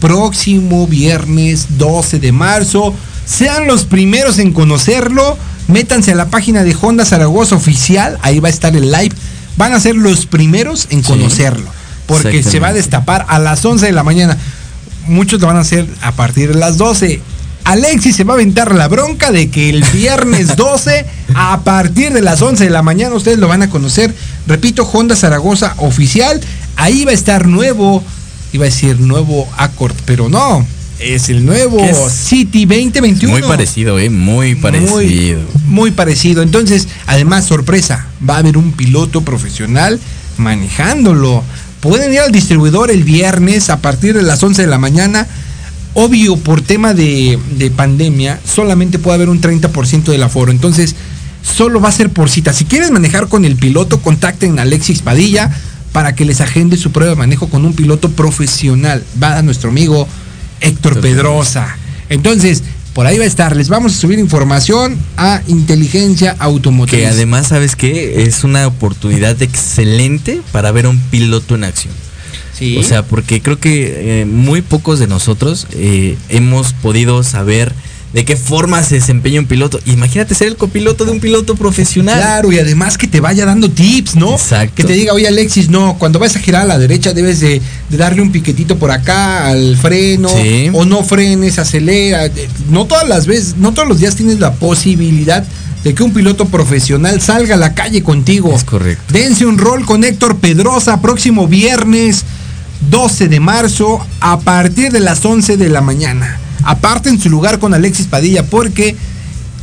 próximo 0.00 0.86
viernes 0.86 1.78
12 1.78 2.18
de 2.18 2.32
marzo. 2.32 2.94
Sean 3.24 3.66
los 3.66 3.84
primeros 3.84 4.38
en 4.38 4.52
conocerlo. 4.52 5.36
Métanse 5.68 6.12
a 6.12 6.14
la 6.14 6.26
página 6.30 6.62
de 6.62 6.76
Honda 6.80 7.04
Zaragoza 7.04 7.56
oficial. 7.56 8.18
Ahí 8.22 8.38
va 8.40 8.48
a 8.48 8.52
estar 8.52 8.76
el 8.76 8.90
live. 8.90 9.14
Van 9.56 9.72
a 9.72 9.80
ser 9.80 9.96
los 9.96 10.26
primeros 10.26 10.86
en 10.90 11.02
conocerlo. 11.02 11.68
Porque 12.06 12.42
se 12.42 12.60
va 12.60 12.68
a 12.68 12.72
destapar 12.72 13.26
a 13.28 13.38
las 13.38 13.64
11 13.64 13.86
de 13.86 13.92
la 13.92 14.04
mañana. 14.04 14.36
Muchos 15.08 15.40
lo 15.40 15.48
van 15.48 15.56
a 15.56 15.60
hacer 15.60 15.86
a 16.02 16.12
partir 16.12 16.52
de 16.52 16.58
las 16.58 16.78
12. 16.78 17.20
Alexis 17.64 18.14
se 18.14 18.22
va 18.22 18.34
a 18.34 18.36
aventar 18.36 18.72
la 18.76 18.86
bronca 18.86 19.32
de 19.32 19.50
que 19.50 19.70
el 19.70 19.82
viernes 19.92 20.54
12, 20.56 21.04
a 21.34 21.60
partir 21.64 22.12
de 22.12 22.22
las 22.22 22.40
11 22.40 22.62
de 22.62 22.70
la 22.70 22.82
mañana, 22.82 23.16
ustedes 23.16 23.38
lo 23.38 23.48
van 23.48 23.62
a 23.62 23.70
conocer. 23.70 24.14
Repito, 24.46 24.84
Honda 24.84 25.16
Zaragoza 25.16 25.74
oficial. 25.78 26.40
Ahí 26.76 27.04
va 27.04 27.10
a 27.10 27.14
estar 27.14 27.48
nuevo, 27.48 28.04
iba 28.52 28.64
a 28.64 28.68
decir 28.68 29.00
nuevo 29.00 29.48
Accord, 29.56 29.94
pero 30.04 30.28
no. 30.28 30.66
Es 30.98 31.28
el 31.28 31.44
nuevo 31.44 31.78
City 32.10 32.64
2021. 32.64 33.30
Muy 33.30 33.42
parecido, 33.42 33.98
eh, 33.98 34.08
muy 34.08 34.54
parecido. 34.54 34.94
Muy, 34.94 35.36
muy 35.66 35.90
parecido. 35.90 36.42
Entonces, 36.42 36.88
además, 37.06 37.44
sorpresa, 37.44 38.06
va 38.28 38.36
a 38.36 38.38
haber 38.38 38.56
un 38.56 38.72
piloto 38.72 39.20
profesional 39.20 40.00
manejándolo. 40.38 41.44
Pueden 41.80 42.14
ir 42.14 42.20
al 42.20 42.32
distribuidor 42.32 42.90
el 42.90 43.04
viernes 43.04 43.68
a 43.68 43.80
partir 43.80 44.14
de 44.14 44.22
las 44.22 44.42
11 44.42 44.62
de 44.62 44.68
la 44.68 44.78
mañana. 44.78 45.26
Obvio, 45.92 46.36
por 46.36 46.62
tema 46.62 46.94
de, 46.94 47.38
de 47.58 47.70
pandemia, 47.70 48.40
solamente 48.44 48.98
puede 48.98 49.16
haber 49.16 49.28
un 49.28 49.40
30% 49.40 50.04
del 50.04 50.22
aforo. 50.22 50.50
Entonces, 50.50 50.94
solo 51.42 51.80
va 51.80 51.90
a 51.90 51.92
ser 51.92 52.08
por 52.08 52.30
cita. 52.30 52.54
Si 52.54 52.64
quieres 52.64 52.90
manejar 52.90 53.28
con 53.28 53.44
el 53.44 53.56
piloto, 53.56 54.00
contacten 54.00 54.58
a 54.58 54.62
Alexis 54.62 55.02
Padilla 55.02 55.50
para 55.96 56.14
que 56.14 56.26
les 56.26 56.42
agende 56.42 56.76
su 56.76 56.92
prueba 56.92 57.12
de 57.12 57.16
manejo 57.16 57.48
con 57.48 57.64
un 57.64 57.72
piloto 57.72 58.10
profesional. 58.10 59.02
Va 59.22 59.38
a 59.38 59.42
nuestro 59.42 59.70
amigo 59.70 60.06
Héctor 60.60 61.00
Pedrosa. 61.00 61.74
Entonces, 62.10 62.62
por 62.92 63.06
ahí 63.06 63.16
va 63.16 63.24
a 63.24 63.26
estar. 63.26 63.56
Les 63.56 63.70
vamos 63.70 63.94
a 63.94 63.96
subir 63.96 64.18
información 64.18 64.98
a 65.16 65.40
Inteligencia 65.46 66.36
Automotriz. 66.38 67.00
Que 67.00 67.06
además, 67.06 67.46
¿sabes 67.46 67.76
qué? 67.76 68.24
Es 68.24 68.44
una 68.44 68.66
oportunidad 68.66 69.40
excelente 69.40 70.42
para 70.52 70.70
ver 70.70 70.84
a 70.84 70.90
un 70.90 70.98
piloto 70.98 71.54
en 71.54 71.64
acción. 71.64 71.94
Sí. 72.52 72.76
O 72.76 72.82
sea, 72.82 73.02
porque 73.02 73.40
creo 73.40 73.58
que 73.58 74.20
eh, 74.20 74.26
muy 74.26 74.60
pocos 74.60 74.98
de 74.98 75.06
nosotros 75.06 75.66
eh, 75.72 76.18
hemos 76.28 76.74
podido 76.74 77.22
saber 77.22 77.72
de 78.12 78.24
qué 78.24 78.36
forma 78.36 78.82
se 78.82 78.94
desempeña 78.96 79.40
un 79.40 79.46
piloto. 79.46 79.78
Imagínate 79.84 80.34
ser 80.34 80.48
el 80.48 80.56
copiloto 80.56 81.04
de 81.04 81.10
un 81.10 81.20
piloto 81.20 81.54
profesional. 81.54 82.18
Claro, 82.18 82.50
y 82.52 82.58
además 82.58 82.96
que 82.96 83.06
te 83.06 83.20
vaya 83.20 83.44
dando 83.44 83.70
tips, 83.70 84.14
¿no? 84.16 84.32
Exacto. 84.32 84.74
Que 84.76 84.84
te 84.84 84.94
diga, 84.94 85.12
oye 85.12 85.28
Alexis, 85.28 85.68
no, 85.68 85.96
cuando 85.98 86.18
vas 86.18 86.34
a 86.36 86.38
girar 86.38 86.62
a 86.62 86.64
la 86.66 86.78
derecha 86.78 87.12
debes 87.12 87.40
de, 87.40 87.60
de 87.90 87.96
darle 87.96 88.22
un 88.22 88.32
piquetito 88.32 88.78
por 88.78 88.90
acá 88.90 89.48
al 89.48 89.76
freno, 89.76 90.28
Sí. 90.30 90.70
o 90.72 90.84
no 90.84 91.02
frenes, 91.04 91.58
acelera. 91.58 92.30
No 92.70 92.86
todas 92.86 93.06
las 93.08 93.26
veces, 93.26 93.56
no 93.58 93.72
todos 93.72 93.88
los 93.88 93.98
días 93.98 94.16
tienes 94.16 94.40
la 94.40 94.54
posibilidad 94.54 95.44
de 95.84 95.94
que 95.94 96.02
un 96.02 96.12
piloto 96.12 96.46
profesional 96.46 97.20
salga 97.20 97.54
a 97.54 97.58
la 97.58 97.74
calle 97.74 98.02
contigo. 98.02 98.54
Es 98.54 98.64
correcto. 98.64 99.12
Dense 99.12 99.44
un 99.46 99.58
rol 99.58 99.84
con 99.84 100.04
Héctor 100.04 100.38
Pedrosa 100.38 101.00
próximo 101.02 101.46
viernes 101.48 102.24
12 102.90 103.28
de 103.28 103.40
marzo 103.40 104.04
a 104.20 104.38
partir 104.40 104.90
de 104.90 105.00
las 105.00 105.24
11 105.24 105.56
de 105.56 105.68
la 105.68 105.80
mañana. 105.82 106.38
Aparten 106.62 107.20
su 107.20 107.30
lugar 107.30 107.58
con 107.58 107.74
Alexis 107.74 108.06
Padilla 108.06 108.44
porque 108.44 108.96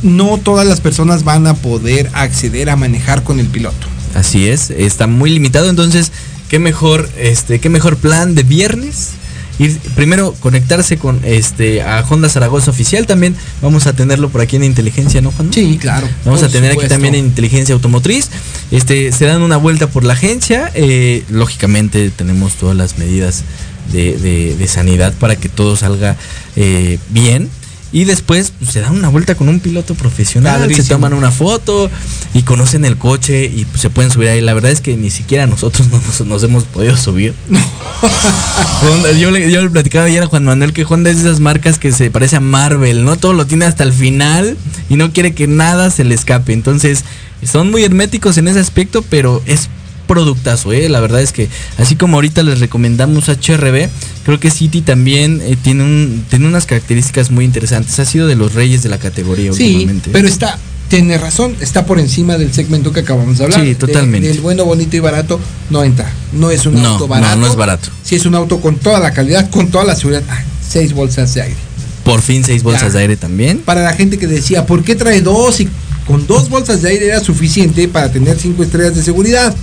no 0.02 0.38
todas 0.38 0.66
las 0.66 0.80
personas 0.80 1.24
van 1.24 1.46
a 1.46 1.54
poder 1.54 2.10
acceder 2.12 2.70
a 2.70 2.76
manejar 2.76 3.22
con 3.24 3.40
el 3.40 3.46
piloto. 3.46 3.86
Así 4.14 4.48
es, 4.48 4.70
está 4.70 5.06
muy 5.06 5.30
limitado, 5.30 5.68
entonces, 5.68 6.12
qué 6.48 6.58
mejor, 6.58 7.08
este, 7.18 7.58
qué 7.58 7.68
mejor 7.68 7.96
plan 7.96 8.34
de 8.34 8.44
viernes. 8.44 9.10
Ir 9.56 9.78
primero 9.94 10.34
conectarse 10.40 10.96
con 10.96 11.20
este 11.24 11.80
a 11.80 12.04
Honda 12.08 12.28
Zaragoza 12.28 12.72
oficial 12.72 13.06
también. 13.06 13.36
Vamos 13.62 13.86
a 13.86 13.92
tenerlo 13.92 14.28
por 14.28 14.40
aquí 14.40 14.56
en 14.56 14.64
Inteligencia, 14.64 15.20
¿no, 15.20 15.30
Juan? 15.30 15.52
Sí, 15.52 15.78
claro. 15.80 16.08
Vamos 16.24 16.42
a 16.42 16.48
tener 16.48 16.72
aquí 16.72 16.88
también 16.88 17.14
en 17.14 17.26
Inteligencia 17.26 17.72
Automotriz. 17.72 18.30
Este, 18.72 19.12
se 19.12 19.26
dan 19.26 19.42
una 19.42 19.56
vuelta 19.56 19.86
por 19.86 20.02
la 20.02 20.14
agencia. 20.14 20.72
eh, 20.74 21.22
lógicamente 21.30 22.10
tenemos 22.10 22.54
todas 22.54 22.76
las 22.76 22.98
medidas 22.98 23.44
de, 23.92 24.16
de- 24.18 24.56
de 24.56 24.68
sanidad 24.68 25.12
para 25.14 25.36
que 25.36 25.48
todo 25.48 25.76
salga 25.76 26.16
eh, 26.56 26.98
bien. 27.10 27.48
Y 27.92 28.06
después 28.06 28.52
pues, 28.58 28.72
se 28.72 28.80
dan 28.80 28.92
una 28.96 29.08
vuelta 29.08 29.36
con 29.36 29.48
un 29.48 29.60
piloto 29.60 29.94
profesional, 29.94 30.58
Padrísimo. 30.62 30.84
se 30.84 30.94
toman 30.94 31.12
una 31.14 31.30
foto 31.30 31.88
y 32.34 32.42
conocen 32.42 32.84
el 32.84 32.96
coche 32.96 33.44
y 33.44 33.64
pues, 33.66 33.82
se 33.82 33.88
pueden 33.88 34.10
subir 34.10 34.30
ahí. 34.30 34.40
La 34.40 34.52
verdad 34.52 34.72
es 34.72 34.80
que 34.80 34.96
ni 34.96 35.10
siquiera 35.10 35.46
nosotros 35.46 35.86
no 35.92 36.00
nos, 36.04 36.20
nos 36.26 36.42
hemos 36.42 36.64
podido 36.64 36.96
subir. 36.96 37.34
Yo, 39.18 39.30
le, 39.30 39.50
yo 39.50 39.62
le 39.62 39.70
platicaba 39.70 40.06
ayer 40.06 40.22
a 40.22 40.26
Juan 40.26 40.44
Manuel 40.44 40.72
que 40.72 40.84
Honda 40.84 41.08
es 41.10 41.22
de 41.22 41.28
esas 41.28 41.40
marcas 41.40 41.78
que 41.78 41.92
se 41.92 42.10
parece 42.10 42.36
a 42.36 42.40
Marvel, 42.40 43.04
¿no? 43.04 43.16
Todo 43.16 43.32
lo 43.32 43.46
tiene 43.46 43.64
hasta 43.64 43.82
el 43.84 43.92
final 43.92 44.56
y 44.90 44.96
no 44.96 45.12
quiere 45.12 45.32
que 45.34 45.46
nada 45.46 45.90
se 45.90 46.04
le 46.04 46.14
escape. 46.14 46.52
Entonces, 46.52 47.04
son 47.46 47.70
muy 47.70 47.84
herméticos 47.84 48.36
en 48.38 48.48
ese 48.48 48.58
aspecto, 48.60 49.02
pero 49.08 49.42
es 49.46 49.68
productazo, 50.06 50.72
¿eh? 50.72 50.88
La 50.88 51.00
verdad 51.00 51.20
es 51.22 51.32
que 51.32 51.48
así 51.78 51.96
como 51.96 52.16
ahorita 52.16 52.42
les 52.42 52.60
recomendamos 52.60 53.28
HRB, 53.28 53.88
creo 54.24 54.40
que 54.40 54.50
City 54.50 54.80
también 54.82 55.40
eh, 55.42 55.56
tiene, 55.60 55.82
un, 55.84 56.24
tiene 56.30 56.46
unas 56.46 56.66
características 56.66 57.30
muy 57.30 57.44
interesantes. 57.44 57.98
Ha 57.98 58.04
sido 58.04 58.26
de 58.26 58.36
los 58.36 58.54
reyes 58.54 58.82
de 58.82 58.88
la 58.88 58.98
categoría 58.98 59.52
Sí, 59.52 59.74
últimamente. 59.74 60.10
pero 60.12 60.28
está, 60.28 60.58
tiene 60.88 61.16
razón, 61.18 61.56
está 61.60 61.86
por 61.86 61.98
encima 61.98 62.36
del 62.38 62.52
segmento 62.52 62.92
que 62.92 63.00
acabamos 63.00 63.38
de 63.38 63.44
hablar. 63.44 63.60
Sí, 63.60 63.66
De- 63.68 63.74
totalmente. 63.74 64.28
del 64.28 64.40
bueno, 64.40 64.64
bonito 64.64 64.96
y 64.96 65.00
barato 65.00 65.40
no 65.70 65.82
entra. 65.84 66.10
No 66.32 66.50
es 66.50 66.66
un 66.66 66.74
No, 66.74 66.88
auto 66.90 67.04
no, 67.04 67.08
barato. 67.08 67.36
no 67.36 67.46
es 67.46 67.56
barato. 67.56 67.88
Sí 68.02 68.14
es 68.16 68.26
un 68.26 68.34
auto 68.34 68.60
con 68.60 68.76
toda 68.76 69.00
la 69.00 69.12
calidad, 69.12 69.48
con 69.50 69.70
toda 69.70 69.84
la 69.84 69.96
seguridad. 69.96 70.22
Ah, 70.28 70.42
seis 70.68 70.92
bolsas 70.92 71.32
de 71.34 71.42
aire. 71.42 71.56
Por 72.04 72.20
fin 72.20 72.44
seis 72.44 72.62
bolsas 72.62 72.88
Ya. 72.92 72.98
de 72.98 72.98
aire 73.00 73.16
también. 73.16 73.58
Para 73.58 73.82
la 73.82 73.94
gente 73.94 74.18
que 74.18 74.26
decía, 74.26 74.66
¿por 74.66 74.84
qué 74.84 74.94
trae 74.94 75.22
dos? 75.22 75.60
Y 75.60 75.68
con 76.06 76.26
dos 76.26 76.50
bolsas 76.50 76.82
de 76.82 76.90
aire 76.90 77.06
era 77.06 77.20
suficiente 77.20 77.88
para 77.88 78.12
tener 78.12 78.38
cinco 78.38 78.62
estrellas 78.62 78.94
de 78.94 79.02
seguridad. 79.02 79.54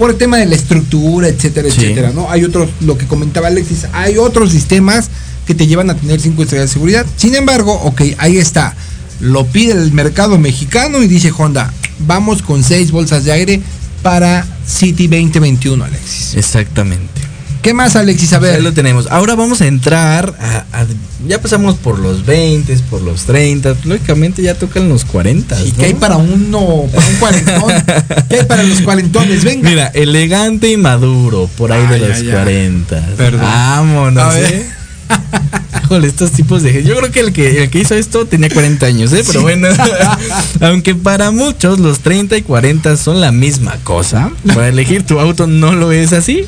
Por 0.00 0.10
el 0.10 0.16
tema 0.16 0.38
de 0.38 0.46
la 0.46 0.54
estructura, 0.56 1.28
etcétera, 1.28 1.68
Sí. 1.70 1.82
etcétera, 1.84 2.10
¿no? 2.12 2.30
Hay 2.30 2.42
otros, 2.42 2.70
lo 2.80 2.96
que 2.98 3.06
comentaba 3.06 3.48
Alexis, 3.48 3.86
hay 3.92 4.16
otros 4.16 4.50
sistemas 4.50 5.10
que 5.46 5.54
te 5.54 5.66
llevan 5.66 5.90
a 5.90 5.94
tener 5.94 6.18
cinco 6.20 6.42
estrellas 6.42 6.70
de 6.70 6.72
seguridad. 6.72 7.06
Sin 7.16 7.34
embargo, 7.34 7.74
ok, 7.74 8.02
ahí 8.18 8.38
está. 8.38 8.74
Lo 9.20 9.46
pide 9.46 9.72
el 9.72 9.92
mercado 9.92 10.38
mexicano 10.38 11.02
y 11.02 11.06
dice 11.06 11.30
Honda, 11.36 11.72
vamos 12.06 12.40
con 12.40 12.64
seis 12.64 12.90
bolsas 12.90 13.24
de 13.24 13.32
aire 13.32 13.60
para 14.02 14.46
City 14.66 15.06
2021, 15.06 15.84
Alexis. 15.84 16.34
Exactamente. 16.34 17.19
¿Qué 17.62 17.74
más, 17.74 17.94
Alexis? 17.96 18.32
A 18.32 18.36
Ahí 18.36 18.42
ver. 18.42 18.62
lo 18.62 18.72
tenemos. 18.72 19.06
Ahora 19.10 19.34
vamos 19.34 19.60
a 19.60 19.66
entrar 19.66 20.34
a, 20.40 20.64
a- 20.80 20.86
ya 21.28 21.40
pasamos 21.42 21.76
por 21.76 21.98
los 21.98 22.24
20, 22.24 22.74
por 22.90 23.02
los 23.02 23.24
30, 23.24 23.74
lógicamente 23.84 24.42
ya 24.42 24.54
tocan 24.54 24.88
los 24.88 25.04
40. 25.04 25.60
¿Y 25.62 25.72
¿no? 25.72 25.76
qué 25.76 25.84
hay 25.86 25.94
para 25.94 26.16
uno, 26.16 26.86
para 26.94 27.06
un 27.06 27.14
cuarentón? 27.16 27.72
¿Qué 28.30 28.40
hay 28.40 28.46
para 28.46 28.62
los 28.62 28.80
cuarentones? 28.80 29.44
Venga. 29.44 29.68
Mira, 29.68 29.86
elegante 29.88 30.70
y 30.70 30.76
maduro, 30.78 31.50
por 31.58 31.72
ahí 31.72 31.86
de 31.88 31.98
los 31.98 32.18
ay. 32.18 32.28
40. 32.30 33.06
Perdón. 33.18 33.40
Vámonos, 33.42 34.22
A 34.24 34.28
ver. 34.38 34.54
¿eh? 34.54 34.66
Híjole, 35.84 36.06
estos 36.06 36.30
tipos 36.32 36.62
de... 36.62 36.84
Yo 36.84 36.96
creo 36.96 37.10
que 37.10 37.20
el, 37.20 37.32
que 37.32 37.64
el 37.64 37.70
que 37.70 37.80
hizo 37.80 37.94
esto 37.96 38.24
tenía 38.26 38.48
40 38.48 38.86
años, 38.86 39.12
¿eh? 39.12 39.22
Pero 39.26 39.40
Sí. 39.40 39.42
bueno, 39.42 39.68
aunque 40.60 40.94
para 40.94 41.30
muchos 41.32 41.80
los 41.80 42.00
30 42.00 42.36
y 42.36 42.42
40 42.42 42.96
son 42.96 43.20
la 43.20 43.32
misma 43.32 43.76
cosa, 43.82 44.30
para 44.54 44.68
elegir 44.68 45.04
tu 45.04 45.18
auto 45.18 45.46
no 45.48 45.72
lo 45.72 45.90
es 45.90 46.12
así. 46.12 46.44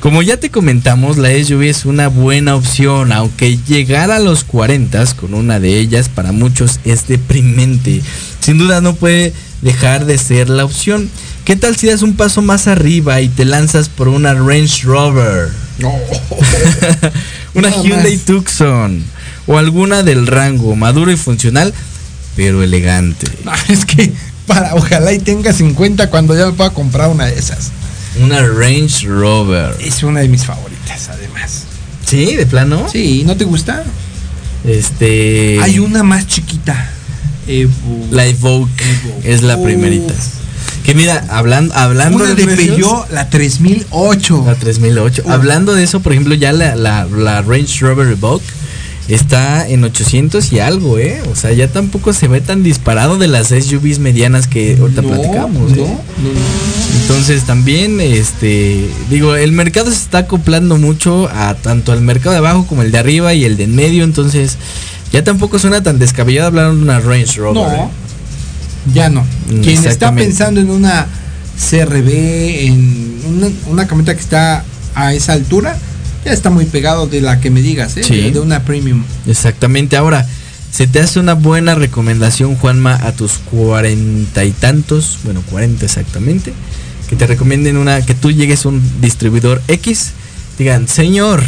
Como 0.00 0.22
ya 0.22 0.38
te 0.38 0.50
comentamos, 0.50 1.18
la 1.18 1.28
SUV 1.30 1.64
es 1.64 1.84
una 1.84 2.08
buena 2.08 2.54
opción, 2.56 3.12
aunque 3.12 3.58
llegar 3.58 4.10
a 4.10 4.18
los 4.18 4.44
40 4.44 5.04
con 5.16 5.34
una 5.34 5.60
de 5.60 5.78
ellas 5.78 6.08
para 6.08 6.32
muchos 6.32 6.80
es 6.86 7.06
deprimente. 7.06 8.00
Sin 8.40 8.56
duda 8.56 8.80
no 8.80 8.94
puede 8.94 9.34
dejar 9.60 10.06
de 10.06 10.16
ser 10.16 10.48
la 10.48 10.64
opción. 10.64 11.10
¿Qué 11.44 11.54
tal 11.56 11.76
si 11.76 11.88
das 11.88 12.00
un 12.00 12.14
paso 12.16 12.40
más 12.40 12.66
arriba 12.66 13.20
y 13.20 13.28
te 13.28 13.44
lanzas 13.44 13.90
por 13.90 14.08
una 14.08 14.32
Range 14.32 14.84
Rover? 14.84 15.50
No. 15.78 15.92
una 17.54 17.70
Nada 17.70 17.82
Hyundai 17.82 18.16
más. 18.16 18.24
Tucson 18.24 19.02
o 19.46 19.58
alguna 19.58 20.02
del 20.02 20.26
rango, 20.26 20.76
maduro 20.76 21.10
y 21.10 21.16
funcional, 21.16 21.72
pero 22.36 22.62
elegante. 22.62 23.26
Ah, 23.46 23.56
es 23.68 23.84
que 23.84 24.12
para 24.46 24.74
ojalá 24.74 25.12
y 25.12 25.18
tenga 25.18 25.52
50 25.52 26.10
cuando 26.10 26.36
ya 26.36 26.46
me 26.46 26.52
pueda 26.52 26.70
comprar 26.70 27.08
una 27.10 27.26
de 27.26 27.38
esas. 27.38 27.70
Una 28.20 28.40
Range 28.44 29.06
Rover. 29.06 29.76
Es 29.80 30.02
una 30.02 30.20
de 30.20 30.28
mis 30.28 30.44
favoritas, 30.44 31.08
además. 31.08 31.64
¿Sí? 32.06 32.34
¿De 32.34 32.44
plano? 32.46 32.88
Sí, 32.90 33.22
¿no 33.24 33.36
te 33.36 33.44
gusta? 33.44 33.84
Este. 34.64 35.58
Hay 35.62 35.78
una 35.78 36.02
más 36.02 36.26
chiquita. 36.26 36.90
Evo- 37.46 38.08
La 38.10 38.26
Evoque 38.26 38.84
es 39.24 39.42
la 39.42 39.56
Uf. 39.56 39.64
Que 40.90 40.96
mira, 40.96 41.24
hablan, 41.30 41.70
hablando 41.72 42.16
Una 42.24 42.34
de 42.34 42.44
Peugeot, 42.44 43.08
la 43.12 43.30
3008. 43.30 44.42
La 44.44 44.54
3008. 44.56 45.22
Uf. 45.24 45.30
Hablando 45.30 45.72
de 45.74 45.84
eso, 45.84 46.00
por 46.00 46.10
ejemplo, 46.12 46.34
ya 46.34 46.52
la, 46.52 46.74
la- 46.74 47.04
la 47.06 47.42
Range 47.42 47.78
Rover 47.80 48.08
Evoque 48.08 48.44
está 49.06 49.68
en 49.68 49.84
800 49.84 50.52
y 50.52 50.58
algo, 50.58 50.98
¿eh? 50.98 51.22
O 51.30 51.36
sea, 51.36 51.52
ya 51.52 51.68
tampoco 51.68 52.12
se 52.12 52.26
ve 52.26 52.40
tan 52.40 52.64
disparado 52.64 53.18
de 53.18 53.28
las 53.28 53.48
SUVs 53.48 54.00
medianas 54.00 54.48
que 54.48 54.76
ahorita 54.80 55.02
No, 55.02 55.08
platicamos. 55.10 55.72
¿eh? 55.72 55.76
no, 55.76 55.84
no. 55.86 57.00
Entonces 57.02 57.44
también, 57.44 58.00
este, 58.00 58.88
digo, 59.10 59.36
el 59.36 59.52
mercado 59.52 59.90
se 59.92 59.96
está 59.96 60.18
acoplando 60.18 60.76
mucho 60.76 61.28
a 61.32 61.54
tanto 61.54 61.92
al 61.92 62.00
mercado 62.00 62.32
de 62.32 62.38
abajo 62.38 62.66
como 62.66 62.82
el 62.82 62.90
de 62.90 62.98
arriba 62.98 63.32
y 63.32 63.44
el 63.44 63.56
de 63.56 63.62
en 63.64 63.76
medio, 63.76 64.02
entonces 64.02 64.58
ya 65.12 65.22
tampoco 65.22 65.60
suena 65.60 65.84
tan 65.84 66.00
descabellado 66.00 66.48
hablar 66.48 66.72
de 66.74 66.82
una 66.82 66.98
Range 66.98 67.32
Rover. 67.40 67.54
No, 67.54 67.72
¿eh? 67.72 67.88
Ya 68.94 69.08
no. 69.08 69.24
Quien 69.62 69.84
está 69.86 70.14
pensando 70.14 70.60
en 70.60 70.70
una 70.70 71.06
CRB, 71.70 72.08
en 72.66 73.20
una, 73.28 73.48
una 73.66 73.86
camioneta 73.86 74.14
que 74.14 74.20
está 74.20 74.64
a 74.94 75.14
esa 75.14 75.34
altura, 75.34 75.76
ya 76.24 76.32
está 76.32 76.50
muy 76.50 76.66
pegado 76.66 77.06
de 77.06 77.20
la 77.20 77.40
que 77.40 77.50
me 77.50 77.62
digas, 77.62 77.96
¿eh? 77.96 78.04
Sí. 78.04 78.16
de, 78.16 78.30
de 78.32 78.40
una 78.40 78.62
premium. 78.64 79.04
Exactamente. 79.26 79.96
Ahora, 79.96 80.26
¿se 80.70 80.86
te 80.86 81.00
hace 81.00 81.20
una 81.20 81.34
buena 81.34 81.74
recomendación, 81.74 82.56
Juanma, 82.56 82.94
a 82.94 83.12
tus 83.12 83.32
cuarenta 83.50 84.44
y 84.44 84.52
tantos, 84.52 85.18
bueno, 85.24 85.42
40 85.50 85.84
exactamente, 85.84 86.52
que 87.08 87.16
te 87.16 87.26
recomienden 87.26 87.76
una, 87.76 88.04
que 88.04 88.14
tú 88.14 88.30
llegues 88.30 88.64
a 88.64 88.68
un 88.68 88.82
distribuidor 89.00 89.62
X, 89.68 90.12
digan, 90.58 90.88
señor, 90.88 91.42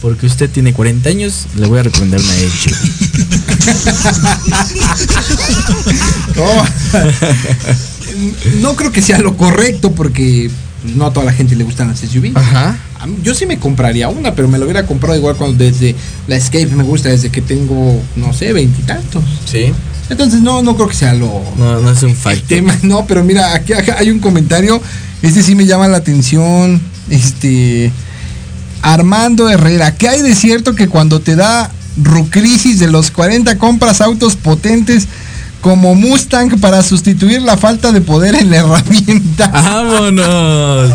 porque 0.00 0.26
usted 0.26 0.48
tiene 0.50 0.72
40 0.72 1.08
años, 1.08 1.46
le 1.56 1.66
voy 1.66 1.78
a 1.80 1.82
recomendar 1.82 2.20
una 2.20 2.34
Edge. 2.36 2.70
No, 6.36 6.64
no 8.60 8.76
creo 8.76 8.92
que 8.92 9.02
sea 9.02 9.18
lo 9.18 9.36
correcto 9.36 9.92
porque 9.92 10.50
no 10.96 11.06
a 11.06 11.12
toda 11.12 11.26
la 11.26 11.32
gente 11.32 11.56
le 11.56 11.64
gustan 11.64 11.88
las 11.88 11.98
SUV. 12.00 12.32
Ajá. 12.34 12.76
Yo 13.22 13.34
sí 13.34 13.46
me 13.46 13.58
compraría 13.58 14.08
una, 14.08 14.34
pero 14.34 14.48
me 14.48 14.58
lo 14.58 14.64
hubiera 14.64 14.86
comprado 14.86 15.16
igual 15.16 15.36
cuando 15.36 15.62
desde 15.64 15.94
la 16.26 16.36
Escape 16.36 16.66
me 16.68 16.82
gusta 16.84 17.08
desde 17.10 17.30
que 17.30 17.42
tengo, 17.42 18.00
no 18.16 18.32
sé, 18.32 18.52
veintitantos. 18.52 19.22
Sí. 19.50 19.72
Entonces 20.10 20.40
no, 20.40 20.62
no 20.62 20.74
creo 20.74 20.88
que 20.88 20.94
sea 20.94 21.12
lo 21.12 21.42
No, 21.58 21.80
no 21.80 21.90
es 21.90 22.02
un 22.02 22.10
el 22.10 22.16
factor. 22.16 22.46
tema. 22.48 22.76
No, 22.82 23.06
pero 23.06 23.22
mira, 23.24 23.52
aquí 23.54 23.72
acá 23.72 23.96
hay 23.98 24.10
un 24.10 24.20
comentario. 24.20 24.80
Este 25.22 25.42
sí 25.42 25.54
me 25.54 25.66
llama 25.66 25.88
la 25.88 25.98
atención. 25.98 26.80
Este 27.10 27.92
Armando 28.82 29.48
Herrera, 29.48 29.94
¿qué 29.94 30.08
hay 30.08 30.22
de 30.22 30.34
cierto 30.34 30.74
que 30.74 30.88
cuando 30.88 31.20
te 31.20 31.36
da 31.36 31.70
rucrisis 32.02 32.78
de 32.78 32.88
los 32.88 33.10
40 33.10 33.58
compras 33.58 34.00
autos 34.00 34.36
potentes 34.36 35.08
como 35.60 35.94
Mustang 35.94 36.60
para 36.60 36.82
sustituir 36.82 37.42
la 37.42 37.56
falta 37.56 37.92
de 37.92 38.00
poder 38.00 38.34
en 38.34 38.50
la 38.50 38.56
herramienta? 38.58 39.48
¡Vámonos! 39.48 40.92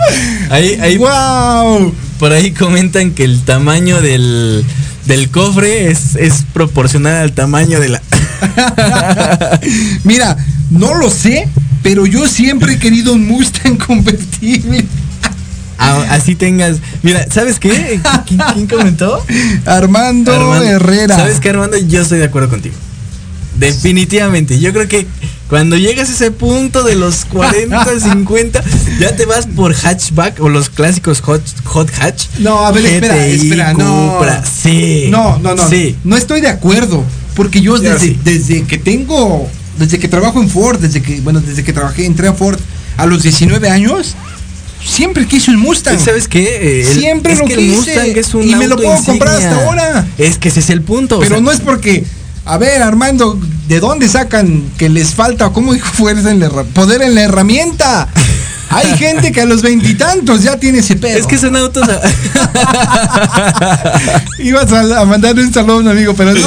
Ahí, 0.49 0.77
ahí, 0.81 0.97
¡Wow! 0.97 1.93
Por 2.19 2.31
ahí 2.31 2.51
comentan 2.51 3.11
que 3.11 3.23
el 3.23 3.41
tamaño 3.41 4.01
del, 4.01 4.63
del 5.05 5.29
cofre 5.29 5.91
es, 5.91 6.15
es 6.15 6.45
proporcional 6.53 7.17
al 7.17 7.34
tamaño 7.34 7.79
de 7.79 7.89
la... 7.89 8.01
Mira, 10.03 10.38
no 10.69 10.95
lo 10.95 11.09
sé, 11.09 11.47
pero 11.81 12.05
yo 12.05 12.27
siempre 12.27 12.73
he 12.73 12.79
querido 12.79 13.13
un 13.13 13.27
Mustang 13.27 13.77
convertible. 13.86 14.86
Ah, 15.84 16.05
así 16.11 16.36
tengas. 16.36 16.77
Mira, 17.01 17.25
¿sabes 17.31 17.59
qué? 17.59 17.99
¿Quién, 18.27 18.41
quién 18.53 18.67
comentó? 18.67 19.23
Armando, 19.65 20.34
Armando, 20.34 20.63
Herrera. 20.65 21.15
¿Sabes 21.15 21.39
qué, 21.39 21.49
Armando? 21.49 21.77
Yo 21.77 22.01
estoy 22.01 22.19
de 22.19 22.25
acuerdo 22.25 22.49
contigo. 22.49 22.75
Definitivamente. 23.57 24.59
Yo 24.59 24.73
creo 24.73 24.88
que 24.88 25.07
cuando 25.49 25.77
llegas 25.77 26.09
a 26.09 26.13
ese 26.13 26.31
punto 26.31 26.84
de 26.84 26.95
los 26.95 27.25
40, 27.25 27.99
50, 27.99 28.63
ya 28.99 29.15
te 29.15 29.25
vas 29.25 29.45
por 29.45 29.73
hatchback 29.73 30.39
o 30.41 30.49
los 30.49 30.69
clásicos 30.69 31.21
hot, 31.21 31.43
hot 31.65 31.91
hatch. 31.99 32.25
No, 32.39 32.65
a 32.65 32.71
ver, 32.71 32.86
espera, 32.86 33.15
GTI, 33.15 33.36
espera, 33.36 33.73
no. 33.73 34.13
Cupra. 34.13 34.43
Sí. 34.45 35.07
No, 35.09 35.38
no, 35.39 35.53
no. 35.53 35.69
Sí. 35.69 35.95
No 36.03 36.17
estoy 36.17 36.41
de 36.41 36.49
acuerdo. 36.49 37.03
Porque 37.36 37.61
yo 37.61 37.75
Yo 37.77 37.81
desde, 37.93 38.07
sí. 38.07 38.19
desde 38.23 38.63
que 38.63 38.77
tengo, 38.77 39.47
desde 39.77 39.99
que 39.99 40.07
trabajo 40.07 40.41
en 40.41 40.49
Ford, 40.49 40.79
desde 40.79 41.01
que, 41.01 41.19
bueno, 41.21 41.41
desde 41.41 41.63
que 41.63 41.73
trabajé, 41.73 42.05
entré 42.05 42.27
a 42.27 42.34
Ford 42.34 42.59
a 42.97 43.05
los 43.05 43.23
19 43.23 43.69
años, 43.69 44.15
siempre 44.86 45.25
quise 45.27 45.51
un 45.51 45.57
Mustang. 45.57 45.99
¿Sabes 45.99 46.27
qué? 46.27 46.43
Eh, 46.43 46.81
el- 46.91 46.99
Siempre 46.99 47.34
es 47.34 47.39
lo 47.39 47.45
que 47.45 47.53
el 47.53 47.59
quise. 47.59 47.75
Mustang 47.75 48.17
es 48.17 48.34
un 48.34 48.49
y 48.49 48.55
me 48.55 48.67
lo 48.67 48.75
puedo 48.75 48.95
comprar 49.03 49.36
hasta 49.36 49.65
ahora. 49.65 50.07
Es 50.17 50.38
que 50.38 50.49
ese 50.49 50.59
es 50.61 50.69
el 50.69 50.81
punto. 50.81 51.17
o 51.17 51.19
Pero 51.19 51.36
sea, 51.36 51.41
no 51.41 51.51
es 51.51 51.59
porque, 51.61 52.03
a 52.45 52.57
ver, 52.57 52.81
Armando, 52.81 53.39
¿de 53.67 53.79
dónde 53.79 54.09
sacan 54.09 54.63
que 54.77 54.89
les 54.89 55.15
falta, 55.15 55.49
cómo 55.49 55.73
fuerza 55.75 56.31
en 56.31 56.41
la 56.41 56.49
poder 56.49 57.01
en 57.01 57.15
la 57.15 57.23
herramienta? 57.23 58.09
Hay 58.69 58.87
gente 58.97 59.31
que 59.31 59.41
a 59.41 59.45
los 59.45 59.61
veintitantos 59.61 60.43
ya 60.43 60.57
tiene 60.57 60.79
ese 60.79 60.95
pedo. 60.95 61.17
Es 61.17 61.25
que 61.25 61.37
son 61.37 61.55
autos. 61.55 61.87
Ibas 64.39 64.71
a, 64.71 65.01
a 65.01 65.05
mandar 65.05 65.35
un 65.35 65.53
saludo 65.53 65.77
a 65.77 65.79
un 65.79 65.87
amigo, 65.87 66.13
pero 66.15 66.33
no. 66.33 66.39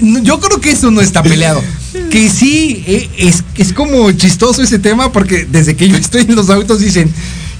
No, 0.00 0.18
Yo 0.22 0.40
creo 0.40 0.60
que 0.60 0.72
eso 0.72 0.90
no 0.90 1.00
está 1.00 1.22
peleado. 1.22 1.62
Que 2.10 2.28
sí, 2.28 2.84
eh, 2.86 3.08
es, 3.18 3.44
es 3.56 3.72
como 3.72 4.10
chistoso 4.12 4.62
ese 4.62 4.78
tema 4.78 5.12
porque 5.12 5.46
desde 5.50 5.76
que 5.76 5.88
yo 5.88 5.96
estoy 5.96 6.22
en 6.22 6.34
los 6.34 6.50
autos 6.50 6.80
dicen, 6.80 7.12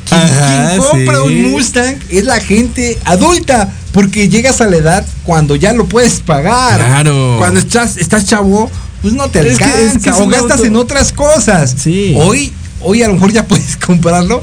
quien, 0.09 0.21
Ajá, 0.21 0.69
quien 0.71 0.81
compra 0.83 1.15
sí. 1.17 1.21
un 1.45 1.51
Mustang 1.53 1.97
es 2.09 2.25
la 2.25 2.41
gente 2.41 2.99
adulta 3.05 3.69
porque 3.93 4.29
llegas 4.29 4.61
a 4.61 4.67
la 4.67 4.77
edad 4.77 5.07
cuando 5.25 5.57
ya 5.57 5.73
lo 5.73 5.87
puedes 5.87 6.21
pagar. 6.21 6.79
Claro. 6.79 7.37
Cuando 7.39 7.61
estás, 7.61 7.97
estás 7.97 8.25
chavo, 8.27 8.71
pues 9.03 9.15
no 9.15 9.29
te 9.29 9.41
Es 9.41 9.59
que- 9.59 9.65
alcanza 9.65 9.97
es 9.97 10.03
que 10.03 10.11
es 10.11 10.17
o 10.17 10.27
gastas 10.29 10.53
auto- 10.59 10.65
en 10.67 10.77
otras 10.77 11.13
cosas. 11.13 11.75
Sí. 11.79 12.15
Hoy, 12.19 12.53
hoy 12.81 13.03
a 13.03 13.09
lo 13.09 13.15
mejor 13.15 13.33
ya 13.33 13.45
puedes 13.49 13.77
comprarlo 13.77 14.43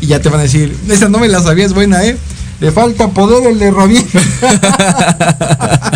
y 0.00 0.06
ya 0.06 0.20
te 0.20 0.28
van 0.28 0.40
a 0.40 0.42
decir, 0.44 0.76
esa 0.88 1.08
no 1.08 1.18
me 1.18 1.28
la 1.28 1.42
sabía, 1.42 1.64
es 1.66 1.72
buena, 1.72 2.04
¿eh? 2.04 2.16
Le 2.60 2.70
falta 2.72 3.08
poder 3.08 3.46
el 3.50 3.58
de 3.58 3.66
herramienta. 3.66 4.20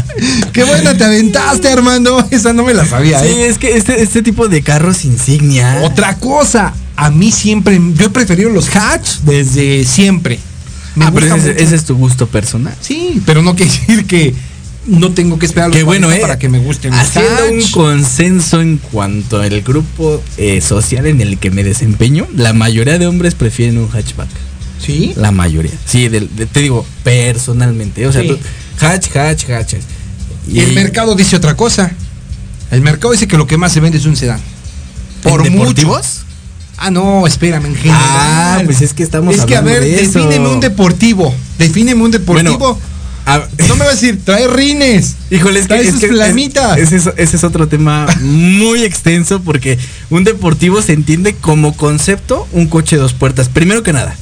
Qué 0.52 0.64
buena 0.64 0.96
te 0.96 1.04
aventaste, 1.04 1.68
Armando. 1.68 2.26
Esa 2.30 2.52
no 2.52 2.64
me 2.64 2.74
la 2.74 2.84
sabía, 2.84 3.20
Sí, 3.20 3.26
¿eh? 3.28 3.46
es 3.46 3.58
que 3.58 3.76
este, 3.76 4.02
este 4.02 4.22
tipo 4.22 4.48
de 4.48 4.62
carros 4.62 5.04
insignia. 5.04 5.80
Otra 5.84 6.16
cosa, 6.16 6.74
a 7.00 7.10
mí 7.10 7.30
siempre, 7.32 7.80
yo 7.94 8.06
he 8.06 8.10
preferido 8.10 8.50
los 8.50 8.74
hatch 8.74 9.18
desde 9.22 9.84
siempre. 9.84 10.38
Me 10.96 11.04
Ah, 11.04 11.12
pero 11.14 11.32
ese, 11.36 11.74
es 11.74 11.84
tu 11.84 11.94
gusto 11.96 12.26
personal. 12.26 12.74
Sí, 12.80 13.22
pero 13.24 13.40
no 13.42 13.54
quiere 13.54 13.70
decir 13.86 14.04
que 14.06 14.34
no 14.86 15.12
tengo 15.12 15.38
que 15.38 15.46
esperar 15.46 15.70
a 15.70 15.74
los 15.74 15.84
bueno, 15.84 16.06
40 16.08 16.16
¿eh? 16.18 16.20
para 16.20 16.38
que 16.38 16.48
me 16.48 16.58
gusten 16.58 16.90
los 16.90 17.00
Haciendo 17.00 17.50
un 17.52 17.58
hatch. 17.60 17.70
consenso 17.70 18.60
en 18.60 18.78
cuanto 18.78 19.40
al 19.40 19.60
grupo 19.62 20.20
eh, 20.38 20.60
social 20.60 21.06
en 21.06 21.20
el 21.20 21.38
que 21.38 21.50
me 21.50 21.62
desempeño, 21.62 22.26
la 22.34 22.52
mayoría 22.52 22.98
de 22.98 23.06
hombres 23.06 23.34
prefieren 23.34 23.78
un 23.78 23.88
hatchback. 23.88 24.28
¿Sí? 24.84 25.12
La 25.16 25.30
mayoría. 25.30 25.72
Sí, 25.86 26.08
de- 26.08 26.22
te 26.22 26.60
digo, 26.60 26.84
personalmente. 27.04 28.06
O 28.06 28.12
sea, 28.12 28.22
Sí. 28.22 28.28
tú- 28.28 28.38
hatch, 28.84 29.14
hatch, 29.16 29.50
hatch. 29.50 29.74
Y 30.50 30.60
el 30.60 30.72
mercado 30.72 31.14
dice 31.14 31.36
otra 31.36 31.54
cosa. 31.56 31.92
El 32.70 32.80
mercado 32.80 33.12
dice 33.12 33.28
que 33.28 33.36
lo 33.36 33.46
que 33.46 33.56
más 33.56 33.72
se 33.72 33.80
vende 33.80 33.98
es 33.98 34.06
un 34.06 34.16
sedán. 34.16 34.40
Por 35.22 35.46
¿En 35.46 35.52
mucho. 35.52 35.60
deportivos? 35.74 36.22
Ah, 36.78 36.90
no, 36.90 37.26
espérame, 37.26 37.66
en 37.66 37.74
general. 37.74 38.00
Ah, 38.02 38.62
pues 38.64 38.80
es 38.82 38.94
que 38.94 39.02
estamos 39.02 39.34
Es 39.34 39.44
que 39.44 39.56
a 39.56 39.60
ver, 39.60 39.80
de 39.82 40.00
eso. 40.02 40.18
defíneme 40.20 40.48
un 40.48 40.60
deportivo. 40.60 41.34
Defíneme 41.58 42.02
un 42.02 42.10
deportivo. 42.12 42.56
Bueno, 42.58 42.78
a- 43.26 43.46
no 43.66 43.74
me 43.74 43.80
vas 43.80 43.88
a 43.88 44.00
decir, 44.00 44.20
trae 44.24 44.46
rines. 44.48 45.16
Híjole, 45.30 45.58
es 45.58 45.64
que, 45.64 45.68
Trae 45.68 45.82
es 45.82 45.90
sus 45.90 46.00
que 46.00 46.06
es- 46.06 46.12
flamitas. 46.12 46.78
ese, 46.78 46.96
es, 46.96 47.10
ese 47.16 47.36
es 47.36 47.44
otro 47.44 47.66
tema 47.68 48.06
muy 48.22 48.84
extenso 48.84 49.42
porque 49.42 49.76
un 50.08 50.24
deportivo 50.24 50.80
se 50.80 50.92
entiende 50.92 51.34
como 51.34 51.76
concepto 51.76 52.46
un 52.52 52.68
coche 52.68 52.96
de 52.96 53.02
dos 53.02 53.12
puertas. 53.12 53.48
Primero 53.48 53.82
que 53.82 53.92
nada. 53.92 54.16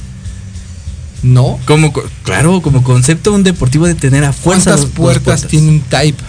No. 1.23 1.59
Como, 1.65 1.93
co- 1.93 2.03
claro, 2.23 2.61
como 2.61 2.83
concepto 2.83 3.33
un 3.33 3.43
deportivo 3.43 3.87
de 3.87 3.95
tener 3.95 4.23
a 4.23 4.33
fuerza 4.33 4.71
¿Cuántas 4.71 4.81
dos- 4.81 4.81
dos 4.81 4.91
puertas 4.95 5.47
tiene 5.47 5.69
un 5.69 5.81
Type? 5.81 6.21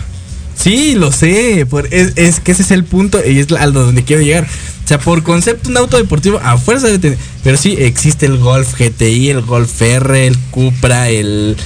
Sí, 0.59 0.97
lo 0.97 1.13
sé. 1.13 1.67
es, 1.91 2.41
que 2.41 2.53
ese 2.53 2.63
es 2.63 2.71
el 2.73 2.85
punto 2.85 3.21
y 3.25 3.39
es 3.39 3.53
a 3.53 3.67
donde 3.69 4.03
quiero 4.03 4.23
llegar. 4.23 4.45
O 4.85 4.89
sea, 4.89 4.99
por 4.99 5.23
concepto, 5.23 5.71
un 5.71 5.77
auto 5.77 5.97
deportivo 5.99 6.41
a 6.43 6.59
fuerza 6.59 6.87
debe 6.87 6.99
tener. 6.99 7.19
Pero 7.45 7.57
sí, 7.57 7.77
existe 7.79 8.27
el 8.27 8.39
Golf 8.39 8.75
GTI, 8.79 9.31
el 9.31 9.43
Golf 9.43 9.81
R, 9.81 10.27
el 10.27 10.37
Cupra, 10.51 11.11
el, 11.11 11.57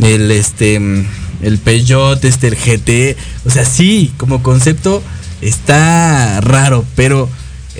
el 0.00 0.30
este, 0.30 0.76
el 0.76 1.58
Peugeot, 1.58 2.22
este, 2.24 2.48
el 2.48 2.56
GT. 2.56 3.16
O 3.46 3.50
sea, 3.50 3.64
sí, 3.64 4.12
como 4.18 4.42
concepto 4.42 5.02
está 5.40 6.40
raro, 6.42 6.84
pero 6.94 7.28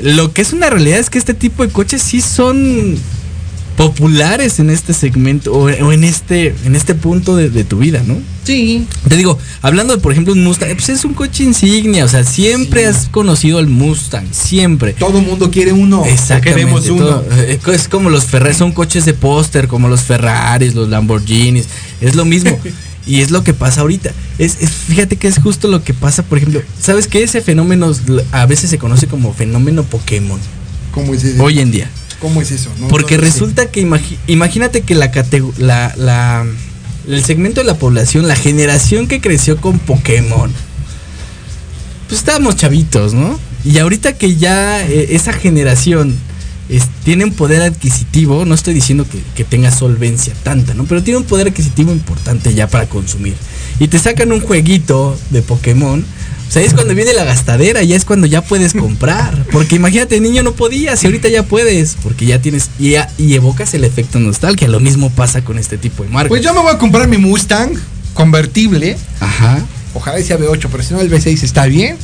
lo 0.00 0.32
que 0.32 0.40
es 0.40 0.52
una 0.52 0.70
realidad 0.70 0.98
es 0.98 1.10
que 1.10 1.18
este 1.18 1.34
tipo 1.34 1.64
de 1.64 1.68
coches 1.68 2.00
sí 2.02 2.20
son 2.22 2.96
populares 3.76 4.58
en 4.58 4.70
este 4.70 4.92
segmento 4.92 5.52
o, 5.52 5.64
o 5.64 5.92
en 5.92 6.04
este 6.04 6.54
en 6.64 6.76
este 6.76 6.94
punto 6.94 7.36
de, 7.36 7.50
de 7.50 7.64
tu 7.64 7.78
vida, 7.78 8.02
¿no? 8.06 8.16
Sí. 8.44 8.86
Te 9.08 9.16
digo, 9.16 9.38
hablando 9.60 9.94
de, 9.96 10.02
por 10.02 10.10
ejemplo, 10.12 10.32
un 10.32 10.42
Mustang, 10.42 10.74
pues 10.74 10.88
es 10.88 11.04
un 11.04 11.14
coche 11.14 11.44
insignia, 11.44 12.04
o 12.04 12.08
sea, 12.08 12.24
siempre 12.24 12.86
has 12.86 13.06
conocido 13.08 13.60
el 13.60 13.68
Mustang, 13.68 14.26
siempre. 14.32 14.94
Todo 14.94 15.18
el 15.18 15.26
mundo 15.26 15.50
quiere 15.50 15.72
uno. 15.72 16.04
Exactamente. 16.04 16.50
Queremos 16.60 16.88
uno. 16.88 17.04
todo. 17.06 17.24
Eh, 17.32 17.58
Es 17.72 17.86
como 17.88 18.10
los 18.10 18.24
Ferrari, 18.24 18.54
son 18.54 18.72
coches 18.72 19.04
de 19.04 19.14
póster, 19.14 19.68
como 19.68 19.88
los 19.88 20.02
Ferraris, 20.02 20.74
los 20.74 20.88
Lamborghinis, 20.88 21.66
es 22.00 22.14
lo 22.16 22.24
mismo. 22.24 22.58
y 23.06 23.20
es 23.20 23.30
lo 23.30 23.44
que 23.44 23.54
pasa 23.54 23.82
ahorita. 23.82 24.10
Es, 24.38 24.56
es- 24.60 24.70
fíjate 24.70 25.16
que 25.16 25.28
es 25.28 25.38
justo 25.38 25.68
lo 25.68 25.84
que 25.84 25.94
pasa, 25.94 26.24
por 26.24 26.38
ejemplo, 26.38 26.62
¿sabes 26.80 27.06
qué? 27.06 27.22
Ese 27.22 27.42
fenómeno 27.42 27.92
a 28.32 28.46
veces 28.46 28.70
se 28.70 28.78
conoce 28.78 29.06
como 29.06 29.32
fenómeno 29.34 29.84
Pokémon, 29.84 30.40
¿Cómo 30.92 31.14
es 31.14 31.22
eso? 31.22 31.42
hoy 31.44 31.60
en 31.60 31.70
día. 31.70 31.88
¿Cómo 32.22 32.40
es 32.40 32.50
eso? 32.52 32.70
No, 32.80 32.88
Porque 32.88 33.16
no 33.16 33.22
resulta 33.22 33.66
que 33.70 33.84
imagi- 33.86 34.16
imagínate 34.28 34.80
que 34.82 34.94
la, 34.94 35.12
catego- 35.12 35.52
la, 35.58 35.92
la 35.98 36.46
el 37.08 37.24
segmento 37.24 37.60
de 37.60 37.66
la 37.66 37.74
población, 37.76 38.28
la 38.28 38.36
generación 38.36 39.08
que 39.08 39.20
creció 39.20 39.56
con 39.60 39.78
Pokémon, 39.80 40.50
pues 42.08 42.20
estábamos 42.20 42.56
chavitos, 42.56 43.12
¿no? 43.14 43.38
Y 43.64 43.78
ahorita 43.78 44.14
que 44.14 44.36
ya 44.36 44.86
eh, 44.86 45.08
esa 45.10 45.32
generación 45.32 46.14
es, 46.68 46.84
tiene 47.04 47.24
un 47.24 47.32
poder 47.32 47.62
adquisitivo, 47.62 48.44
no 48.44 48.54
estoy 48.54 48.74
diciendo 48.74 49.04
que, 49.10 49.18
que 49.34 49.44
tenga 49.44 49.70
solvencia 49.70 50.32
tanta, 50.42 50.74
¿no? 50.74 50.84
Pero 50.84 51.02
tiene 51.02 51.18
un 51.18 51.24
poder 51.24 51.48
adquisitivo 51.48 51.92
importante 51.92 52.54
ya 52.54 52.68
para 52.68 52.86
consumir. 52.86 53.34
Y 53.80 53.88
te 53.88 53.98
sacan 53.98 54.30
un 54.32 54.40
jueguito 54.40 55.18
de 55.30 55.42
Pokémon. 55.42 56.04
O 56.52 56.54
sea, 56.54 56.60
es 56.60 56.74
cuando 56.74 56.94
viene 56.94 57.14
la 57.14 57.24
gastadera, 57.24 57.82
ya 57.82 57.96
es 57.96 58.04
cuando 58.04 58.26
ya 58.26 58.42
puedes 58.42 58.74
comprar. 58.74 59.46
Porque 59.52 59.76
imagínate, 59.76 60.20
niño 60.20 60.42
no 60.42 60.52
podías 60.52 61.02
y 61.02 61.06
ahorita 61.06 61.30
ya 61.30 61.44
puedes. 61.44 61.96
Porque 62.02 62.26
ya 62.26 62.42
tienes. 62.42 62.68
Y, 62.78 62.94
evocas 63.32 63.72
el 63.72 63.84
efecto 63.84 64.20
nostalgia. 64.20 64.68
Lo 64.68 64.78
mismo 64.78 65.08
pasa 65.08 65.42
con 65.42 65.58
este 65.58 65.78
tipo 65.78 66.02
de 66.02 66.10
marcas. 66.10 66.28
Pues 66.28 66.42
yo 66.42 66.52
me 66.52 66.60
voy 66.60 66.74
a 66.74 66.76
comprar 66.76 67.08
mi 67.08 67.16
Mustang 67.16 67.70
convertible. 68.12 68.98
Ajá. 69.20 69.64
Ojalá 69.94 70.22
sea 70.22 70.38
V8, 70.38 70.68
pero 70.70 70.82
si 70.82 70.92
no 70.92 71.00
el 71.00 71.10
V6 71.10 71.42
está 71.42 71.64
bien. 71.64 71.96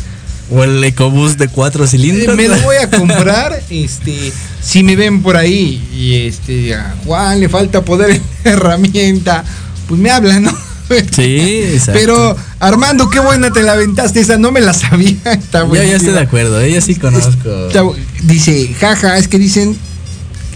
O 0.51 0.65
el 0.65 0.83
EcoBoost 0.83 1.39
de 1.39 1.49
cuatro 1.49 1.85
Eh, 1.85 1.89
cilindros. 1.89 2.35
Me 2.35 2.49
lo 2.49 2.59
voy 2.63 2.77
a 2.77 2.89
comprar. 2.99 3.63
este, 3.69 4.33
si 4.63 4.83
me 4.83 4.97
ven 4.97 5.21
por 5.21 5.37
ahí 5.37 5.87
y 5.95 6.27
este, 6.27 6.75
a 6.75 6.97
Juan 7.05 7.39
le 7.39 7.51
falta 7.51 7.85
poder 7.85 8.13
en 8.13 8.23
la 8.45 8.51
herramienta, 8.53 9.45
pues 9.87 10.01
me 10.01 10.11
hablan, 10.11 10.45
¿no? 10.45 10.68
Sí, 11.14 11.62
exacto. 11.74 12.01
Pero 12.01 12.36
Armando, 12.61 13.11
qué 13.11 13.20
buena 13.20 13.53
te 13.53 13.62
la 13.62 13.72
aventaste, 13.72 14.20
esa 14.20 14.39
no 14.39 14.53
me 14.53 14.61
la 14.61 14.72
sabía. 14.72 15.16
Está 15.32 15.66
Yo 15.66 15.74
ya 15.74 15.97
estoy 15.97 16.12
de 16.12 16.20
acuerdo, 16.20 16.61
ella 16.61 16.80
sí 16.80 16.95
conozco. 16.95 17.66
Está 17.68 17.82
Dice, 18.22 18.74
jaja, 18.80 19.18
es 19.18 19.28
que 19.28 19.39
dicen, 19.39 19.76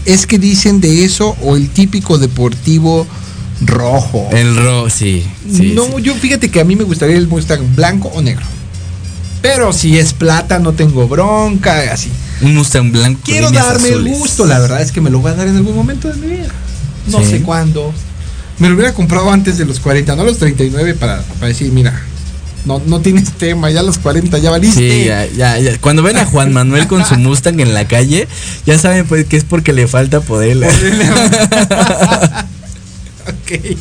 es 0.04 0.26
que 0.26 0.38
dicen 0.38 0.80
de 0.80 1.04
eso 1.04 1.36
o 1.42 1.56
el 1.56 1.68
típico 1.70 2.18
deportivo 2.18 3.06
rojo. 3.64 4.28
El 4.32 4.56
rojo, 4.56 4.90
sí. 4.90 5.24
sí, 5.50 5.72
no, 5.74 5.84
sí. 5.84 6.02
yo 6.02 6.14
fíjate 6.14 6.50
que 6.50 6.60
a 6.60 6.64
mí 6.64 6.74
me 6.76 6.84
gustaría 6.84 7.16
el 7.16 7.28
Mustang 7.28 7.76
blanco 7.76 8.08
o 8.08 8.20
negro. 8.22 8.44
Pero 9.40 9.72
si 9.72 9.98
es 9.98 10.12
plata, 10.12 10.58
no 10.60 10.72
tengo 10.72 11.08
bronca, 11.08 11.92
así. 11.92 12.10
Un 12.40 12.54
Mustang 12.54 12.90
blanco. 12.92 13.20
Quiero 13.24 13.50
darme 13.50 13.88
el 13.88 14.04
gusto, 14.08 14.46
la 14.46 14.58
verdad 14.58 14.80
es 14.80 14.92
que 14.92 15.00
me 15.00 15.10
lo 15.10 15.18
voy 15.20 15.32
a 15.32 15.34
dar 15.34 15.48
en 15.48 15.56
algún 15.56 15.74
momento 15.74 16.08
de 16.08 16.14
mi 16.14 16.26
vida. 16.28 16.48
No 17.08 17.18
Sí. 17.20 17.30
sé 17.30 17.42
cuándo. 17.42 17.92
Me 18.58 18.68
lo 18.68 18.74
hubiera 18.74 18.92
comprado 18.94 19.30
antes 19.30 19.58
de 19.58 19.64
los 19.64 19.80
40, 19.80 20.14
no 20.14 20.22
a 20.22 20.24
los 20.24 20.38
39, 20.38 20.94
para, 20.94 21.22
para 21.22 21.48
decir, 21.48 21.72
mira, 21.72 22.00
no, 22.64 22.80
no 22.86 23.00
tienes 23.00 23.32
tema, 23.32 23.70
ya 23.70 23.80
a 23.80 23.82
los 23.82 23.98
40 23.98 24.38
ya 24.38 24.50
valiste. 24.50 24.78
Sí, 24.78 25.04
ya, 25.06 25.26
ya, 25.26 25.58
ya. 25.58 25.78
Cuando 25.78 26.02
ven 26.02 26.16
a 26.16 26.26
Juan 26.26 26.52
Manuel 26.52 26.86
con 26.86 27.04
su 27.04 27.16
Mustang 27.16 27.60
en 27.60 27.74
la 27.74 27.88
calle, 27.88 28.28
ya 28.66 28.78
saben 28.78 29.06
pues 29.06 29.26
que 29.26 29.36
es 29.36 29.44
porque 29.44 29.72
le 29.72 29.86
falta 29.88 30.20
poder. 30.20 30.58
Ok. 33.22 33.76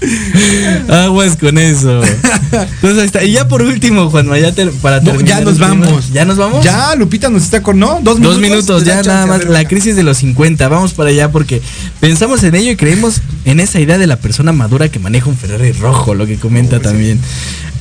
Aguas 0.88 1.36
con 1.36 1.58
eso. 1.58 2.02
Entonces 2.04 2.98
ahí 2.98 3.06
está. 3.06 3.24
Y 3.24 3.32
ya 3.32 3.48
por 3.48 3.62
último, 3.62 4.10
Juan 4.10 4.26
Manuel, 4.26 4.42
ya 4.42 4.52
te- 4.52 4.66
para 4.66 5.00
No, 5.00 5.12
terminar 5.12 5.38
ya 5.38 5.44
nos 5.44 5.58
vamos. 5.58 6.12
¿Ya 6.12 6.24
nos 6.24 6.36
vamos? 6.36 6.64
Ya, 6.64 6.94
Lupita 6.96 7.28
nos 7.28 7.42
está 7.44 7.62
con, 7.62 7.78
¿no? 7.78 8.00
Dos 8.02 8.18
minutos. 8.18 8.22
Dos 8.22 8.38
minutos, 8.40 8.84
ya 8.84 9.02
nada 9.02 9.26
más. 9.26 9.44
La 9.46 9.66
crisis 9.66 9.96
de 9.96 10.02
los 10.02 10.18
50. 10.18 10.68
Vamos 10.68 10.92
para 10.94 11.10
allá 11.10 11.30
porque 11.30 11.62
pensamos 12.00 12.42
en 12.42 12.54
ello 12.54 12.70
y 12.72 12.76
creemos 12.76 13.20
en 13.44 13.60
esa 13.60 13.80
idea 13.80 13.98
de 13.98 14.06
la 14.06 14.16
persona 14.16 14.52
madura 14.52 14.88
que 14.88 14.98
maneja 14.98 15.28
un 15.28 15.36
Ferrari 15.36 15.72
rojo, 15.72 16.14
lo 16.14 16.26
que 16.26 16.36
comenta 16.36 16.80
también. 16.80 17.18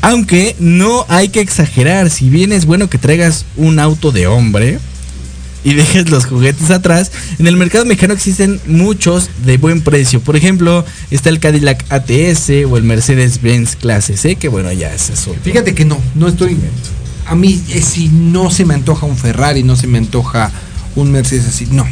Aunque 0.01 0.55
no 0.59 1.05
hay 1.09 1.29
que 1.29 1.41
exagerar. 1.41 2.09
Si 2.09 2.29
bien 2.29 2.51
es 2.51 2.65
bueno 2.65 2.89
que 2.89 2.97
traigas 2.97 3.45
un 3.57 3.79
auto 3.79 4.11
de 4.11 4.27
hombre 4.27 4.79
y 5.65 5.73
dejes 5.73 6.09
los 6.09 6.25
juguetes 6.27 6.69
atrás, 6.71 7.11
en 7.39 7.47
el 7.47 7.57
mercado 7.57 7.83
mexicano 7.85 8.13
existen 8.13 8.61
muchos 8.67 9.29
de 9.45 9.57
buen 9.57 9.81
precio. 9.81 10.21
Por 10.21 10.37
ejemplo, 10.37 10.85
está 11.11 11.29
el 11.29 11.39
Cadillac 11.39 11.83
ATS 11.91 12.49
o 12.69 12.77
el 12.77 12.83
Mercedes-Benz 12.83 13.75
Clase 13.75 14.15
C, 14.15 14.35
que 14.37 14.47
bueno, 14.47 14.71
ya 14.71 14.93
es 14.93 15.09
eso. 15.09 15.35
Fíjate 15.43 15.73
que 15.75 15.83
no, 15.83 15.99
no 16.13 16.27
estoy. 16.27 16.55
A 17.25 17.33
mí, 17.35 17.61
eh, 17.69 17.81
si 17.81 18.07
no 18.09 18.51
se 18.51 18.63
me 18.63 18.75
antoja 18.75 19.05
un 19.07 19.17
Ferrari, 19.17 19.63
no 19.63 19.75
se 19.75 19.87
me 19.87 19.97
antoja 19.97 20.51
un 20.95 21.11
Mercedes 21.11 21.47
así, 21.47 21.67
no. 21.71 21.85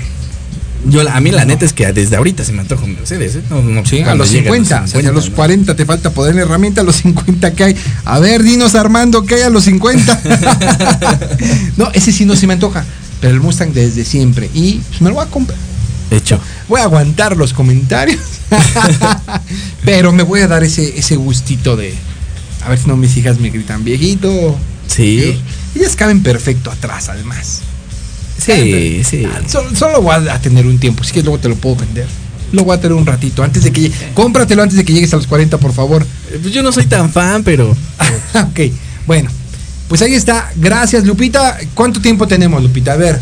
Yo, 0.86 1.02
la- 1.02 1.16
a 1.16 1.22
mí 1.22 1.32
la 1.32 1.46
neta 1.46 1.66
es 1.66 1.72
que 1.74 1.92
desde 1.94 2.18
ahorita 2.18 2.44
se 2.44 2.52
me 2.52 2.60
antoja 2.60 2.84
un 2.84 2.94
Mercedes, 2.94 3.36
¿eh? 3.38 3.42
No, 3.50 3.62
no, 3.64 3.86
Sí, 3.86 4.02
a 4.02 4.14
los 4.16 4.30
llegue 4.30 4.44
50, 4.52 4.84
o 4.84 4.88
sea, 4.88 5.00
a 5.10 5.14
los 5.14 5.30
¿no? 5.30 5.36
40 5.36 5.76
te 5.76 5.86
falta 5.86 6.12
poder 6.12 6.36
en 6.36 6.42
herramienta, 6.42 6.82
a 6.82 6.84
los 6.84 6.98
50 6.98 7.54
que 7.54 7.64
hay. 7.64 7.76
A 8.06 8.20
ver, 8.20 8.44
dinos 8.44 8.76
Armando, 8.76 9.26
¿qué 9.26 9.36
hay 9.36 9.42
a 9.44 9.50
los 9.50 9.64
50? 9.64 10.22
no, 11.78 11.90
ese 11.94 12.12
sí 12.12 12.26
no 12.26 12.36
se 12.36 12.48
me 12.48 12.54
antoja, 12.54 12.86
pero 13.24 13.36
el 13.36 13.40
Mustang 13.40 13.72
desde 13.72 14.04
siempre. 14.04 14.50
Y 14.54 14.82
pues, 14.90 15.02
me 15.02 15.08
lo 15.08 15.16
voy 15.16 15.26
a 15.26 15.30
comprar. 15.30 15.58
Hecho. 16.12 16.38
Voy 16.68 16.82
a 16.82 16.84
aguantar 16.84 17.38
los 17.38 17.54
comentarios, 17.54 18.20
pero 19.86 20.12
me 20.12 20.24
voy 20.24 20.42
a 20.42 20.50
dar 20.50 20.62
ese, 20.62 21.00
ese 21.00 21.16
gustito 21.16 21.78
de. 21.78 21.94
A 22.66 22.70
ver 22.70 22.80
si 22.80 22.88
no 22.90 22.98
mis 22.98 23.16
hijas 23.16 23.40
me 23.40 23.50
gritan 23.50 23.86
viejito. 23.86 24.58
Sí. 24.88 25.40
Ellas 25.74 25.96
caben 25.96 26.22
perfecto 26.22 26.70
atrás, 26.70 27.08
además. 27.08 27.62
Sí, 28.38 29.04
sí. 29.06 29.26
Ah, 29.26 29.40
Solo, 29.48 29.74
solo 29.74 30.02
voy 30.02 30.16
a 30.28 30.42
tener 30.42 30.68
un 30.68 30.78
tiempo, 30.78 31.06
si 31.06 31.14
que 31.14 31.24
luego 31.24 31.40
te 31.40 31.48
lo 31.48 31.56
puedo 31.56 31.78
vender. 31.78 32.08
Lo 32.52 32.66
voy 32.66 32.76
a 32.76 32.82
tener 32.82 32.98
un 32.98 33.06
ratito, 33.06 33.42
antes 33.42 33.64
de 33.64 33.72
que 33.72 33.82
llegue. 33.84 33.96
Cómpratelo 34.14 34.64
antes 34.64 34.78
de 34.78 34.84
que 34.84 34.92
llegues 34.92 35.14
a 35.14 35.16
los 35.16 35.28
40, 35.28 35.58
por 35.60 35.72
favor. 35.72 36.06
Eh, 36.30 36.40
Pues 36.42 36.54
yo 36.54 36.62
no 36.62 36.74
soy 36.74 36.88
tan 36.88 37.10
fan, 37.10 37.42
pero. 37.46 37.72
ok, 38.34 38.60
bueno. 39.08 39.30
Pues 39.88 40.02
ahí 40.02 40.14
está. 40.14 40.52
Gracias, 40.56 41.06
Lupita. 41.06 41.58
¿Cuánto 41.74 42.02
tiempo 42.02 42.28
tenemos, 42.28 42.62
Lupita? 42.62 42.94
A 42.94 42.98
ver. 42.98 43.20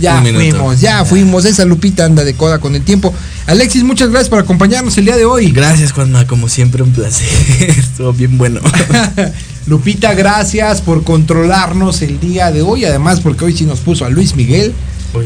Ya 0.00 0.22
fuimos, 0.22 0.80
ya 0.80 1.04
fuimos. 1.04 1.44
Esa 1.44 1.64
Lupita 1.64 2.06
anda 2.06 2.24
de 2.24 2.34
coda 2.34 2.58
con 2.58 2.74
el 2.74 2.82
tiempo. 2.82 3.12
Alexis, 3.46 3.84
muchas 3.84 4.08
gracias 4.10 4.30
por 4.30 4.38
acompañarnos 4.38 4.96
el 4.96 5.04
día 5.04 5.16
de 5.16 5.26
hoy. 5.26 5.50
Gracias, 5.52 5.92
Juanma, 5.92 6.26
como 6.26 6.48
siempre, 6.48 6.82
un 6.82 6.92
placer. 6.92 7.28
Estuvo 7.60 8.12
bien 8.12 8.38
bueno. 8.38 8.60
Lupita, 9.66 10.14
gracias 10.14 10.80
por 10.80 11.04
controlarnos 11.04 12.00
el 12.02 12.18
día 12.18 12.50
de 12.50 12.62
hoy. 12.62 12.86
Además, 12.86 13.20
porque 13.20 13.44
hoy 13.44 13.56
sí 13.56 13.64
nos 13.64 13.80
puso 13.80 14.06
a 14.06 14.08
Luis 14.08 14.34
Miguel. 14.36 14.72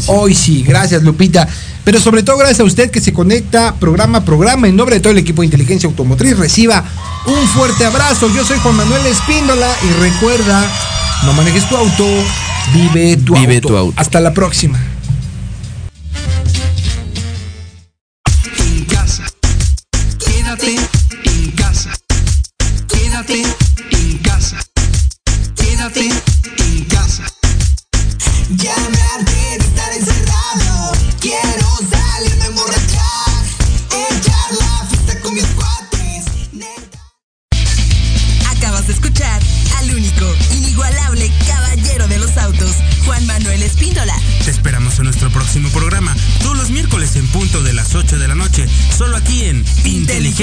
Hoy 0.07 0.34
sí, 0.34 0.62
gracias 0.62 1.02
Lupita. 1.02 1.48
Pero 1.85 2.01
sobre 2.01 2.22
todo 2.22 2.39
gracias 2.39 2.61
a 2.61 2.64
usted 2.64 2.91
que 2.91 3.01
se 3.01 3.12
conecta 3.12 3.74
programa 3.78 4.18
a 4.18 4.24
programa. 4.24 4.66
En 4.68 4.76
nombre 4.76 4.97
de 4.97 5.01
todo 5.01 5.12
el 5.12 5.18
equipo 5.18 5.43
de 5.43 5.47
inteligencia 5.47 5.87
automotriz, 5.89 6.37
reciba 6.37 6.82
un 7.26 7.49
fuerte 7.49 7.85
abrazo. 7.85 8.28
Yo 8.35 8.45
soy 8.45 8.59
Juan 8.59 8.76
Manuel 8.76 9.07
Espíndola 9.07 9.70
y 9.82 9.93
recuerda, 10.03 10.66
no 11.24 11.32
manejes 11.35 11.68
tu 11.68 11.76
auto, 11.76 12.07
vive 12.72 13.18
tu 13.18 13.35
Vive 13.35 13.57
auto. 13.57 13.68
tu 13.68 13.76
auto. 13.76 14.01
Hasta 14.01 14.20
la 14.20 14.32
próxima. 14.32 14.78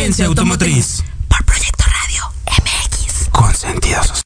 Automotriz. 0.02 1.04
Por 1.28 1.46
Proyecto 1.46 1.84
Radio 1.86 2.24
MX. 2.48 3.30
Con 3.30 3.54
sentido 3.54 4.02
social. 4.04 4.24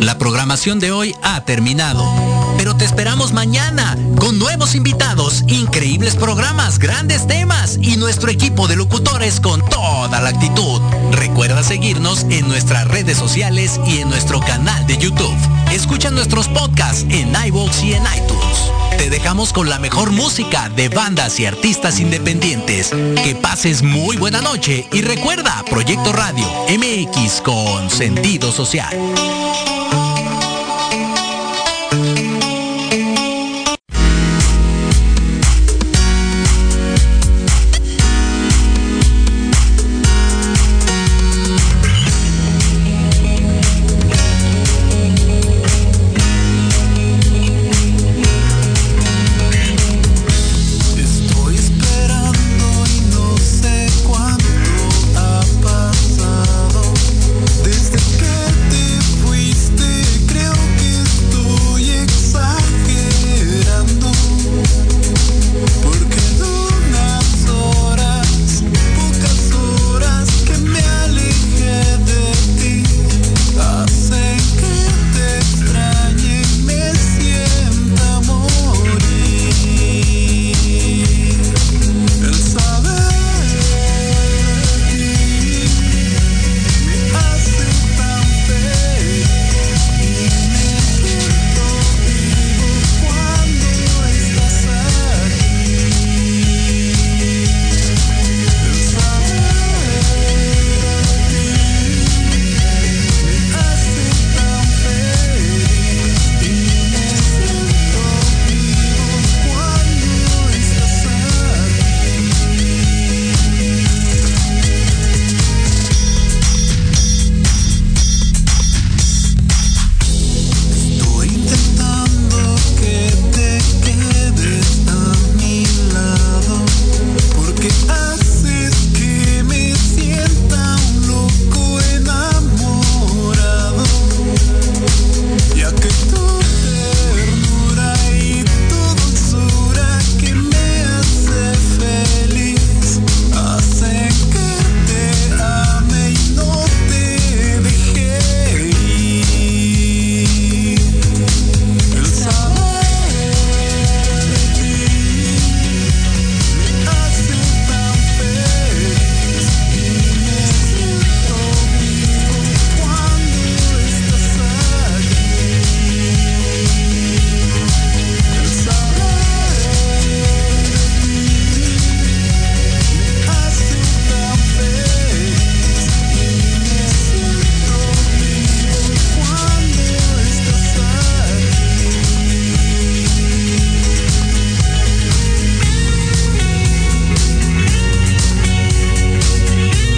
La 0.00 0.18
programación 0.18 0.78
de 0.78 0.92
hoy 0.92 1.16
ha 1.24 1.44
terminado, 1.44 2.08
pero 2.56 2.76
te 2.76 2.84
esperamos 2.84 3.32
mañana 3.32 3.98
con 4.20 4.38
nuevos 4.38 4.76
invitados, 4.76 5.42
increíbles 5.48 6.14
programas, 6.14 6.78
grandes 6.78 7.26
temas 7.26 7.76
y 7.82 7.96
nuestro 7.96 8.30
equipo 8.30 8.68
de 8.68 8.76
locutores 8.76 9.40
con 9.40 9.68
toda 9.68 10.20
la 10.20 10.28
actitud. 10.28 10.80
Recuerda 11.10 11.64
seguirnos 11.64 12.24
en 12.30 12.46
nuestras 12.46 12.86
redes 12.86 13.18
sociales 13.18 13.80
y 13.84 13.98
en 13.98 14.10
nuestro 14.10 14.38
canal 14.38 14.86
de 14.86 14.96
YouTube. 14.96 15.36
Escucha 15.72 16.12
nuestros 16.12 16.46
podcasts 16.46 17.04
en 17.10 17.34
iVoox 17.48 17.82
y 17.82 17.94
en 17.94 18.04
iTunes. 18.16 18.85
Te 18.98 19.10
dejamos 19.10 19.52
con 19.52 19.68
la 19.68 19.78
mejor 19.78 20.10
música 20.10 20.68
de 20.70 20.88
bandas 20.88 21.38
y 21.38 21.46
artistas 21.46 22.00
independientes. 22.00 22.90
Que 23.22 23.34
pases 23.40 23.82
muy 23.82 24.16
buena 24.16 24.40
noche 24.40 24.86
y 24.92 25.02
recuerda 25.02 25.64
Proyecto 25.68 26.12
Radio 26.12 26.46
MX 26.68 27.42
con 27.42 27.90
sentido 27.90 28.50
social. 28.52 28.96